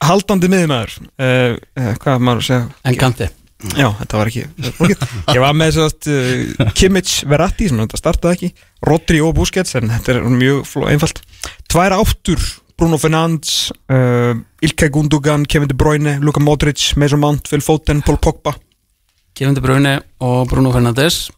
[0.03, 2.65] Haldandi miðmaður uh, uh, Hvað er maður að segja?
[2.89, 3.30] En kanti
[3.77, 4.41] Já, þetta var ekki.
[5.31, 8.49] Ég var með að uh, Kimmich Verratti sem þetta startaði ekki
[8.89, 11.22] Rodri og Busquets en þetta er mjög einfalt.
[11.72, 12.43] Tvær áttur
[12.84, 18.18] Bruno Fernandes uh, Ilkay Gundogan, Kevin De Bruyne Luka Modric, Mason Mount, Phil Foden, Paul
[18.19, 18.51] Pogba.
[19.34, 21.30] Kevin De Bruyne og Bruno Fernandes.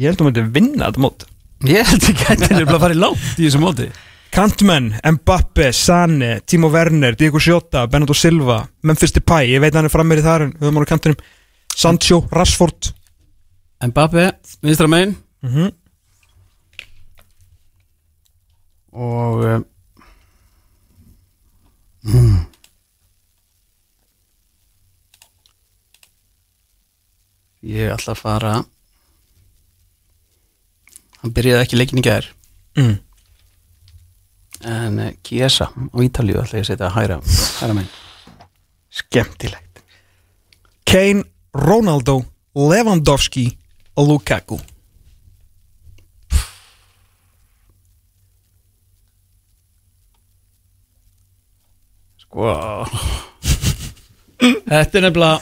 [0.00, 1.26] Ég held að þú myndi vinna þetta mót.
[1.68, 3.88] Ég held ekki að þetta er bara að fara í látt í þessu móti.
[4.32, 4.86] Kantmenn,
[5.18, 9.92] Mbappe, Sane, Timo Werner, Diego Sjóta, Bernardo Silva, Memphis Depay, ég veit að hann er
[9.92, 11.20] frammir í þar en höfum á kantinum,
[11.76, 12.94] Sancho, Rashford.
[13.84, 14.30] Mbappe,
[14.64, 15.12] vinstramenn
[15.44, 15.70] mm -hmm.
[18.96, 19.60] og uh,
[22.08, 22.40] mm.
[27.62, 28.52] Ég ætla að fara
[31.22, 32.26] Hann byrjaði ekki leikin í gær
[32.78, 32.96] mm.
[34.72, 37.20] En Kiesa á Ítalíu ætla ég að setja að hæra,
[37.60, 37.94] hæra megin
[38.92, 39.82] Skemmtilegt
[40.88, 41.24] Kane,
[41.54, 42.20] Ronaldo,
[42.58, 43.46] Lewandowski
[43.96, 44.58] og Lukaku
[52.32, 52.52] Sko.
[54.72, 55.36] Þetta er nefnilega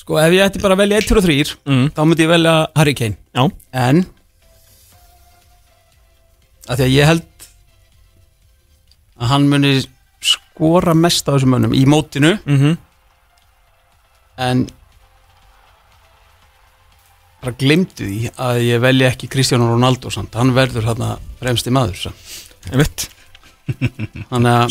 [0.00, 1.38] Sko ef ég ætti bara að velja 1 og 3
[1.70, 1.86] mm.
[1.94, 3.18] þá myndi ég velja Harry Kane.
[3.36, 4.04] Já, En
[6.70, 7.26] að Því að ég held
[9.20, 9.72] að hann muni
[10.24, 12.36] skora mest á þessum mönnum í mótinu.
[12.48, 12.78] Mm
[14.40, 14.66] en
[17.40, 20.36] bara glimtu því að ég velja ekki Kristján Ronaldo samt.
[20.36, 23.06] hann verður hérna fremsti maður ég veit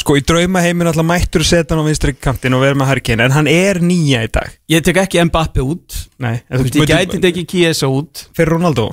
[0.04, 3.04] Sko í drauma heiminn alltaf mættur setja hann á vinstri kantin og vera með Harry
[3.06, 4.56] Kane en hann er nýja í dag.
[4.72, 6.00] Ég tek ekki Mbappe út.
[6.22, 8.26] Nei, Þú veist, ég gæti tekið Kiesa út.
[8.38, 8.90] Fyrir Ronaldo?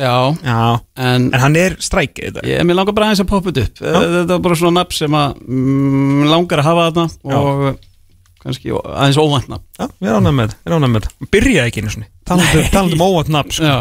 [0.00, 2.46] Já, Já, en en hann er strækið í dag.
[2.48, 3.82] Ég, mér langar bara aðeins að poppa þetta upp.
[3.84, 7.64] Þetta er bara svona nafn sem að mm, langar að hafa þarna og
[8.40, 9.66] kannski aðeins óvænt nafn.
[9.76, 11.30] Já, við erum ánægð með þetta, við erum ánægð með þetta.
[11.36, 13.68] Byrjaði ekki einu svona talandi um óvænt nafn sko.
[13.68, 13.78] já.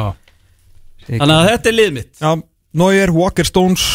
[1.07, 2.11] þannig að þetta er lið mitt.
[2.19, 2.31] Já,
[2.79, 3.85] Neuer, Walker Stones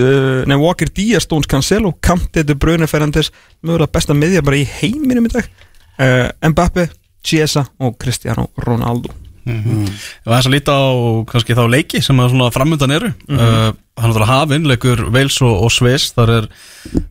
[0.00, 3.32] uh, Nei, Walker Díaz Stones Cancelo Kanti, De Bruyne, Fernandes
[3.62, 5.48] Mögulega besta miðja bara í heiminum í dag.
[5.96, 6.88] Uh, Mbappe,
[7.24, 9.14] Chiesa og Cristiano Ronaldo.
[9.46, 10.90] Ég var þess að líta á
[11.30, 13.12] kannski þá leiki sem að svona framöndan eru.
[13.28, 13.76] Mm -hmm.
[13.96, 16.48] Hann er hafinn, leikur Wales og, og Sviss Þar er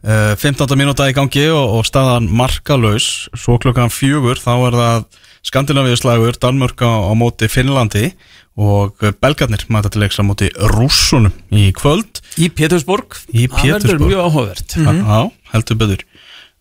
[0.03, 0.67] uh, 15.
[0.77, 3.29] mínúta í gangi og, og staðan markalaus.
[3.33, 5.05] Svo klukkan fjögur þá er það
[5.45, 8.11] Skandinavíuslagur, Danmörk á, á móti Finnlandi
[8.56, 12.22] Og belgarnir mæta til leiks á móti Rússunum í kvöld.
[12.40, 13.18] Í Pétursborg.
[13.36, 14.77] Í það verður mjög áhugavert.
[14.80, 15.19] Já,
[15.52, 16.06] heldur betur.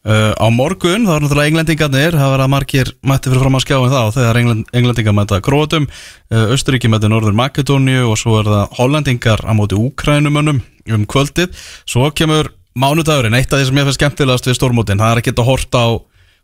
[0.05, 3.95] Uh, á morgun, það er náttúrulega englendingarnir það verða margir mætti fyrir fram að skjáin
[3.95, 8.75] þá þegar England, englendingar mæta Krótum uh, Östuríki mæti Norður Makedóniu og svo er það
[8.77, 10.61] hollendingar á móti Úkrænumönnum
[10.93, 11.57] um kvöldið.
[11.89, 15.27] Svo kemur mánudagurinn, eitt af því sem ég finnst skemmtilegast við stórmótin, það er að
[15.31, 15.87] geta hort á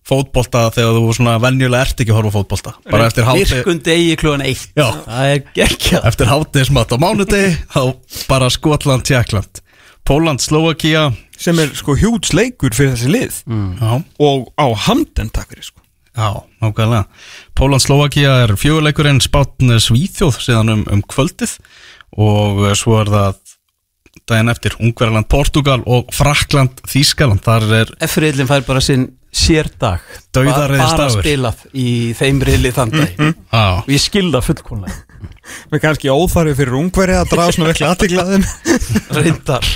[0.07, 2.75] fótbolta þegar þú svona venjulega ert ekki að horfa á fótbolta.
[2.91, 4.71] Bara eftir hátti virkundi eigi klugan eitt.
[4.75, 4.89] Já.
[5.07, 6.07] það er geggjað.
[6.11, 7.83] Eftir hátismat á mánudegi þá
[8.31, 9.63] bara Skotland, Tjekkland
[10.11, 11.11] Póland, Slovakia
[11.41, 13.37] sem er sko hjúts leikur fyrir þessi lið.
[13.81, 13.93] Já,
[14.27, 15.85] og á hamden takk fyrir sko.
[16.17, 17.05] Já, nákvæmlega.
[17.57, 21.55] Póland Slovakia er fjöguleikurinn spátn Svíþjóð síðan um, um kvöldið.
[22.19, 23.39] Og eh, svo er það
[24.29, 27.45] daginn eftir Ungverðarland, Portugal og Frakland, Þískaland.
[27.47, 30.01] Þar er F-riðlinn fær bara sinn sérdag.
[30.35, 31.23] Dauðareiðis bara dagur.
[31.23, 31.87] spilað í
[32.19, 33.21] þeim riðli þann dag.
[33.55, 34.97] Á, og ég skilða fullkomlega.
[35.71, 38.45] Með kannski óþarfi fyrir ungveri að draga svona vekli aðtiklaðum
[39.19, 39.67] reyndar.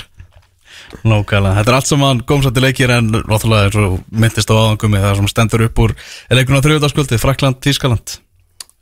[1.05, 1.57] Nákvæmlega.
[1.59, 5.31] Þetta er allt saman gómsætti leikir en náttúrulega er svo myndist á áðangumi það sem
[5.33, 5.95] stendur upp úr
[6.31, 8.19] leikuna þrjóðarskvöldið, Frakland, Þískaland.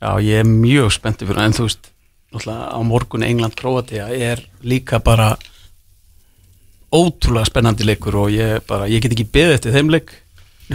[0.03, 1.89] já ég er mjög spenntið fyrir það, en þú veist
[2.49, 5.31] á morgun England-Kroatia er líka bara
[6.93, 10.13] ótrúlega spennandi leikur og ég bara, ég get ekki beðið eftir þeim leik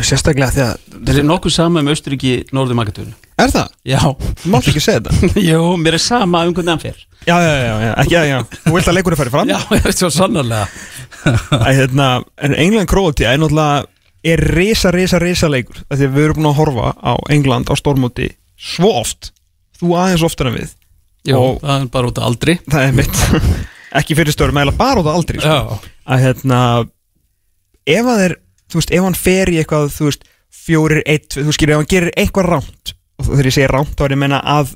[0.06, 0.76] sérstaklega því að
[1.08, 3.68] Það er nokkuð sama um Austuríki Norður Magadónu er það?
[3.86, 4.00] Já,
[4.42, 5.30] þú mátt ekki segja þetta.
[5.50, 6.96] Jó, mér er sama um hvernig hann fer.
[7.28, 8.38] Já, já, já, já, ekki, já, já.
[8.64, 9.52] Þú vilt að leikurinn færi fram?
[9.52, 10.66] Já, ég veit svo sannarlega.
[11.66, 12.08] Æ, hérna,
[12.42, 13.86] en England Króatia er náttúrulega
[14.28, 15.78] er risa, risa, risa leikur.
[15.86, 19.30] Af því að við erum búin að horfa á England á stormóti svo oft.
[19.78, 20.74] Þú aðeins oftar en við.
[21.30, 22.58] Jó, Og- það er bara út af aldri.
[22.66, 23.22] Það er mitt.
[24.02, 25.78] Ekki fyrir störum, eða bara á það aldrei sko.
[26.18, 26.60] Hérna
[27.88, 28.34] ef að þeir,
[28.68, 30.28] þú veist, ef hann fer í eitthvað þú veist,
[30.68, 34.04] fjórir, eitt, þú skilur ef hann gerir eitthvað rámt og þegar ég segi rámt þá
[34.06, 34.72] er ég að meina að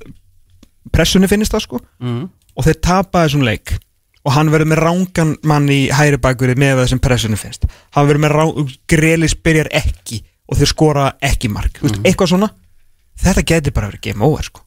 [0.92, 2.22] pressunni finnist það sko mm.
[2.56, 3.76] og þeir tapa þessum leik
[4.22, 8.24] og hann verður með rángan mann í hæri bakverði með þessum pressunni finnst hann verður
[8.26, 11.86] með rán, grelis byrjar ekki og þeir skora ekki mark mm.
[11.86, 12.50] veist, eitthvað svona,
[13.22, 14.66] þetta getur bara verið game over sko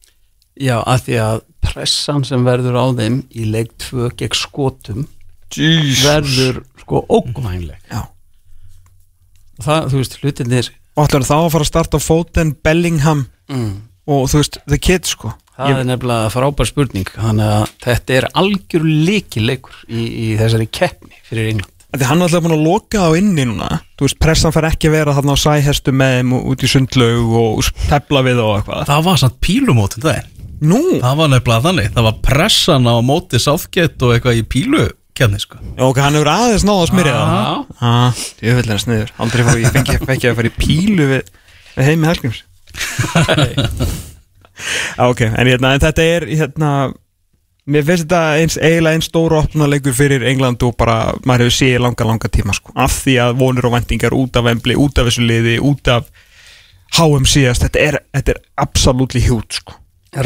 [0.56, 5.02] Já, að því að pressan sem verður á þeim í leik 2 gegn skotum
[5.52, 6.06] Jesus.
[6.06, 8.06] verður sko ógvænleg Já.
[9.64, 13.72] Það, þú veist, hlutinir Og ætlar þá að fara að starta á Foden, Bellingham mm,
[14.07, 15.34] og þú veist, The Kids sko.
[15.56, 21.19] Það er nefnilega frábær spurning þannig að þetta er algjör líkileikur í, í þessari keppni
[21.27, 21.72] fyrir England.
[21.95, 23.69] Því hann er alltaf búin að loka á inni núna.
[23.95, 27.36] Þú veist, pressan fær ekki að vera þarna á sæhestu með þeim út í sundlaug
[27.40, 28.84] og tefla við og eitthvað.
[28.91, 30.32] Það var samt pílumótin það
[30.65, 31.90] Nú, Það var nefnilega þannig.
[31.95, 34.45] Það var pressan á móti Southgate og eitthvað í
[35.16, 35.58] pílukefni sko.
[35.80, 37.56] ok, hann hefur aðeins náða að smyrja það Já.
[37.90, 41.32] ah, Ég vil hennar sniður Aldrei fór ég fengi ekki að fara í pílu við,
[41.78, 42.44] við heimi helgums
[45.04, 46.70] Ok, en, hérna, en þetta er hérna,
[47.68, 51.80] Mér finnst þetta eins, eiginlega einn stóru opnuleikur fyrir England og bara maður hefur séð
[51.82, 52.72] langa, langa tíma sko.
[52.78, 56.12] af því að vonur og vendingar út af Embli, út af þessu liði, út af
[56.96, 59.80] HM síðast, þetta er, þetta er absolutt hjút sko.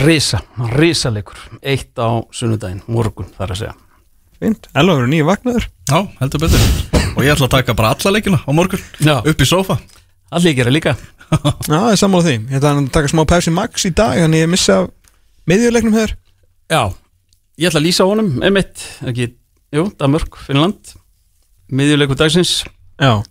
[0.03, 0.41] Risa,
[0.76, 3.78] risalegur Eitt á sunnudaginn, morgun þar að segja
[4.40, 6.68] Fint, Elva verður nýju vagnar Já, heldur betur.
[7.18, 9.18] Og ég ætla að taka bara alla leikina á morgun Já.
[9.20, 9.80] Upp í sofa
[10.30, 10.94] Allir gera líka.
[11.34, 14.44] Já, það er sammála því, ég ætla að taka smá Pepsi Max í dag, þannig
[14.44, 14.76] ég missa
[15.49, 16.14] miðjuleiknum hér.
[16.70, 16.82] Já,
[17.57, 19.32] ég ætla að lýsa honum einmitt, ekki,
[19.74, 20.94] jú, Danmörk, Finnland
[21.74, 22.60] miðjuleikur dagsins.
[23.02, 23.24] Já,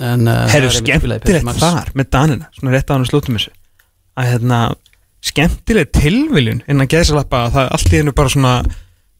[0.00, 3.52] en uh, herru í Pepsi skemmtilegt þar með Danina, svona rétt á hann slútum þessu
[4.16, 4.60] að hérna,
[5.26, 8.56] skemmtileg tilviljun innan geðsalappa að það allt í hennu bara svona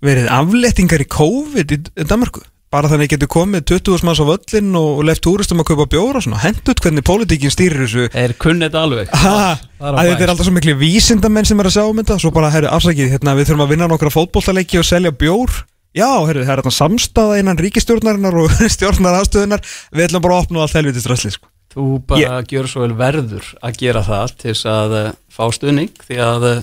[0.05, 2.45] verið aflettingar í COVID í Danmarku
[2.77, 6.43] bara þannig getur komið 20 manns á völlin og left túristum að kaupa bjóra og
[6.43, 8.09] hendut hvernig pólitíkin stýrir þessu.
[8.13, 9.15] Þeir kunni þetta alveg.
[9.15, 9.39] Ha,
[9.79, 12.19] er að þetta er alltaf svo miklu vísindamenn sem er að sjá um þetta.
[12.23, 15.61] Svo bara, herru, afsakið, hérna, við þurfum að vinna nokkra fótboltaleiki og selja bjór.
[15.97, 19.63] Já, herru, það er þetta samstaða innan ríkistjórnarinnar og stjórnar aðstöðunar
[19.95, 21.49] við ætlum bara að opna allt helviti stressli sko.
[21.77, 26.21] Þú bara gjör svo vel verður að gera það til að uh, fá stuðning því
[26.25, 26.61] að uh,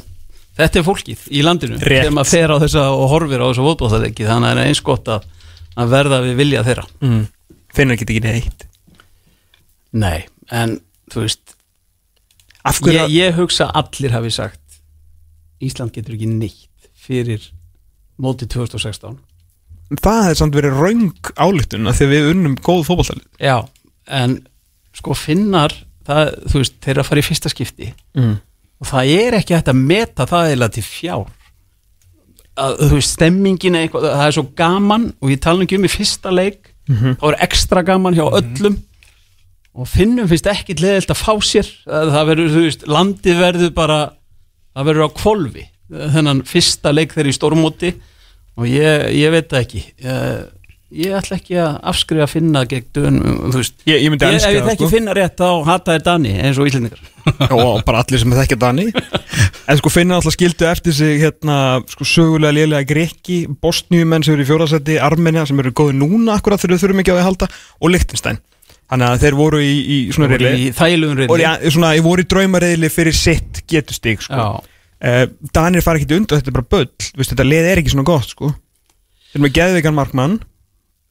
[0.58, 2.08] þetta er fólkið í landinu Rétt.
[2.08, 4.84] sem að fer á þessa og horfir á þessa fótbollaleiki þannig að það er eins
[4.90, 5.26] gott að,
[5.80, 7.24] að verða við vilja þeirra mm.
[7.74, 8.70] finnur ekki ekki neitt
[9.94, 10.80] Nei, en
[11.14, 11.58] þú veist
[12.66, 14.80] af hverju ég, ég hugsa að allir hafi sagt
[15.64, 17.52] Ísland getur ekki neitt fyrir
[18.22, 19.20] móti 2016
[20.02, 23.58] það hefði samt verið raung álíktun að því að við unnum góð fótboltalið Já,
[24.10, 24.40] en
[24.94, 25.76] sko finnar
[26.08, 28.34] það, þú veist, þeir eru að fara í fyrsta skipti mm.
[28.84, 31.30] Og það er ekki hægt að meta það eða til fjár.
[32.60, 35.92] Að þú veist, stemmingin eitthvað, það er svo gaman og ég tala ekki um í
[35.94, 37.14] fyrsta leik Mhm.
[37.16, 38.74] þá er ekstra gaman hjá öllum.
[39.74, 44.00] Og finnum finnst ekki leðilt að fá sér það verður, þú veist, landið verður bara
[44.76, 47.94] það verður á kvolfi þennan fyrsta leik þeirri í stórmóti.
[48.60, 49.82] Og ég, ég veit ekki.
[50.04, 50.44] Ég,
[50.94, 53.76] ég ætla ekki að afskrifa að finna gegn dönum, þú veist.
[53.90, 54.92] Ég, ég myndi Ég, ef elska ég það þekki sko.
[54.94, 57.02] finna rétt þá hata þér Dani eins og Íslendingar.
[57.58, 58.86] Og bara allir sem þekkja Dani.
[59.72, 61.58] En sko finna alltaf skildu eftir sig hérna
[61.92, 66.62] sko sögulega lélega Greki Bosníumenn sem eru í fjórasetti Armenia sem eru góði núna akkurat
[66.62, 67.50] þegar þau þurfum ekki á því að halda
[67.80, 68.42] og Lichtenstein
[68.94, 72.90] þannig að þeir voru í, í svona reyli í þægilegum og ég voru í draumareyli
[72.94, 74.36] fyrir sitt getustig sko.
[74.38, 75.24] Já, uh,
[75.56, 77.48] Danir fara ekki undan, þetta er bara böll Vist, þetta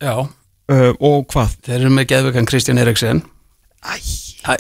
[0.03, 1.55] já, uh, og hvað?
[1.67, 3.23] Þeir eru með geðveikan Kristján Eriksen.
[3.83, 4.57] Æ,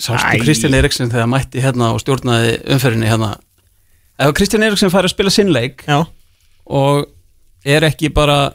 [0.00, 0.40] Sástu.
[0.42, 3.34] Kristján Eriksen þegar mætti hérna og stjórnaði umferðinni hérna?
[4.20, 6.00] Ef Kristján Eriksen fær að spila sinn leik já,
[6.66, 7.06] og
[7.64, 8.50] er ekki bara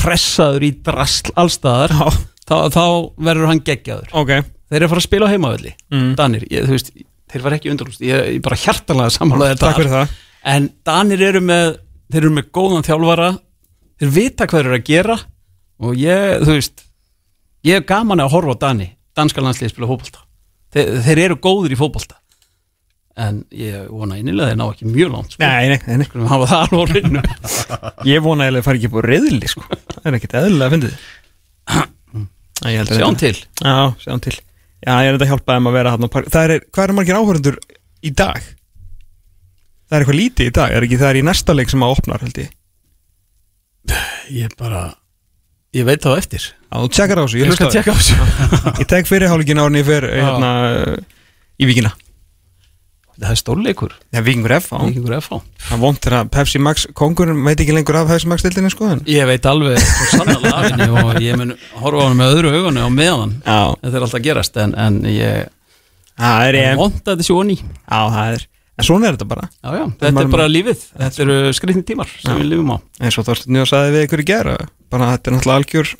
[0.00, 2.08] pressaður í drasl allstaðar já,
[2.48, 2.84] þá, þá
[3.28, 4.10] verður hann geggjaður.
[4.16, 4.32] Ok.
[4.70, 6.10] Þeir eru að fara að spila á heimavelli Mm.
[6.18, 6.90] Danir, ég, þú veist,
[7.30, 10.12] þeir var ekki undanlust ég, ég bara hjartalega samanlega þetta takk fyrir það.
[10.50, 11.70] En Danir eru með
[12.10, 13.30] þeir eru með góðan þjálfara.
[14.00, 15.16] Þeir vita hvað þeir eru að gera
[15.80, 16.84] og ég, þú veist
[17.66, 20.24] ég er gaman að horfa á Dani danska landslið spila fótbolta
[20.74, 22.18] þeir, þeir eru góðir í fótbolta
[23.20, 25.42] en ég vona einilega að þeir ná ekki mjög langt sko.
[25.42, 26.06] nei, nei, nei.
[26.08, 27.22] Skulum hafa það alveg á reynu
[28.12, 29.64] Ég vona að það fari ekki upp á reyðli sko.
[29.90, 30.86] Það er ekkert eðlilega að
[32.76, 34.36] held að sjáum þetta- til Já, sjáum til
[34.80, 37.18] Já, ég er þetta að hjálpa þeim að vera hann Það er, hvað er margir
[37.20, 37.58] áhörundur
[38.00, 38.40] í dag?
[39.90, 41.94] Það er eitthvað lítið í dag Er ekki það er í næsta leik sem að
[41.98, 42.56] opnar held ég
[44.30, 44.82] ég bara,
[45.76, 46.50] ég veit þá eftir.
[46.70, 48.76] Já, þú tjekkar á þessu, ég ég skal tjekka á þessu.
[48.82, 50.52] Ég tek fyrir hálfingin árni fyrir hérna,
[51.60, 51.92] í vikina
[53.20, 56.86] það er stórleikur, Já, vikingur F á vikingur FH Það er vont þegar Pepsi Max
[56.96, 60.52] kongurinn veit ekki lengur af Pepsi Max dildinni sko en ég veit alveg svo sannlega
[60.54, 61.52] af henni og ég mun
[61.82, 63.34] horfa á hann með öðru augunni á meðan.
[63.44, 65.52] Já, þetta er alltaf að gerast en, en ég
[66.16, 68.48] það er ég vond að þetta sé onni Já, það er.
[68.80, 69.48] En svona er þetta bara.
[69.60, 70.84] Já, já, þetta er bara lífið.
[70.96, 72.38] Þetta eru skrifni tímar sem Já.
[72.38, 72.76] við lifum á.
[73.04, 74.54] Eins og Þorsteinn Njó sagði við ykkur í gera
[74.92, 75.92] bara þetta er náttúrulega algjör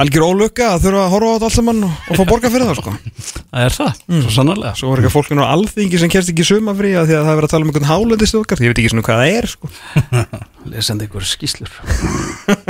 [0.00, 2.68] algjör ólukka að þurfa að horfa á þetta allt saman og, og fá borga fyrir
[2.68, 2.92] það sko.
[3.50, 4.70] Það er það, svo sannarlega.
[4.78, 7.38] Svo voru ekki fólk nú alþingi sem kerst ekki sumafrí að því að það er
[7.40, 9.70] verið að tala um einhvern hálendistöðkart ég veit ekki svona hvað það er sko.
[10.70, 11.74] Lesandi ykkur skýslur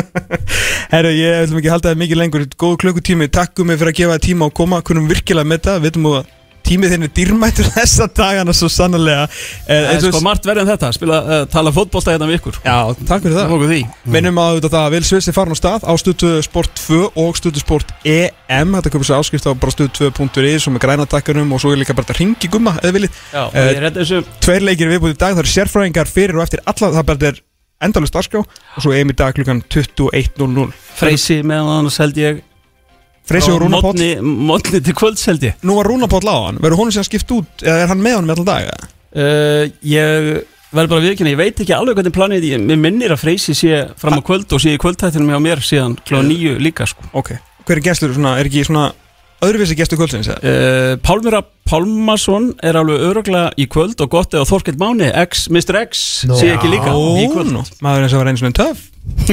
[0.94, 2.46] Herru, ég ekki að halda það mikið lengur.
[2.64, 4.80] Góð klukkutími, takk um mig fyrir að gefa tíma og koma.
[4.86, 6.32] Kunum virkilega með það, veitum að
[6.66, 9.30] tímið þinn er dýrmættur þessa dagana svo sannlega eh,
[9.68, 12.38] Það er eins og- sko margt verið en þetta, spila, uh, tala fótbolta hérna við
[12.40, 12.60] ykkur.
[12.64, 12.76] Já,
[13.08, 13.66] takk fyrir það.
[13.70, 13.80] Því.
[14.16, 17.62] Minnum að að Vil Sviss er farin á stað á Stötu Sport 2 og Stötu
[17.62, 21.80] Sport EM Þetta komur svo áskipt á bara stötu2.is og með grænatakkanum og svo er
[21.82, 23.20] líka bara að ringi gumma eða viljið.
[23.34, 26.62] Eh, er þetta þessu Tveir leikir viðbúið í dag, það eru sérfræðingar fyrir og eftir
[26.64, 27.40] alla Það bara er
[27.80, 28.42] endalust dagskrá.
[28.44, 32.42] Og svo EM í dag klukkan 21.00 Freysi meðan annars held ég
[33.30, 34.06] Freysi og Rúna Páll.
[34.20, 35.58] Mótni, til kvölds held ég.
[35.62, 38.16] Nú var Rúna Páll á hann, verður honum sem skipt út eða er hann með
[38.18, 38.88] honum í allan dag?
[39.14, 40.30] uh, Ég
[40.70, 43.84] verður bara viðkynna, ég veit ekki alveg hvernig planið ég, Mér minnir að Freysi sé
[44.00, 47.06] fram á kvöld og sé í kvöldtættinum hjá mér síðan klá nýju líka sko.
[47.18, 47.32] Ok,
[47.66, 48.90] hver er gestur, svona, er ekki svona
[49.46, 50.30] öðruvísi gestur kvöldsins?
[50.30, 55.78] uh, Pálmira Pálmason er alveg öruglega í kvöld og gott eða Þorkell Máni, X, Mr.
[55.84, 57.52] X sé ekki líka í kvöld.
[57.54, 58.86] Nú, maður eins og var eins og einn töf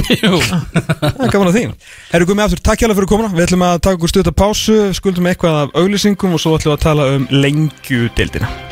[0.07, 0.37] Jú.
[1.01, 1.65] Það er gaman að því.
[2.13, 3.33] Herru Gumi aftur, takk hjá fyrir komuna.
[3.35, 6.71] Við ætlum að taka okkur stutt að pásu Skuldum eitthvað af auglýsingum Og svo ætlum
[6.73, 8.66] við að tala um lengjudeildina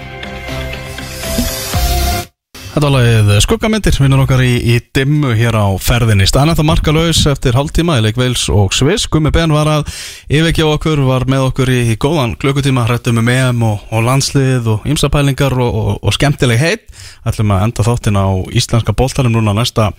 [2.76, 6.26] Þetta var lagið skuggamyndir, vinnur okkar í, í dimmu hér á ferðinni.
[6.28, 9.06] Staðan þetta markalaus eftir hálftíma í leik Veils og Sviss.
[9.08, 9.94] Gummi Ben var að
[10.28, 14.68] yfirkja okkur, var með okkur í, í góðan klukkutíma, hrættum um EM og, og landslið
[14.74, 16.84] og ymsapælingar og, og, og skemmtileg heit.
[17.24, 19.94] Ætlum að enda þáttin á íslenska bóltarum núna næsta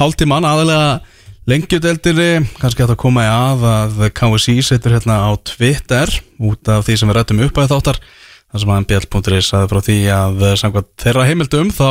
[0.00, 1.02] hálftíman, aðalega
[1.52, 6.96] lengjudeldinni, kannski að koma í að að KSI setur hérna á Twitter út af því
[6.96, 8.00] sem við rættum upp að þáttar
[8.52, 11.86] þar sem að mbl.is saði frá því að eh, samkvæmt þeirra heimildum þá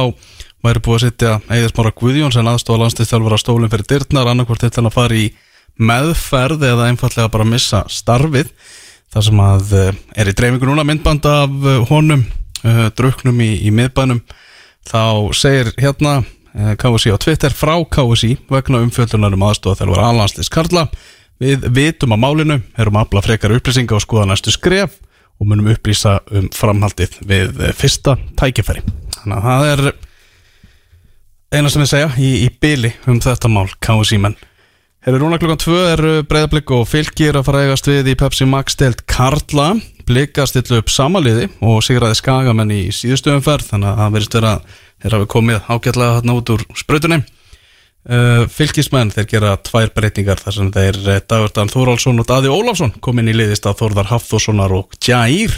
[0.61, 4.83] væri búið að setja Eðismára Guðjón sem aðstofa landslýstjálfur á stólinn fyrir dyrtnar annarkvort þetta
[4.85, 5.31] að fara í
[5.81, 8.51] meðferð eða einfallega bara missa starfið.
[9.11, 12.27] Þar sem að eh, er í dreifingu núna myndband af eh, honum
[12.93, 14.19] druknum í, í miðbænum.
[14.85, 16.19] Þá segir hérna
[16.53, 20.83] KSI á Twitter frá KSI vegna umfjöldunar um aðstofa þjálfur aðlandslýst Karla.
[21.41, 24.99] Við vitum að málinu erum að afla frekar upplýsinga og skoða næstu skref
[25.41, 28.85] og munum upplýsa um framhaldið við eh, fyrsta tækifæri.
[29.17, 29.83] Þannig að það er
[31.51, 34.37] eina sem ég segja í, í byli um þetta mál, KSI menn.
[35.01, 38.77] Herri rúna klukkan 2 er breyðablik og fylgir að fara eigast við í Pepsi Max
[38.77, 39.71] deilt Karla.
[40.05, 44.53] Blika stillu upp samaliði og sigraði skagamenn í síðustu umferð þannig að það verðist vera
[45.01, 47.19] þeir hafi komið ágætlega hérna út úr sprautunni.
[48.01, 52.95] Uh, fylgismenn þeir gera tvær breytingar þar sem þeir uh, Dagurdan Þórálsson og Daði Ólafsson
[52.97, 55.53] kom inn í liðist af Þórðar Hafþórssonar og Jair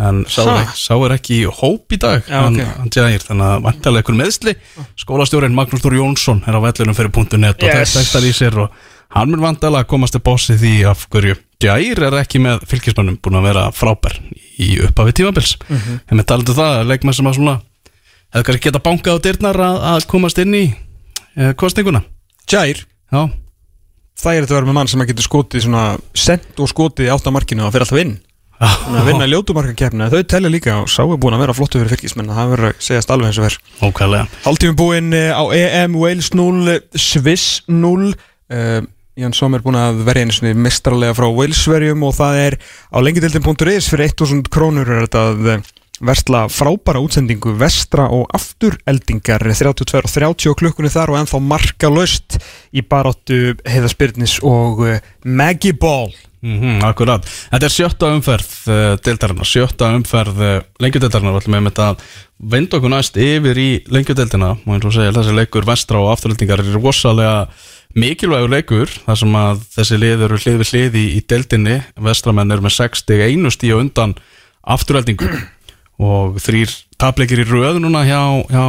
[0.00, 0.72] en sá, Ha?
[0.74, 2.70] sá er ekki hóp í dag Já, hann, ok.
[2.80, 4.54] hann Jair, þannig að vantarlega ykkur meðsli
[4.98, 7.76] skólastjórin Magnús Þór Jónsson er á vellunum fyrir .net og Yes.
[7.76, 7.92] yes.
[7.98, 8.80] textar í sér og
[9.14, 13.38] hann mun vantarlega komast til bossi því af hverju Jair er ekki með fylgismennum búin
[13.38, 14.16] að vera frábær
[14.58, 15.76] í upphafi tímabils mm.
[15.76, 16.00] -hmm.
[16.08, 17.60] en með talandu það, leikmenn sem að svona
[18.32, 20.80] hefur kannski geta bankað á dyrnar að, að komast inn í eh,
[21.60, 22.04] kostninguna
[22.50, 23.22] Jair, Já,
[24.20, 27.08] það er þetta að vera með mann sem að getur skotið svona sent og skotið
[27.08, 28.16] í áttamarkinu og fyrir alltaf inn.
[28.54, 31.90] Þannig að vinna ljótumarkakeppna Þau telja líka og sá er búin að vera flottu fyrir
[31.90, 35.96] fylgismenn Það verður að segjast alveg eins og verð ókvæðlega Hálftími búinn eh, á EM
[35.98, 41.28] Wales 0, eh, Swiss 0 uh, Ján Sommer búinn að verja einu svona mistralega frá
[41.30, 42.56] Wales-verjum og það er
[42.90, 45.68] á lengjadildin.is fyrir 1000 krónur er þetta að eh,
[46.02, 49.44] versla frábæra útsendingu vestra og aftureldingar.
[49.46, 52.38] 32 og 30 á klukkunni þar og ennþá marka löst
[52.74, 56.12] í baráttu heiðaspyrnis og uh, Maggie Ball.
[56.44, 61.80] Mm Akkurat, þetta er sjötta umferð uh, deildarinnar, sjötta umferð uh, lengjudeildarinnar, við ætlum með
[61.86, 62.02] að
[62.52, 64.50] venda okkur næst yfir í lengjudeildina.
[64.66, 67.46] Og eins og segja, þessi leikur vestra og afturöldingar er rosalega
[67.94, 72.52] mikilvægur leikur þar sem að þessi lið eru hlið við hlið í, í deildinni, vestramenn
[72.52, 74.16] eru með 60 einu stíu undan
[74.74, 75.30] afturöldingu
[76.02, 78.64] og þrýr tapleikir í röð núna hjá, hjá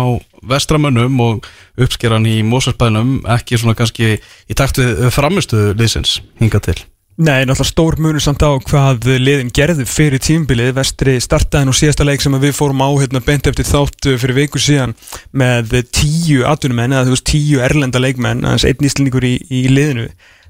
[0.45, 1.47] vestramönnum og
[1.81, 6.77] uppskeran í Mósarsbænum ekki svona kannski í takt við framistu liðsins hinga til.
[7.15, 12.03] Nei, náttúrulega stór munur samt á hvað liðin gerðu fyrir tímbilið Vestri startaði nú síðasta
[12.03, 14.97] leik sem við fórum á hérna beint eftir þáttu fyrir viku síðan
[15.31, 20.09] með tíu atvinnumenn eða þú veist tíu erlenda leikmenn aðeins einn íslendingur í, í liðinu.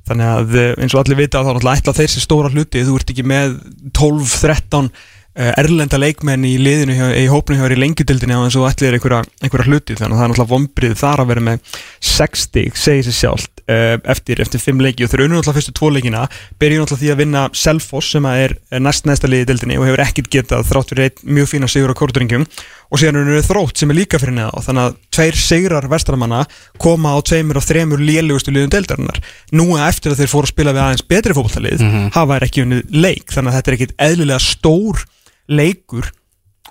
[0.10, 2.82] Þannig að eh, eins og allir vita þá náttúrulega ætla þeir sér stóra hluti.
[2.86, 3.56] Þú ert ekki með
[4.02, 8.56] 12-13 eh, erlenda leikmenn í liðinu hjá, í hópinu hjá þér í lengjudildinni á eins
[8.56, 11.82] og allir einhverja, einhverja hluti þannig að það er náttúrulega vombrið þar að vera með
[12.16, 15.04] 60, segir sér sjálft uh, eftir, eftir 5 leiki.
[15.04, 16.24] Og þeir unnu náttúrulega fyrstu 2 leikina
[16.62, 19.88] byrju náttúrulega því að vinna Selfoss sem er er næst næsta liði í dildinni og
[19.90, 22.46] hefur ekkit getað þrátt fyrir einn mjög fína sigur á korturingum
[22.92, 26.44] og síðan unnu þrótt sem er líka fyrir neða þannig að tveir sigrar vestramanna
[26.82, 29.20] koma á tveimur og þremur lélugustu liðum deildarinnar.
[29.58, 31.86] Nú eftir að þeir fóru að spila við aðeins betri fótballtalið
[32.16, 35.06] hafa er ekki unnið leik þannig að þetta er ekkit eðlilega stór
[35.52, 36.12] leikur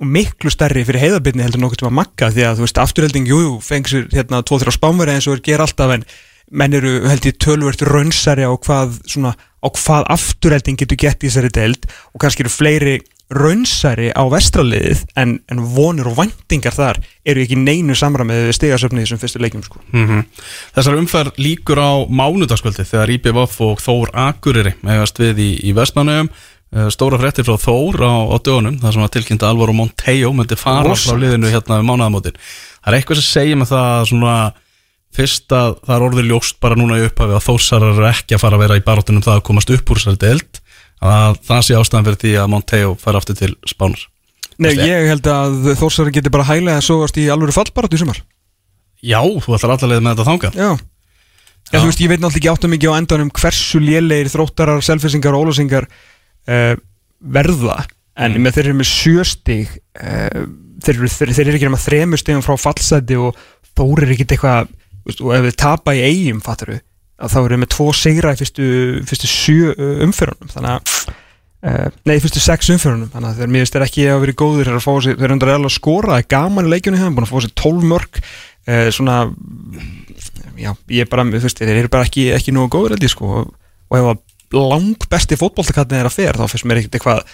[0.01, 2.83] og miklu stærri fyrir heiðarbyrni heldur en nokkuð sem að makka því að þú veist
[2.83, 6.07] afturhelding, jú, jú, fengi sér hérna 2-3 spánveri eins og er ger alltaf en
[6.51, 11.31] menn eru held ég tölvert raunsari á hvað svona, á hvað afturhelding getur gett í
[11.31, 12.97] þessari deild og kannski eru fleiri
[13.35, 19.07] raunsari á vestraliðið en, en vonir og væntingar þar eru ekki neinu samramið við stigasöfnið
[19.09, 19.81] sem fyrstu leikjum sko.
[19.95, 20.27] Mm
[20.77, 26.29] Þessar umferð líkur á mánudagskvöldi þegar IBVF og Þór Akureyri megast við í, í Vestmannaugum
[26.29, 26.54] Eh,
[26.95, 30.89] stóra fréttir frá Þór á, á dögunum þar sem að tilkynnta Alvaro Monteo myndi fara
[30.89, 31.13] Rosa.
[31.13, 32.39] frá liðinu hérna við mánaðamótin.
[32.83, 34.37] Það er eitthvað sem segir með það svona
[35.15, 38.43] fyrst að það er orðið ljóst bara núna í upphafi að Þórsarar eru ekki að
[38.43, 40.61] fara að vera í baróttunum það að komast upp úr þessari deild
[41.05, 44.03] að það sé ástæðan fyrir því að Monteo fara aftur til Spánar.
[44.59, 45.09] Nei, ég.
[45.11, 48.21] held að Þórsari geti bara hæglega að sógast í alvöru fallbarátt í sumar.
[49.05, 50.59] Já, þú ætlar allar leið með þetta þangað.
[50.59, 50.71] Já.
[51.73, 55.35] Já, þú veist, ég veit náttúrulega ekki áttum mikið á endanum hversu lélegir þróttarar, selfisingar
[55.35, 55.89] og ólásingar
[56.51, 56.75] uh,
[57.21, 57.83] verða
[58.15, 60.45] en með þeir eru með sjöstig uh,
[60.85, 63.39] þeir, eru, þeir, þeir eru ekki nema þremur stigum frá fallseti og
[63.75, 64.71] þórir ekki eitthvað
[65.19, 66.85] og ef við tapa í eigum fattar við,
[67.21, 68.71] að þá eru með tvo sigra í fyrstu,
[69.09, 69.75] fyrstu sjö
[70.07, 71.21] umfyrunum þannig að
[71.65, 74.75] Uh, nei, fyrstu sex umfjörunum þannig að þeir finnst þeir ekki að vera góðir þeir
[74.77, 77.31] að sér, þeir eru undir að skora, það er gaman í leikjunni þeim, búin að
[77.31, 79.15] fá sér 12 mörg uh, svona
[80.61, 83.31] já, ég er bara, þú veist, þeir eru bara ekki, ekki góður held ég sko
[83.39, 83.55] og,
[83.89, 84.21] og ef að
[84.53, 87.25] lang besti fótboltakattin er að fer þá finnst mér ekkert eitthvað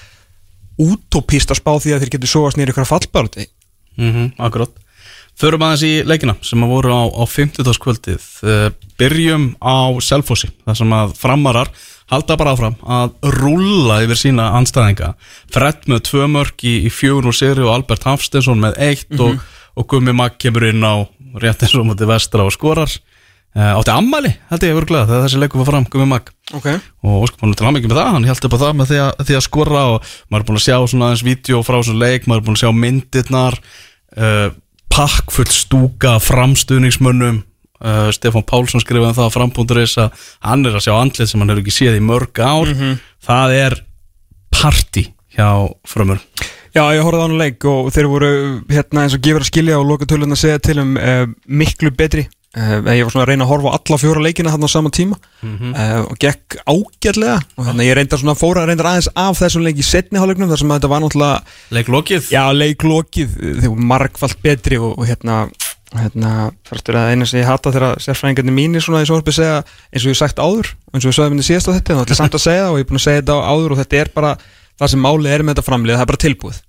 [0.80, 3.48] útópist að spá því að þeir getur sóast nýri ykkur fallbárati
[3.98, 4.76] mm Akkurát
[5.40, 7.78] Förum aðeins í leikina sem að voru á, á 50.
[7.80, 8.66] kvöldið uh,
[9.00, 11.70] Byrjum á Selfossi þar sem að framarar
[12.10, 15.14] halda bara áfram að rúlla yfir sína anstæðinga
[15.52, 19.38] Fred með tvö mörg í, í fjögur og seri og Albert Hafstensson með eitt og,
[19.78, 21.06] og Gummi Magg kemur inn á
[21.40, 22.90] rétt eins og mútið vestra og skorar.
[23.54, 26.34] Uh, Átti ammali held ég að vera glað þegar þessi leikur var fram Gummi Magg
[26.56, 26.66] ok,
[27.04, 29.22] og óskum hann til aðmyggjum með það, hann held upp á það með því að,
[29.28, 32.26] því að skora og maður er búin að sjá svona aðeins vídeo frá svona leik,
[32.26, 33.58] maður er búin að sjá myndirnar
[34.16, 34.48] uh,
[34.90, 37.44] pakkfull stúka framstuðningsmönnum.
[37.80, 41.40] Uh, Stefán Pálsson skrifaði um það á fram.is að hann er að sjá andlið sem
[41.40, 42.72] hann hefur ekki séð í mörg ár.
[43.24, 43.76] Það er
[44.52, 45.06] party
[45.36, 45.48] hjá
[45.88, 46.20] frömmur.
[46.74, 48.28] Já, ég horfði á hann leik og þeir voru
[48.70, 51.90] hérna eins og gefur að skilja og loka tölun að segja til um uh, miklu
[51.96, 54.90] betri ég var svona að reyna að horfa á alla fjóra leikina hann á sama
[54.90, 55.18] tíma.
[55.44, 57.38] Uh, og gekk ágætlega.
[57.54, 60.50] Og þannig að ég reyndar svona fóra reyndar aðeins af þessum leik í setni hálfleiknum
[60.50, 62.30] þar sem að þetta var náttúrulega leiklokið?
[62.34, 63.36] Já, leiklokið,
[63.66, 65.44] voru margfald betri og, og hérna
[65.98, 69.56] hérna, þarftur að eina sem ég hata þegar sérfræðingarnir mínir svona í sjónvarpi segja
[69.90, 72.14] eins og ég sagt áður, eins og ég sagði minni síðast á þetta þá ætla
[72.14, 73.98] ég samt að segja það og ég er búin að segja þetta áður og þetta
[73.98, 74.32] er bara,
[74.78, 76.60] það sem málið er með þetta framlið það er bara tilbúið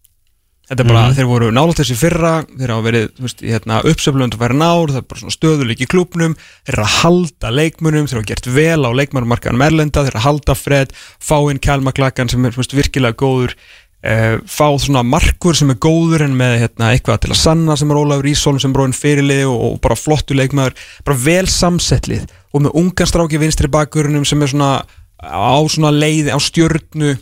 [0.71, 4.37] þetta er bara, þeir voru nálátt þessi fyrra þeir hafa verið, þú veist, hérna, uppseflund
[4.37, 8.21] að vera nár, það er bara svona stöðuleik í klubnum þeir að halda leikmunum, þeir
[8.21, 12.55] hafa gert vel á leikmannmarkaðan Merlenda, þeir að halda Fred, fá inn Kjálmaklakkan sem er
[12.55, 17.23] þú veist, virkilega góður uh, fá svona markur sem er góður en með hérna, eitthvað
[17.25, 20.79] til að sanna sem er Ólafur Ísólm sem bróðin fyrirlið og, og bara flottu leikmaður,
[21.03, 24.77] bara vel samsettlið og með ungan stráki vinstri bakurinnum sem er svona
[25.21, 27.17] á svona leiði, á stjörnu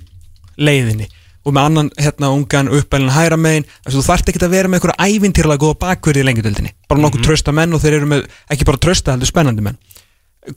[0.59, 1.09] leiðinni
[1.45, 4.79] og með annan hérna ungan uppælinn hæra megin að þú þarft ekki að vera með
[4.79, 8.67] einhverja ævintýrlega góða bakverði í lengjadöldinni bara nokkuð trösta menn og þeir eru með ekki
[8.67, 9.79] bara trösta heldur spennandi menn.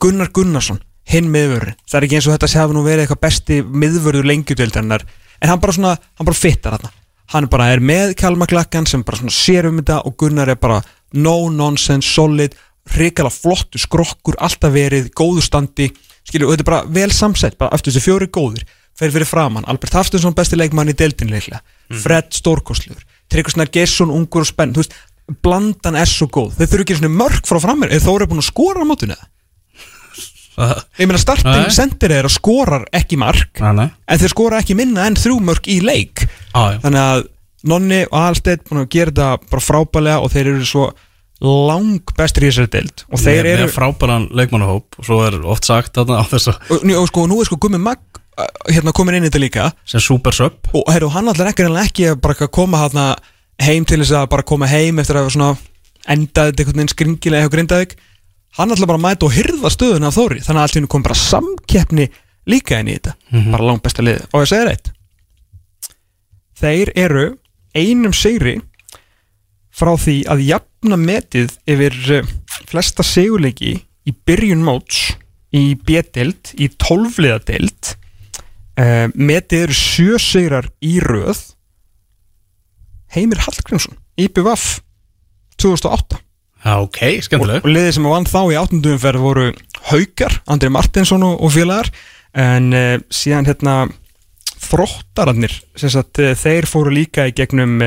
[0.02, 3.22] Gunnar Gunnarsson, hinn miðvörður það er ekki eins og þetta sé hafa nú verið eitthvað
[3.26, 5.06] besti miðvörður lengjadöldarinnar
[5.42, 6.92] en hann bara svona, hann bara fittar þarna.
[7.32, 10.82] Hann bara er með Kalmaklakkan sem bara svona sér um þetta og Gunnar er bara
[11.12, 12.54] no nonsense, solid
[12.92, 15.88] hrikala flottu skrokkur, alltaf verið góðu standi,
[16.26, 18.66] skilju, og þetta er bara vel samsett, bara eftir þessi fjóri góðir
[19.02, 21.62] fer fyrir framann, Albert Haftinsson besti leikmann í deildinni leiklega,
[22.02, 23.02] Fred Stórkostljur
[23.32, 24.96] Tryggvarsnar Gesson, ungur og spenn þú veist,
[25.44, 26.56] blandan er svo góð.
[26.58, 29.28] Þeir þurfi ekki svona mörg frá framir, þó eru búin að skora á mótinu eða?
[31.00, 33.86] ég meina starting sendir er að skorar ekki nei.
[33.88, 36.26] en þeir skora ekki minna en þrjú mörg í leik.
[36.52, 37.24] Ah, þannig að
[37.72, 40.90] Nonni og Alstedt búin að gera þetta bara frábælega og þeir eru svo
[41.42, 43.04] lang bestir í þessari deild.
[43.08, 46.74] Og þeir eru með frábæran leikmannahóp og svo er oft sagt þarna á þess að
[46.74, 48.11] og, og, sko, nú er sko Gummi Magg
[48.68, 49.66] hérna komin inn í þetta líka.
[49.88, 50.58] Sem super sub.
[50.76, 53.10] Og heru, hann allir ekki, ekki að koma hérna
[53.62, 55.52] heim til þess að bara koma heim eftir að svona
[56.10, 57.94] endaði þetta einhvern veginn skringilega hjá Grindavík.
[58.58, 60.42] Hann allir bara mæta og hyrða stöðuna af Þóri.
[60.44, 62.08] Þannig að allir kom bara samkeppni
[62.50, 63.14] líka inn í þetta.
[63.54, 64.26] Bara langt besta lið.
[64.32, 64.92] Og ég segir reitt
[66.62, 67.24] þeir eru
[67.74, 68.58] einum sigri
[69.72, 72.30] frá því að jafna metið yfir eh,
[72.68, 75.14] flesta sigurleiki í byrjun móts
[75.52, 77.94] í B-deild, í 12-liða deild
[78.80, 81.40] uh, metið eru sjö sigrar í röð.
[83.12, 84.80] Heimir Hallgrímsson IPVAF
[85.60, 86.20] 2008
[86.62, 87.64] Já, ok, og, skemmtileg.
[87.66, 89.46] Og liðið sem vann þá í áttundumferð voru
[89.90, 91.90] Haukar, Andri Martinsson og, og félagar.
[92.38, 93.74] En uh, síðan hérna
[94.62, 97.80] þróttararnir sem sagt, eh, þeir fóru líka í gegnum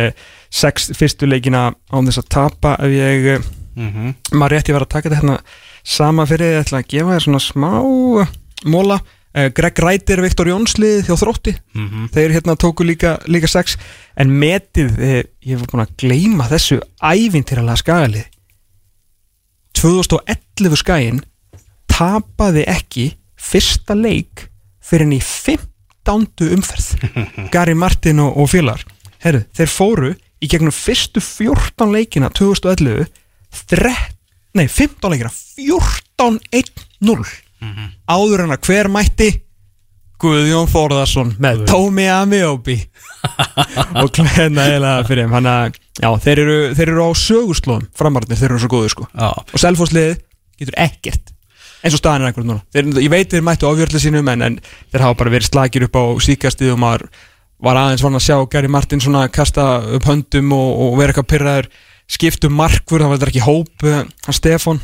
[0.51, 3.45] sex fyrstu leikina án þess að tapa ef ég, eh,
[3.75, 4.15] Mhm.
[4.33, 5.39] maður rétt ég var að taka þetta hérna
[5.83, 7.71] sama fyrir, ég ætla að gefa þér svona smá
[8.65, 8.99] móla
[9.35, 11.51] Greg Rætir, Viktor Jónslið hjá þrótti.
[11.75, 12.07] Mhm.
[12.15, 13.75] þeir hérna tóku líka, líka sex.
[14.15, 18.25] En metið, eh, ég var búin að gleyma þessu ævintýralega skagalið.
[19.75, 21.19] 2011 skaginn
[21.91, 24.47] tapaði ekki fyrsta leik
[24.81, 26.51] fyrir henni í 15.
[26.55, 26.95] umferð.
[27.53, 28.83] Gary Martin og, og félagar.
[29.19, 33.07] Herru, þeir fóru í gegnum fyrstu 14 leikina 2011
[33.65, 33.95] þre,
[34.55, 37.44] nei, 15 leikina 14-1-0
[38.09, 39.31] áður en að hver mætti?
[40.21, 42.77] Guðjón Þórðarsson með Tómi Amiobi
[43.99, 45.33] og klæðna eiginlega fyrir þeim.
[45.35, 45.79] Hann að,
[46.23, 49.07] þeir eru, þeir eru á sögurslóðum framarnir, þeir eru svo góður sko.
[49.11, 50.21] Já, og selfhóðsliðið
[50.61, 51.33] getur ekkert
[51.85, 52.63] eins og staðan er einhvern núna.
[52.73, 55.99] Þeir, ég veit þeir mættu áfjörlega sínum en, en þeir hafa bara verið slagir upp
[55.99, 57.05] á síkastið og maður
[57.65, 59.67] var aðeins vann að sjá Gary Martin svona kasta
[59.97, 61.69] upp höndum og, og vera eitthvað pyrraður
[62.15, 64.81] skiptum markfur, það var þetta ekki hóp hann Stefán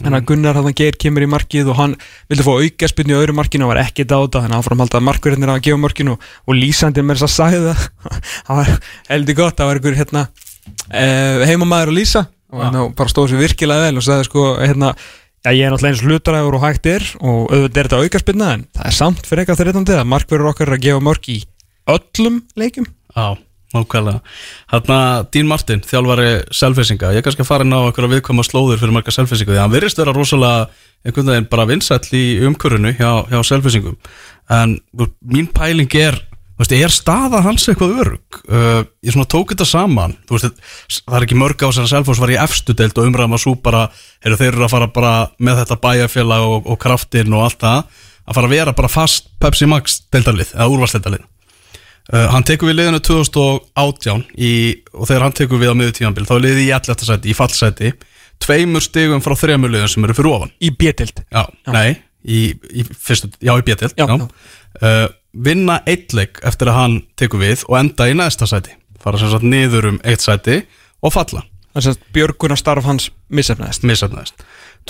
[0.00, 1.94] Þannig að Gunnar hann Geir kemur í markið og hann
[2.30, 5.02] vildi fá aukaspinni í öðru markinu og var ekkert á þetta þannig að áfram halda
[5.10, 7.86] markverðinir að gefa markinu og, og lýsandi með þess að sagði það.
[8.50, 8.70] Það var
[9.10, 10.22] heldur gott, það var einhver hérna,
[10.88, 12.24] uh, heimamaður að lýsa.
[12.50, 14.94] Og hérna, bara stóð sér virkilega vel og sagði sko hérna,
[15.40, 18.64] já ég er náttúrulega eins hlutaræður og hægt er og auðvitað er þetta aukaspinna en
[18.76, 21.36] það er samt fyrir eitthvað þreitandi að markverður okkar er að gefa mörk í
[21.94, 23.28] öllum leikum já,
[23.74, 24.20] nákvæmlega.
[24.72, 28.80] Þarna, Dín Martin, þjálfari selfisinga Ég er kannski að fara inn á einhverja viðkvæma slóður
[28.80, 30.66] fyrir marga selfisinga Því hann virðist vera rosalega
[31.06, 33.96] einhvern veginn bara vinsæll í umkörunu hjá, hjá selfisingum
[34.50, 34.76] En
[35.22, 36.18] mín pæling er
[36.60, 40.16] veist, er staða hans eitthvað örug uh, ég tók þetta saman.
[40.30, 40.60] Veist,
[41.06, 43.44] það er ekki mörg á þess að Selfoss var í efstu deild og umræðum að
[43.46, 43.86] svo bara
[44.20, 48.00] heyrðu, þeir eru að fara bara með þetta bæjarfélag og, og kraftinn og allt það
[48.30, 51.28] að fara að vera bara fast Pepsi Max deildarlið eða úrvarsdeildarlið
[52.12, 54.52] uh, hann tekur við liðinu 2018 í,
[54.96, 57.06] og þegar hann tekur við á miður tímanbíl þá er liðið í 11.
[57.10, 57.92] sæti, í fallsæti
[58.40, 60.52] tveimur stigum frá þremur liðum sem eru fyrir ofan.
[60.64, 61.44] Í B-dild Já,
[61.74, 64.16] nei, í, í fyrstu, já í Já, já.
[64.16, 68.72] uh, Vinna eitt leik eftir að hann tekur við og enda í næsta sæti.
[69.00, 70.62] Fara sem sagt niður um eitt sæti
[71.00, 74.40] og falla, Þannig að Björgunar starf hans missefnaðist missefnaðist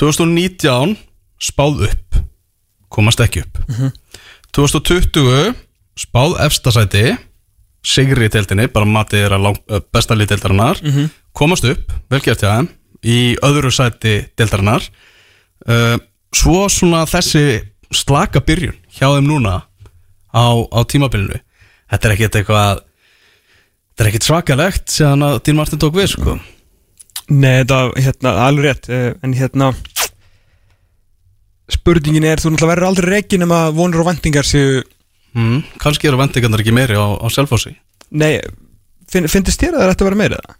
[0.00, 0.94] 2019
[1.40, 2.20] spáð upp
[2.90, 3.60] komast ekki upp.
[4.56, 5.52] 2020
[5.98, 7.16] spáð efsta sæti
[7.86, 10.82] sigri í deildinni, bara matið er að uh, besta lið deildarinnar.
[11.32, 14.84] Komast upp, velgjart hjá þeim í öðru sæti deildarinnar.
[15.64, 15.96] Uh,
[16.34, 19.60] svo svona þessi slaka byrjun hjá þeim núna
[20.30, 21.40] á, á tímabilinu
[21.90, 26.36] þetta er ekkert eitthvað þetta er ekkert svakalegt síðan að Dín Martin tók við sko.
[27.30, 29.68] Nei, þetta, hérna, alveg rétt eh, En hérna
[31.70, 34.80] Spurningin er, þú náttúrulega verður aldrei reikin nema vonur og vendingar séu
[35.36, 37.74] mm, kannski eru vendingarnar ekki meiri á, á Selfossi
[38.10, 38.40] Nei,
[39.10, 40.56] finn, finnst þér að það ætti að vera meira það?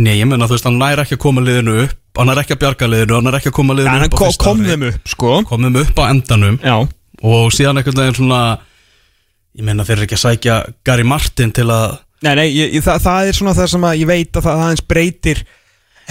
[0.00, 2.54] Nei, ég menna þú veist, hann nær ekki að koma liðinu upp hann er ekki
[2.56, 4.68] að bjarga liðinu, hann er ekki að koma liðinu Ja, upp á kom, fyrsta ári.
[4.70, 6.76] þeim upp, sko kom þeim upp á endanum Já,
[7.20, 8.40] og síðan einhvern veginn svona
[9.58, 13.00] ég menna þeir eru ekki að sækja Gary Martin til að nei, nei, ég, það,
[13.06, 15.42] það er svona það sem að ég veit að það aðeins breytir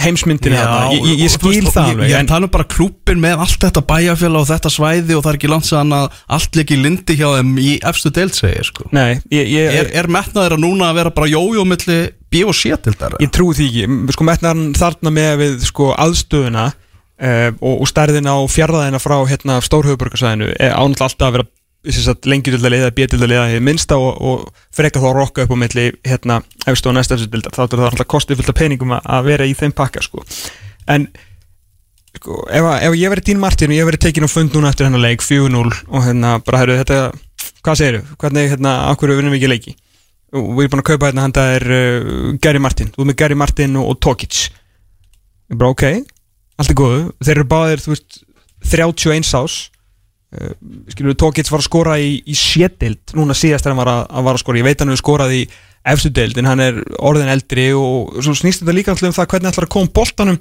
[0.04, 0.92] heimsmyndinni þarna.
[0.94, 3.42] ég, ég, og- og skil veist, það alveg ég en, tala um bara klúppin með
[3.44, 6.70] allt þetta bæjarfélag og þetta svæði og það er ekki langt séðan að allt leik
[6.74, 8.88] í lindi hjá þeim í efstu deild segir sko.
[8.96, 11.98] Nei, ég, ég, er, er metnaður að núna að vera bara jójó milli
[12.30, 15.56] B og C til þar ég trúi því ekki sko metnar hann þarna með við
[15.66, 21.48] sko aðstöðuna uh, og, og stærðina og fjarlæðina frá hérna stórhauðburgarsæðinu ánall alltaf að vera
[21.84, 25.86] liða, bétil að liða hér minnsta og, og freka þá að rokka upp á milli
[26.04, 29.24] hérna efstu og næsta efstu dildar þá er það alltaf kostið fullt af peningum að,
[29.24, 30.24] vera í þeim pakka sko.
[30.90, 31.08] En
[32.18, 34.90] sko, ef, ef ég verið Dín Martin og ég verið tekin á fund núna eftir
[34.90, 37.00] hennar leik 4-0 og hérna bara herru þetta
[37.64, 39.76] hvað segirðu, hvernig hérna akkur vinnum við ekki leiki?
[40.36, 43.20] Og við erum búin að kaupa hérna handa er uh, Gary Martin, þú er með
[43.24, 44.50] Gary Martin og, og Tokic.
[45.50, 45.86] Ég bara ok
[46.60, 48.20] allt er góðu, þeir eru báðir þú veist
[48.68, 49.54] 31 ás
[50.36, 50.52] uh,
[50.92, 54.02] skilur við Tokic var að skora í, í sétild, núna síðast er hann var að,
[54.10, 55.42] að var að skora, ég veit hann hefur skorað í
[55.90, 59.30] efstu deild en hann er orðin eldri og svo snýst þetta líka alltaf um það
[59.32, 60.40] hvernig ætlar að koma boltanum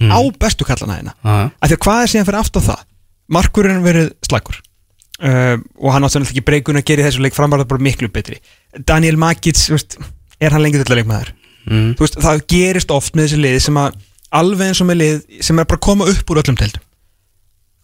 [0.00, 1.14] á bestu kallana hérna.
[1.60, 2.86] Af því að hvað er síðan fyrir aftan það?
[3.30, 7.68] Markurinn verið slagur uh, og hann átti náttúrulega ekki breykun að gera þessu leik framvarða
[7.70, 8.40] bara miklu betri.
[8.88, 9.98] Daniel þú veist,
[10.40, 11.34] er hann lengur til að leikmaður
[11.68, 11.90] mm.
[11.96, 13.98] þú veist, það gerist oft með þessi lið sem að
[14.40, 16.86] alveg eins og með lið sem er bara að koma upp úr öllum deildum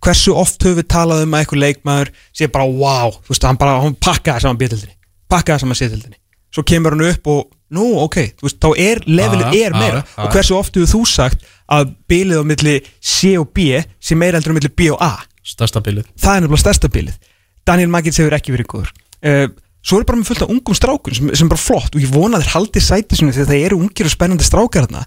[0.07, 3.59] hversu oft höfum við talað um að eitthvað leikmaður sé bara wow, þú veist, hann
[3.61, 4.97] bara hann pakkaði saman bjöldildinni,
[5.33, 6.21] pakkaði saman sétildinni
[6.57, 7.45] svo kemur hann upp og
[7.77, 10.03] nú, ok, þú veist, þá er levelið er meira.
[10.23, 14.39] og hversu oft hefur þú sagt að bilið á milli C og B sé meira
[14.39, 15.13] heldur á milli B og A?
[15.47, 16.07] Stærsta bilið.
[16.19, 17.19] Það er nefnilega stærsta bilið.
[17.67, 18.93] Daniel Magic hefur ekki verið góður.
[19.27, 19.47] Uh,
[19.87, 22.15] svo er bara með fullt af ungum strákun sem, sem er bara flott og ég
[22.15, 25.05] vona að þeir haldi sæti sinni þegar það eru ungir og spennandi strákar þarna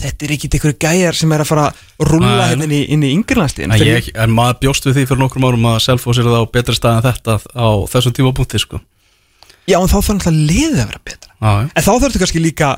[0.00, 3.02] þetta er ekki einhverju gæjar sem er að fara að rulla hérna inn í, inn
[3.04, 6.24] í yngirlandstíðin En, ég, en maður bjóst við því fyrir nokkrum árum að Selfoss er
[6.30, 8.80] það á betri stað en þetta á þessum tímapunkti sko.
[9.70, 11.68] Já, en þá þarf náttúrulega liðið að vera betra já.
[11.76, 12.70] En þá þarftu kannski líka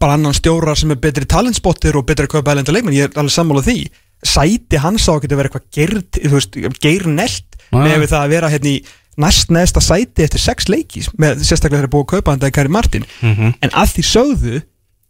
[0.00, 3.32] bara annan stjóra sem er betri talentspottir og betri kaupa elenda leikmenn, ég er alveg
[3.36, 3.78] sammálað því
[4.26, 7.76] Sæti hans á að geta verið eitthvað geirnelt Já.
[7.82, 8.78] með við það að vera hérna í
[9.20, 12.52] næst neðsta sæti eftir sex leikis með sérstaklega þegar er búið að kaupa hann það
[12.58, 13.54] Kari Martin Mhm.
[13.64, 14.54] en að því sögðu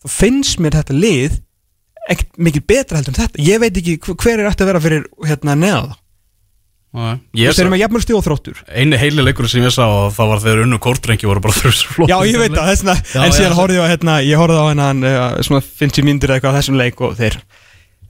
[0.03, 1.41] þá finnst mér þetta lið
[2.09, 3.43] ekkert mikið betra heldur en þetta.
[3.47, 5.95] Ég veit ekki hver- hver er eftir að vera fyrir hérna neða það.
[6.97, 7.07] Þú
[7.37, 8.61] Ég þeir eru sá- með jafnmjöl stíð og þróttur.
[8.73, 11.83] Einu heili leikur sem ég sá og það var þegar unnu kórdrengi voru bara þrjus
[11.93, 14.41] flott Já, ég veit það, þessna, Já, en já, síðan horfði ég á hérna, ég
[14.41, 14.87] horfði á hérna
[15.37, 17.37] uh, svona 50 myndir eða eitthvað á þessum leik og þeir,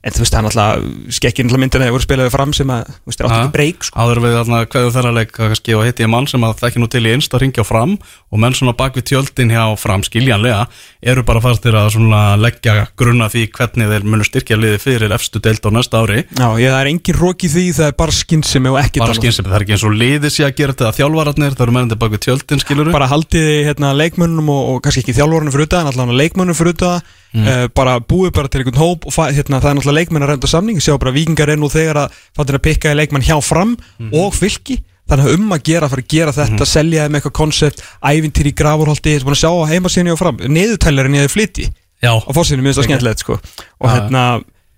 [0.05, 2.91] en þú veist, það er náttúrulega skekkinn alltaf myndir þegar voru spilaði fram sem að,
[2.93, 3.41] þú veist, þeir átti Já.
[3.41, 4.03] ekki breyk, sko.
[4.03, 6.89] Áður við þarna hverju þeirra leik kannski og hitti ég mann sem að þekki nú
[6.93, 10.67] til í einsta ringja fram og menn svona bak við tjöldin hjá fram skiljanlega
[11.01, 15.41] eru bara fastir að svona leggja grunna því hvernig þeir munu styrkja liði fyrir efstu
[15.43, 18.17] deild á næsta ári Já, ég, það er engin rók í því, það er bara
[18.17, 20.89] skinnsemi og ekki bara skynsefni, það er ekki eins og liði sé að gera þetta
[20.91, 24.83] að þjálfararnir, það eru mennandi bak við tjöldin skiluru bara haldiði hérna leikmönnum og, og
[24.85, 27.71] kannski ekki þjálfurinn fyrir utan, allavega leikmönnum fyrir utan mm.
[27.77, 30.83] bara búið bara til einhvern hóp og hérna, það er náttúrulega leikmenn að reynda samning
[30.83, 33.75] sjá bara vikingar er nú þegar að fattir að pikka í leikmenn hjá fram
[34.11, 34.81] og fylki.
[35.07, 38.57] Þannig að um að gera, fara að gera þetta selja þeim eitthvað koncept, ævintýri í
[38.59, 41.67] grafurholti ég er búin að sjá á heimasíðinu og fram neðutælarinn ég hefði flyti
[42.03, 43.37] Já, á fórsíðinu, mér finnst það skemmtilegt sko.
[43.79, 44.25] Og hérna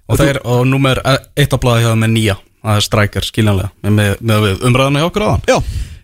[0.09, 3.71] og, þeir, og númer eitt á blaði hjá þeim með nýja það er strækjar skiljanlega
[3.83, 5.57] með, með, með við umræðana hjá okkur aðan Já,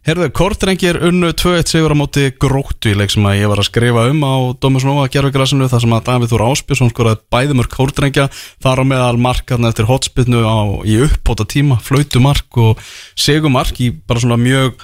[0.06, 3.66] Herðu, Kortrengir unnu 2-1 sigur á móti gróttu í leik sem að ég var að
[3.72, 8.28] skrifa um á Dómus Nóa gerfugrasinu þar sem að Davíð Þór Áspjörsson skoraði bæðumur Kortrengja
[8.62, 12.86] þar á meðal markarna eftir hotspinnu á, í uppbóta tíma, flautumark og
[13.18, 14.78] segumark í bara svona mjög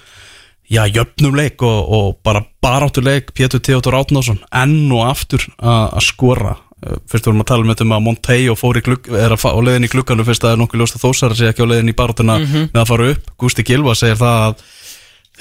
[0.73, 5.85] já, jöfnum leik og, og bara baráttu leik Pétur Theodor Átnásson enn og aftur að
[6.01, 6.57] að skora.
[6.81, 9.45] Uh, fyrst vorum að tala um þetta um að Monteo fór í glugg, er að
[9.45, 11.93] á leiðin í glugganu fyrst að er nokkuð ljóst að þósara sé ekki á leiðin
[11.93, 14.69] í barátuna með að fara upp, Gústi Gilva segir það að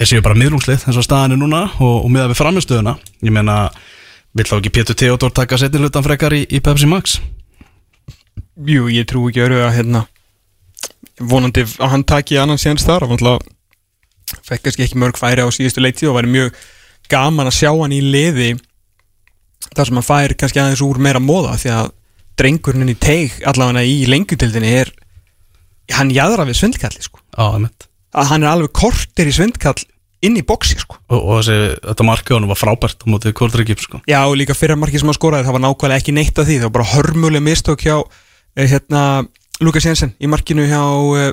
[0.00, 3.34] þeir séu bara miðlungslið eins og staðan er núna og, og miða við framistöðuna ég
[3.36, 3.66] meina,
[4.32, 7.18] vill þá ekki Pétur Theodor taka setni hlutan frekar í, í Pepsi Max?
[8.64, 10.06] Jú, ég trú ekki öru að hérna
[11.20, 13.06] vonandi að hann taki annan síðan þar.
[13.06, 16.58] Og náttúrulega fekk kannski ekki mörg færi á síðustu leikti og væri mjög
[17.10, 18.50] gaman að sjá hann í liði
[19.74, 21.92] þar sem hann fær kannski aðeins úr meira móða því að
[22.40, 24.92] drengurinn í teig allavega í lengjutildinni er
[25.96, 27.20] hann jæðra við svindkalli sko.
[27.36, 27.88] Einmitt.
[28.14, 29.78] að hann er alveg kortir í svindkall
[30.26, 30.98] inn í boksi sko.
[31.08, 31.56] Og, og þessi,
[31.86, 34.00] þetta markið honum var frábært á mótið Kortrengip sko.
[34.10, 36.58] Já, og líka fyrra markið sem hann skoraði það var nákvæmlega ekki neitt af því,
[36.60, 37.96] það var bara hörmuleg mistök hjá
[38.56, 39.00] eh, hérna,
[39.64, 40.82] Lukas Jensen í markinu hjá,
[41.16, 41.32] eh,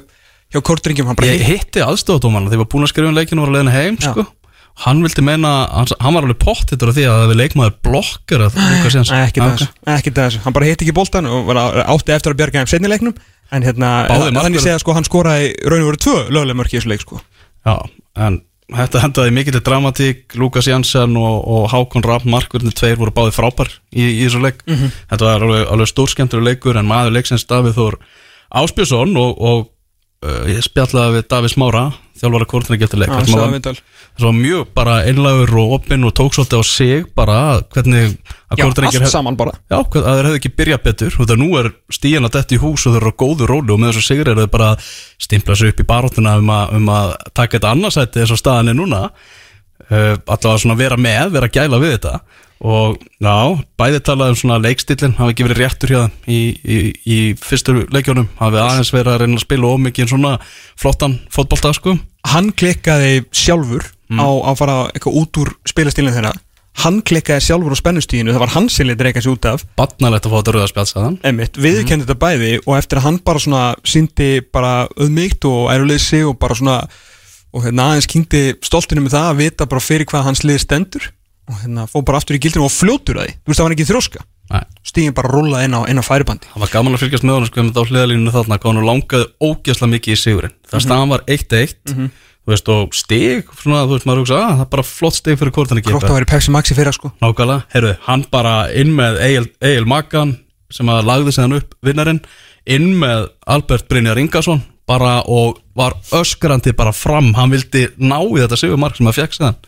[0.55, 3.47] hjá hann bara ég hitti aðstofadómarna þegar ég var búin að skrifa um leikinu og
[3.47, 4.23] var að leiðin heim sko.
[4.87, 8.43] hann vildi meina, hann, hann var alveg pottittur af því að það við leikmaður blokkar
[8.45, 11.91] að Lukas Jens Nei, ekki Ah, þessu, hann bara hitti ekki boltan og var á-
[11.91, 13.15] átti eftir að bjarga þeim setni leiknum.
[18.17, 18.41] En
[18.73, 23.69] þetta hendaði mikill dramatík, Lukas Janssen og, og Hákon Rapp, markverðinu tveir voru báði frábær
[23.95, 24.91] í, í þessu leik Mhm.
[25.11, 27.97] þetta var alveg, alveg stórskemmtur leikur en maður leiksins Davíð Þór
[28.51, 29.67] Áspjörsson og, og
[30.25, 31.85] uh, ég spjallaði við Davíð Smára
[32.17, 33.65] þjálfara kórnir eftir leik Já, þar sem sagði hann.
[33.67, 33.81] Var-
[34.17, 37.35] það var mjög bara einlagur og opinn og tók svolítið á sig bara
[37.75, 38.15] hvernig
[38.49, 39.51] að Já, Kortrengir allt saman bara.
[39.69, 41.17] Já, hvað, að þeir hefðu ekki byrjað betur.
[41.21, 43.75] Og það nú er stíðan að detta í hús og þeir eru á góðu róli
[43.75, 44.87] og með þessu sigri eru þeir bara að
[45.27, 48.73] stimpla sig upp í baróttuna um, að- um að taka þetta annarsætti eins og staðan
[48.73, 49.03] er núna.
[49.87, 52.15] Uh, allavega svona vera með, vera að gæla við þetta
[52.63, 53.35] og já,
[53.77, 57.75] bæði talað um svona leikstillin, hafi ekki verið réttur hjá þeim í, í, í fyrstu
[57.93, 60.33] leikjónum hafi aðeins verið að reyna að spila ómikið svona
[60.79, 61.97] flottan fótbolta sko.
[62.27, 63.85] Hann klikkaði sjálfur
[64.17, 66.33] á að fara eitthvað út úr spilastílinn þeirra.
[66.77, 69.63] Hann klikkaði sjálfur á spennustíðinu, það var hann sem lítið reyka sig út af.
[69.79, 73.41] Batnalegt að fá þetta rauða spjálsaðan Einmitt, viðurkenndi þetta bæði og eftir að hann bara
[73.41, 76.77] svona síndi bara auðmygt og æruleysi og bara svona
[77.57, 81.07] og hérna aðeins kynnti stoltinu með það að vita bara fyrir hvað hans lið stendur
[81.47, 83.35] og hérna fóð bara aftur í gildinu og fljótur að því.
[83.37, 84.23] Þú veist það var ekki þrjóska.
[84.47, 84.61] Nei.
[84.87, 86.47] Stíðin bara rúla inn á, inn á færibandi.
[86.53, 89.91] Það var gaman að fylgjast með honum sko á hliðalínu þarna hvað hann langaði ógeðslega
[89.95, 90.55] mikið í sigurinn.
[90.71, 91.97] Það staðan var 1-1
[92.47, 95.35] þú veist og stig svona þú veist maður hugsa að það er bara flott stig
[95.35, 97.11] fyrir kortan ekki grótt að vera í Pepsi Maxi fyrir sko.
[97.19, 100.31] Nákvæmlega, heyrðu, hann bara inn með Egil, Egil Magan
[100.71, 102.21] sem að lagði sig hann upp vinnarinn
[102.71, 108.39] inn með Albert Brynjar Ingarsson bara og var öskrandi bara fram, hann vildi ná í
[108.39, 109.59] þetta sigurmark sem að sig hann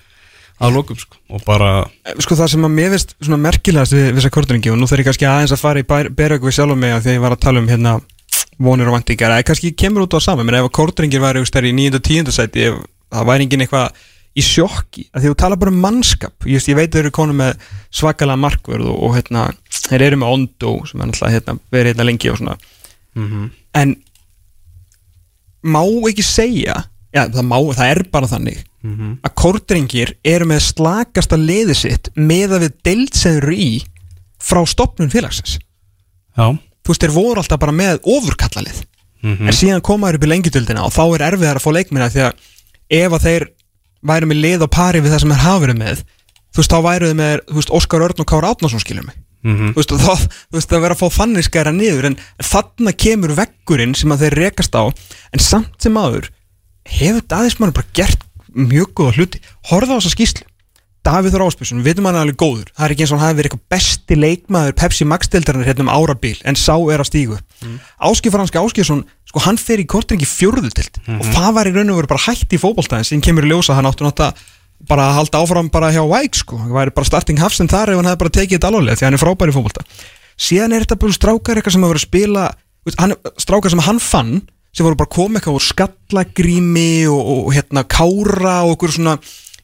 [0.59, 1.71] að lokum sko og bara
[2.19, 5.09] sko það sem að mér finnst svona merkilegast við, þessa kortringi og nú þarf ég
[5.09, 7.63] kannski aðeins að fara í beröku sjálf mig að því að ég var að tala
[7.63, 7.99] um hérna
[8.59, 11.75] vonir og vantingar, eða kannski kemur út á saman menn ef að kortringir væri í
[11.77, 11.95] 9.
[11.95, 12.31] og 10.
[12.35, 14.01] sæti ef það væri engin eitthvað
[14.37, 17.39] í sjokki að því þú tala bara um mannskap veist, ég veit þau eru konum
[17.39, 17.63] með
[17.95, 19.47] svakalega markvörð og, og hérna,
[19.87, 22.57] þeir eru með Ondo sem er náttúrulega hérna, verið hérna lengi og svona
[23.79, 23.95] en
[25.65, 25.81] má
[26.11, 26.77] ekki segja
[27.15, 28.65] já, það, má, það er bara þannig
[29.27, 33.83] að kórdringir eru með slakasta liði sitt með að við deildsæður í
[34.39, 35.57] frá stopnum félagsins.
[36.37, 38.85] Já, þú veist, þeir voru alltaf bara með ofurkallalið.
[39.21, 39.47] Mhm.
[39.47, 42.21] en síðan koma þeir upp í lengjudöldina og þá er erfiðar að fá leikminna því
[42.23, 42.33] að
[42.89, 43.45] ef að þeir
[44.07, 46.03] væru með lið og pari við það sem hafa verið með
[46.55, 49.15] þú veist, þá væru þeir með þú veist, Óskar Örn og Kára Átnason skilur mig.
[49.43, 49.73] Mhm.
[49.73, 53.35] þú veist, þá, þú veist, það verður að fá þannig skæra niður en þarna kemur
[53.35, 56.29] veggurinn sem að þeir rekast á en samt sem aður
[56.87, 58.23] hefur Daðismann bara gert
[58.53, 59.43] mjög góða hluti.
[59.69, 60.47] Horfða á þessa skýslu
[60.99, 62.71] Davíð Þór Áspjösson, við veitum hann er alveg góður.
[62.75, 65.91] Það er ekki eins og hann hafi verið eitthvað besti leikmaður Pepsi Max-deildarinnar hérna um
[65.93, 67.77] árabil en sá er að stígu mm.
[68.09, 72.01] Áskif Franski Áskifsson, sko hann fer í kortringi fjórðutild og það var í raun og
[72.01, 74.43] veru bara hætt í fótboltaðin sem kemur í ljósa hann áttu nátt að
[74.91, 77.99] bara að halda áfram bara hjá Væk sko, hann væri bara starting hafsend þar ef
[77.99, 79.83] hann hefði bara tekið þetta alvarlega því hann er frábær í fótbolta.
[80.39, 82.45] Síðan er þetta bara strákar eitthvað sem hafa verið að spila
[83.43, 84.33] strákar sem hann fann
[84.73, 89.17] sem voru bara eitthvað úr skallagrími og, og, og hérna kára og okkur svona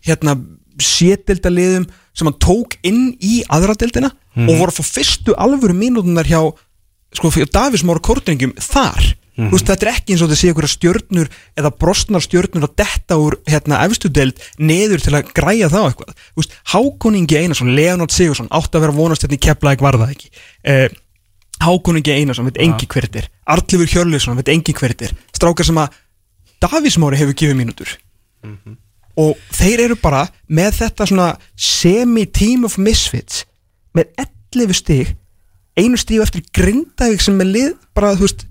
[0.06, 0.38] hérna
[0.82, 6.42] sétildaliðum sem hann tók inn í aðradeldina og voru að fá fyrstu alvöru mínútunar hjá
[7.16, 9.14] sko, fyrir Davís Mára Kortringum þar.
[9.36, 12.76] Þú veist, þetta er ekki eins og þetta sé einhverja stjörnur eða brostnar stjörnur að
[12.80, 16.14] detta úr hérna efstudeld neður til að græja þá eitthvað.
[16.40, 20.32] Veist, Hákoningi Einarsson, Leonard Sigursson átti að vera vonast hérna í Keflæk var það ekki?
[20.64, 20.88] Eh,
[21.64, 23.30] Hákoningi Einarsson, veit engi hver þetta er.
[23.56, 25.14] Arlifur Hjörleifsson, veit engi hver þetta er.
[25.36, 26.00] Strákar sem að
[26.64, 27.96] Davís Mári hefur gefið mínútur.
[29.16, 33.46] Og þeir eru bara með þetta svona semi-team of misfits
[33.96, 34.12] með
[34.56, 35.16] 11 stig
[35.76, 38.46] einu stíu eftir Grindavík sem er lið bara, þú veist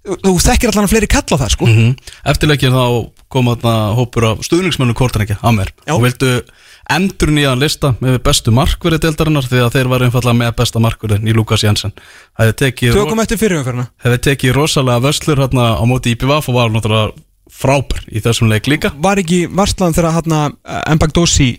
[0.00, 1.68] þú, þekkir allan að fleiri kalla það sko.
[1.68, 1.90] Mhm.
[2.32, 5.72] Eftir leikinn þá kom þarna hópur af stuðningsmönnum Kortrengi að mér.
[5.92, 6.42] Og vildu
[6.90, 11.30] endur nýjan lista með bestu markverði deildarinnar því að þeir var einfallega með besta markverðin
[11.30, 11.94] í Lukas Jensen.
[12.36, 17.12] Tökum eftir fyrirumferna hefði tekið rosalega vöslur hérna á móti IPVF og var náttúrulega
[17.50, 18.92] frábær í þessum leik líka.
[19.02, 20.58] Var ekki varslan þegar hann
[20.98, 21.52] Mbagdósi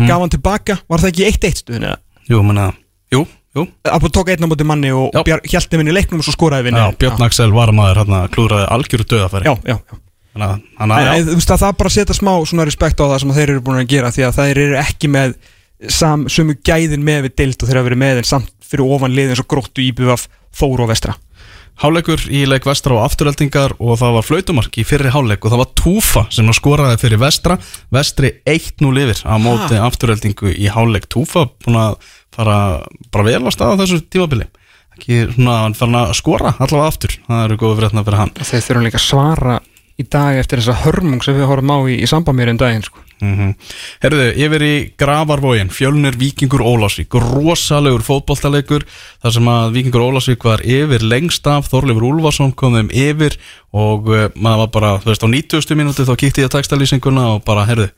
[0.00, 0.78] gaf hann tilbaka?
[0.88, 1.98] Var það ekki 1-1 stuðin eða?
[2.30, 2.70] Jú, menna,
[3.12, 3.24] jú,
[3.56, 3.66] jú.
[3.88, 5.12] Að tók einn á móti manni og
[5.44, 9.08] hjælti minni í leiknum og svo skoraði Já, Björn Axel var maður hérna klúraði algjöru
[9.12, 10.03] döðafæri já, já, já.
[10.34, 13.02] Þannig að hann En, að en, þú veist að það bara setja smá svona respekt
[13.02, 15.36] á það sem þeir eru búin að gera því að þeir eru ekki með
[15.94, 19.14] sam, sömu gæðin með við dild og þeir hafa verið með en samt fyrir ofan
[19.14, 21.14] liðin svo gróttu íbjöf Þóru og Vestra.
[21.82, 25.62] Háleikur í leik vestra og afturöldingar og það var flautumark í fyrri háleik og það
[25.64, 27.56] var Túfa sem að skoraði fyrir vestra.
[27.94, 31.96] Vestri 1-0 yfir á móti afturöldingu í háleik Túfa búin að
[32.34, 32.58] fara
[33.10, 34.46] bara vel á staða þessu tímabili.
[34.94, 37.18] Ekki svona að skora allavega aftur.
[37.26, 38.34] Það eru frétna fyrir hann.
[38.38, 39.58] Þeir þurfum líka að svara
[39.94, 42.82] í dag eftir þessa hörmung sem við horfum á í, í samband mér um daginn
[42.82, 43.02] sko.
[43.22, 43.52] mm
[44.02, 48.86] Herðu, yfir í Gravarvógin Fjölnir Víkingur Ólásvík Rosalegur fótboltaleikur
[49.22, 53.38] þar sem að Víkingur Ólásvík var yfir lengst af Þorleifur Úlfarsson kom þeim yfir
[53.70, 55.78] og uh, maður var bara, þú veist, á 90.
[55.78, 57.88] mínúti þá kíkti ég að textalýsinguna og bara, herðu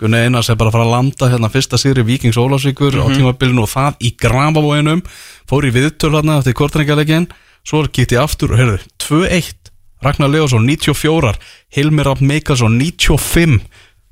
[0.00, 3.66] Gunni Einars er bara að fara að landa hérna fyrsta sigri Víkings Ólásvíkur á tímabilinu
[3.66, 5.02] og það í Gravarvóginum
[5.50, 7.28] fór í viðtöl hérna eftir kortrengalegin
[7.66, 9.59] svo kíkti ég aftur og herðu, 2-1
[10.00, 11.34] Ragnar Leosson 94,
[11.76, 13.60] Hilmir Rapp Meikarsson 95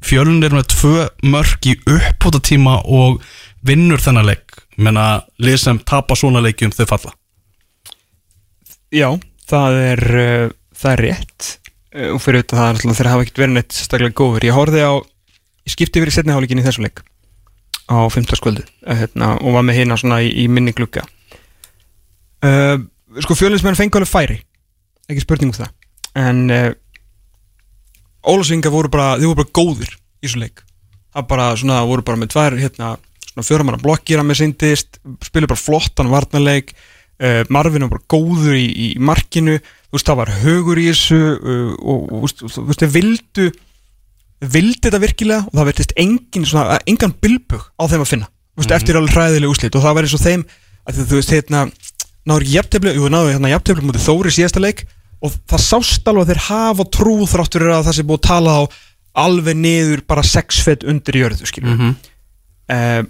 [0.04, 3.22] Fjölnir með tvö mörk í uppbúta tíma og
[3.66, 4.60] vinnur þennan leik.
[4.78, 7.14] Menna lið sem tapa svona leikjum þau falla.
[8.94, 9.10] Já,
[9.50, 10.44] það er uh,
[10.78, 11.48] það er rétt.
[11.90, 14.56] Uh, og fyrir þetta það er alltaf þeir hafa ekkert verið neitt staklega góður ég
[14.56, 14.94] horfði á,
[15.66, 17.02] ég skipti yfir í setni hálíkin í þessu leik
[17.88, 18.36] á 15.
[18.36, 21.06] skvöldu hérna, og var með hérna svona í, í minni glugga.
[22.44, 22.76] Uh,
[23.24, 24.38] sko fjölinsmenn fengi alveg færi
[25.08, 25.74] ekki spurning um það.
[26.18, 26.70] En uh,
[28.28, 30.64] Ólasvinga voru bara, þið voru bara góðir í þessu leik.
[31.14, 32.92] Það bara svona, voru bara með tvær hérna,
[33.30, 36.74] svona fjöramanna blokkir að með sindist spilu bara flottan varnarleik
[37.22, 39.58] uh, Marvin var bara góður í, í markinu,
[39.88, 42.94] þú veist það var högur í þessu uh, og og, þú veist, þú veist þeir
[42.96, 43.48] vildu
[44.38, 48.62] vildi þetta virkilega og það verðist engin svona, engan bilbug á þeim að finna þú
[48.62, 50.44] veist, eftir alveg hræðileg úslit og það var eins og þeim
[50.88, 51.64] að þú veist, hérna
[52.28, 54.84] náður ekki jafntefli, jú, náður hérna jafntefli mútið Þóri síðasta leik
[55.24, 58.56] og það sást alveg að þeir hafa trú þráttur að það sé búið að tala
[58.58, 58.62] á
[59.18, 61.94] alveg niður bara sex fett undir jörðu skilur mm
[62.68, 63.06] -hmm.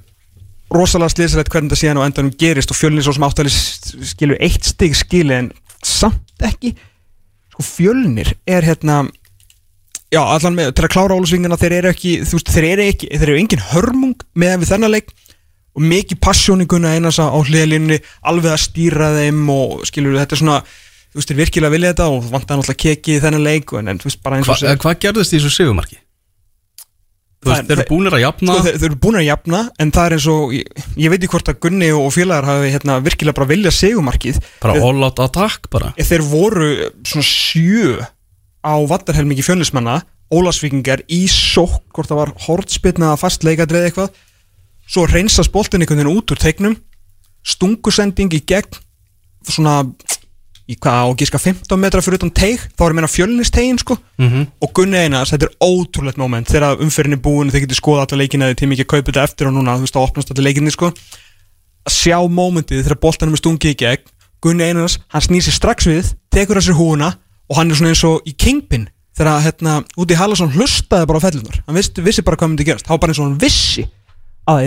[0.72, 4.64] rosalega slýsalegt hvernig það síðan á endanum gerist og fjölnir svo sem áttali skilur eitt
[4.64, 5.52] stig skili en
[5.84, 6.74] samt ekki.
[7.52, 9.06] Sko fjölnir er hérna
[10.12, 13.08] já allan með til að klára ólusvingina þeir eru ekki þú veist þeir eru ekki
[13.12, 15.14] þeir eru engin hörmung með við þennan leik.
[15.78, 20.62] Og mikið passjóninguna einans á hliðlinni alveg að stýra þeim og skilur þetta er svona
[21.18, 23.98] þú veist þeir virkilega vilja þetta og vantar náttúrulega keki í þennan leik en, en
[23.98, 25.98] þú veist bara eins og Hva, hvað gerðist í þessu sigumarki?
[27.38, 29.92] Þú veist, þeir eru búnir að jafna sko, þeir, þeir eru búin að jafna en
[29.94, 32.96] það er eins og, ég, ég veit ekki hvort að Gunni og félagar hafi hérna,
[33.02, 35.92] virkilega bara vilja segumarkið bara all out attack bara.
[35.98, 36.70] Þeir voru
[37.06, 37.98] svona sjö
[38.62, 40.00] á vattarhelmingi fjölnismanna
[40.34, 44.18] Ólasvíkingar í sók hvort það var hortspilna að fastleikadrið eitthvað.
[44.84, 46.74] Svo reynsast boltin einhvern veginn út úr teiknum
[47.48, 48.78] stungusending í gegn
[49.48, 49.80] svona
[50.68, 53.96] í hvað á að gíska 15 metra fyrir utan teig þá er meina fjölnistegin sko.
[54.20, 56.48] Mm og Gunni Einars, þetta er ótrúlegt moment.
[56.48, 59.24] Þegar umferðin er búin, þeir getur skoða alla leikina þeir tími ekki að kaupa þetta
[59.24, 60.92] eftir og núna, þú veist, það opnast alla leikinni sko.
[61.88, 64.04] Að sjá momentið þegar boltanum er stungið í gegn
[64.44, 67.14] Gunni Einars, hann snýr sér strax við tekur að sér húuna
[67.48, 68.86] og hann er svona eins og í Kingpin
[69.18, 72.86] þegar hérna úti Hallasson hlustaði bara á fellunar hann vissi, vissi bara hvað myndi gerast,
[72.86, 73.88] þá bara eins og hann vissi
[74.46, 74.60] að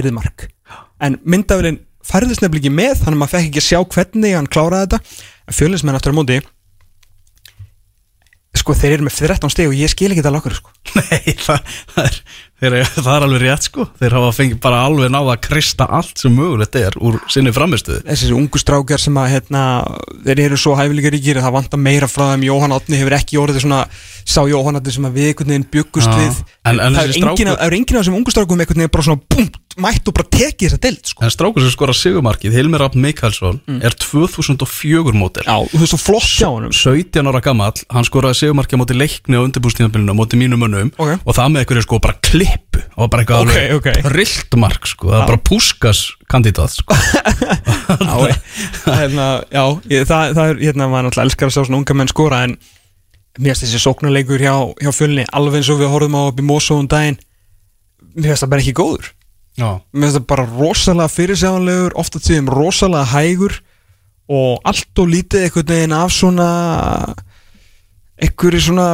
[2.01, 4.99] það nefnilega ekki með þannig að maður fekk ekki að sjá hvernig hann kláraði þetta
[5.51, 6.39] en fjölismenn aftur á móti
[8.61, 10.73] sko þeir eru með 13 stig og ég skil ekki þetta lakkur sko.
[10.99, 12.17] Nei, það, það, er,
[12.61, 13.85] þeir, það er alveg rétt sko.
[14.01, 18.03] Þeir hafa fengið bara alveg náða að krista allt sem mögulegt er úr sinni framistuði
[18.09, 19.63] þessi ungu strákjar sem að hérna,
[20.27, 23.63] þeir eru svo hæfilega ríkir það vantar meira frá þeim, Jóhann Átni hefur ekki orðið
[23.65, 23.81] svona,
[24.27, 26.19] sá Jóhann Átni sem að við einhvern veginn byggust Já.
[26.19, 26.43] við.
[26.67, 29.60] En- en það er engin, af- það þessum ungu strákum einhvern veginn bara svona búmt,
[29.79, 31.23] mætt og bara tekið þessa deild sko.
[31.23, 35.99] En strákur sem skora sigumarkið, Hilmir Rapp Mikkelsson er 2004 mótel já, þú veist svo
[36.01, 40.19] flott hjá honum 17 ára gamall, hann skoraði sigumarkið á móti leikni á undirbústíðanbylunum, á
[40.19, 41.13] móti mínum mönnum Ok.
[41.23, 43.89] og það með einhverju sko bara klippu og bara eitthvað Ok, alveg ok.
[44.09, 46.95] trillt mark sko, það er bara púskas kandidat sko.
[48.01, 48.35] já,
[48.85, 52.11] hérna, já ég, það, það er, hérna, maður náttúrulega elskar að sjá svona unga menn
[52.11, 52.57] skora en
[53.39, 54.53] mér finnst þessi sóknarleikur hjá,
[54.83, 57.19] hjá fjölni alveg eins og við horfum á upp í Mosó um daginn
[58.15, 59.11] mér finnst það bara ekki góður
[59.59, 63.57] mér finnst það bara rosalega fyrirsjáanlegur ofta tíðum rosalega hægur
[64.31, 66.49] og allt og lítið einhvern veginn af svona
[68.21, 68.87] einhverju svona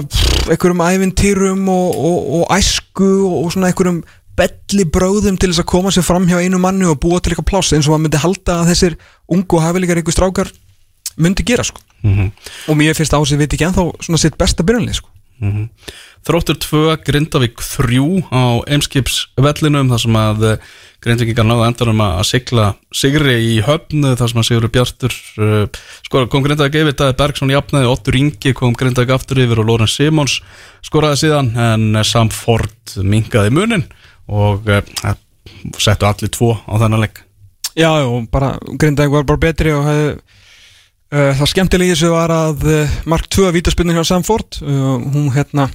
[0.48, 4.02] einhverjum ævintýrum og, og, og æsku og, svona einhverjum
[4.38, 7.50] belli bróðum til þess að koma sér fram hjá einu manni og búa til eitthvað
[7.52, 8.98] pláss eins og maður myndi halda að þessir
[9.34, 10.52] ungu hafilegar einhver strákar
[11.18, 11.82] myndi gera sko.
[12.06, 12.32] Mm
[12.68, 15.10] og mér finnst ásið veit ekki ennþá svona sitt besta byrjanlið sko
[16.26, 18.02] Þróttur 2, Grindavík 3
[18.34, 20.68] á Eimskips vellinum þar sem að eh,
[21.04, 26.26] Grindvíkingar náðu endanum að sigla Sigri í höfnu þar sem að Sigur Bjartur uh, skora,
[26.32, 30.40] kom Grindavík yfir Daði Bergson jafnaði, Ottur Ingi kom Grindavík aftur yfir og Loren Simons
[30.86, 33.86] skoraði síðan en eh, Sam Ford mingaði munin
[34.28, 34.82] og uh,
[35.78, 37.22] settu allir tvo á þennan leik.
[37.78, 42.66] Já, og bara Grindavík var bara betri og hefði uh, það skemmtilegi þessu var að
[42.74, 45.70] uh, Mark 2 vítaspinnu hjá Samford uh, hún hérna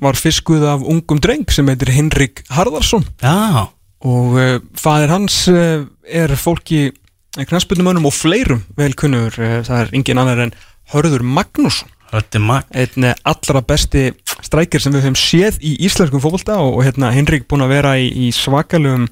[0.00, 3.04] var fiskuð af ungum dreng sem heitir Henrik Harðarsson.
[3.22, 3.68] Já,
[4.02, 6.90] og uh, fadir hans uh, er fólki
[7.32, 10.54] knastbyrnumönnum og fleirum vel kunnur uh, það er engin annar en
[10.92, 14.10] Hörður er mag einn eh, allra besti
[14.44, 17.94] strækir sem við höfum séð í íslenskum fótbolta og, og hérna Henrik búin að vera
[17.96, 19.06] í, í svakalugum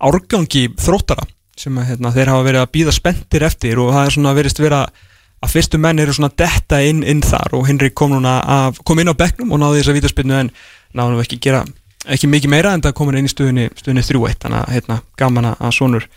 [0.00, 1.26] árgangi þróttara
[1.58, 4.86] sem hérna, þeir hafa verið að býða spenntir eftir og það er svona verist vera
[5.42, 9.00] að fyrstu menn eru svona detta inn, inn þar og Henrik kom núna að, kom
[9.02, 10.52] inn á bekknum og náði þess að vítaspinnu en
[10.94, 11.64] náði nú ekki gera
[12.06, 15.52] ekki mikið meira en það komur inn í stöðunni stöðunni 3-1 þannig að hérna, gaman
[15.54, 16.08] að sonur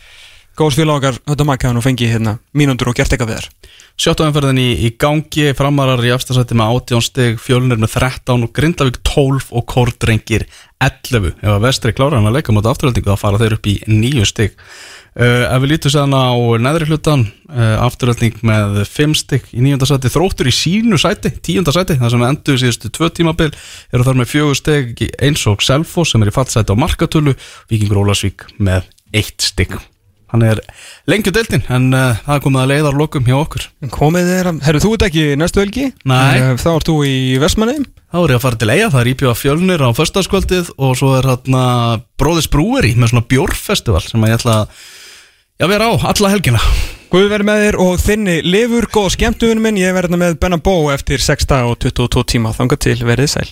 [0.56, 3.73] góðs félag okkar þetta makka hann og fengi hérna, mínundur og gert eitthvað við þær
[3.95, 8.52] Sjöttu umferðin í, í gangi, framarar í afstæðsætti með 18 stig, fjölnir með 13 og
[8.57, 10.43] Grindavík 12 og Kordrengir
[10.84, 11.30] 11.
[11.39, 14.27] Ef að vestri klára hann að leika mot afturhaldingu þá fara þeir upp í 9
[14.27, 14.57] stig.
[15.16, 16.28] Uh, ef við lítum séðan á
[16.60, 19.88] neðri hlutan, uh, afturhalding með 5 stig í 9.
[19.88, 21.72] sæti, þróttur í sínu sæti, 10.
[21.72, 23.48] sæti, það sem endur síðustu tvö tímabil,
[23.96, 27.38] eru þar með 4 stig eins og Selfos sem er í fallsæti á markatölu,
[27.72, 29.78] Víkingur Ólasvík með 1 stig.
[30.36, 30.60] Hann er
[31.08, 33.70] lengju deltinn en uh, það komið að leiðar lokum hjá okkur.
[33.94, 35.86] Komið þér herru þú ert ekki næstu helgi?
[36.04, 36.42] Nei.
[36.42, 37.86] Eh, Þá ert þú í Vestmanneim
[38.16, 41.10] Þá er ég að fara til eiga, það er íbjöða fjölnir á föstaskvöldið og svo
[41.18, 41.64] er hérna
[42.16, 44.84] Bróðis Brúeri með svona bjórfestival sem að ég ætla að
[45.60, 46.61] já, vera á alla helgina.
[47.11, 49.80] Guð verið með þér og þinni lifur góð skemmtuðun minn.
[49.80, 52.56] Ég verði með Benna Bó eftir 6 dag og 22 tíma.
[52.56, 53.49] Þanga til verið sæl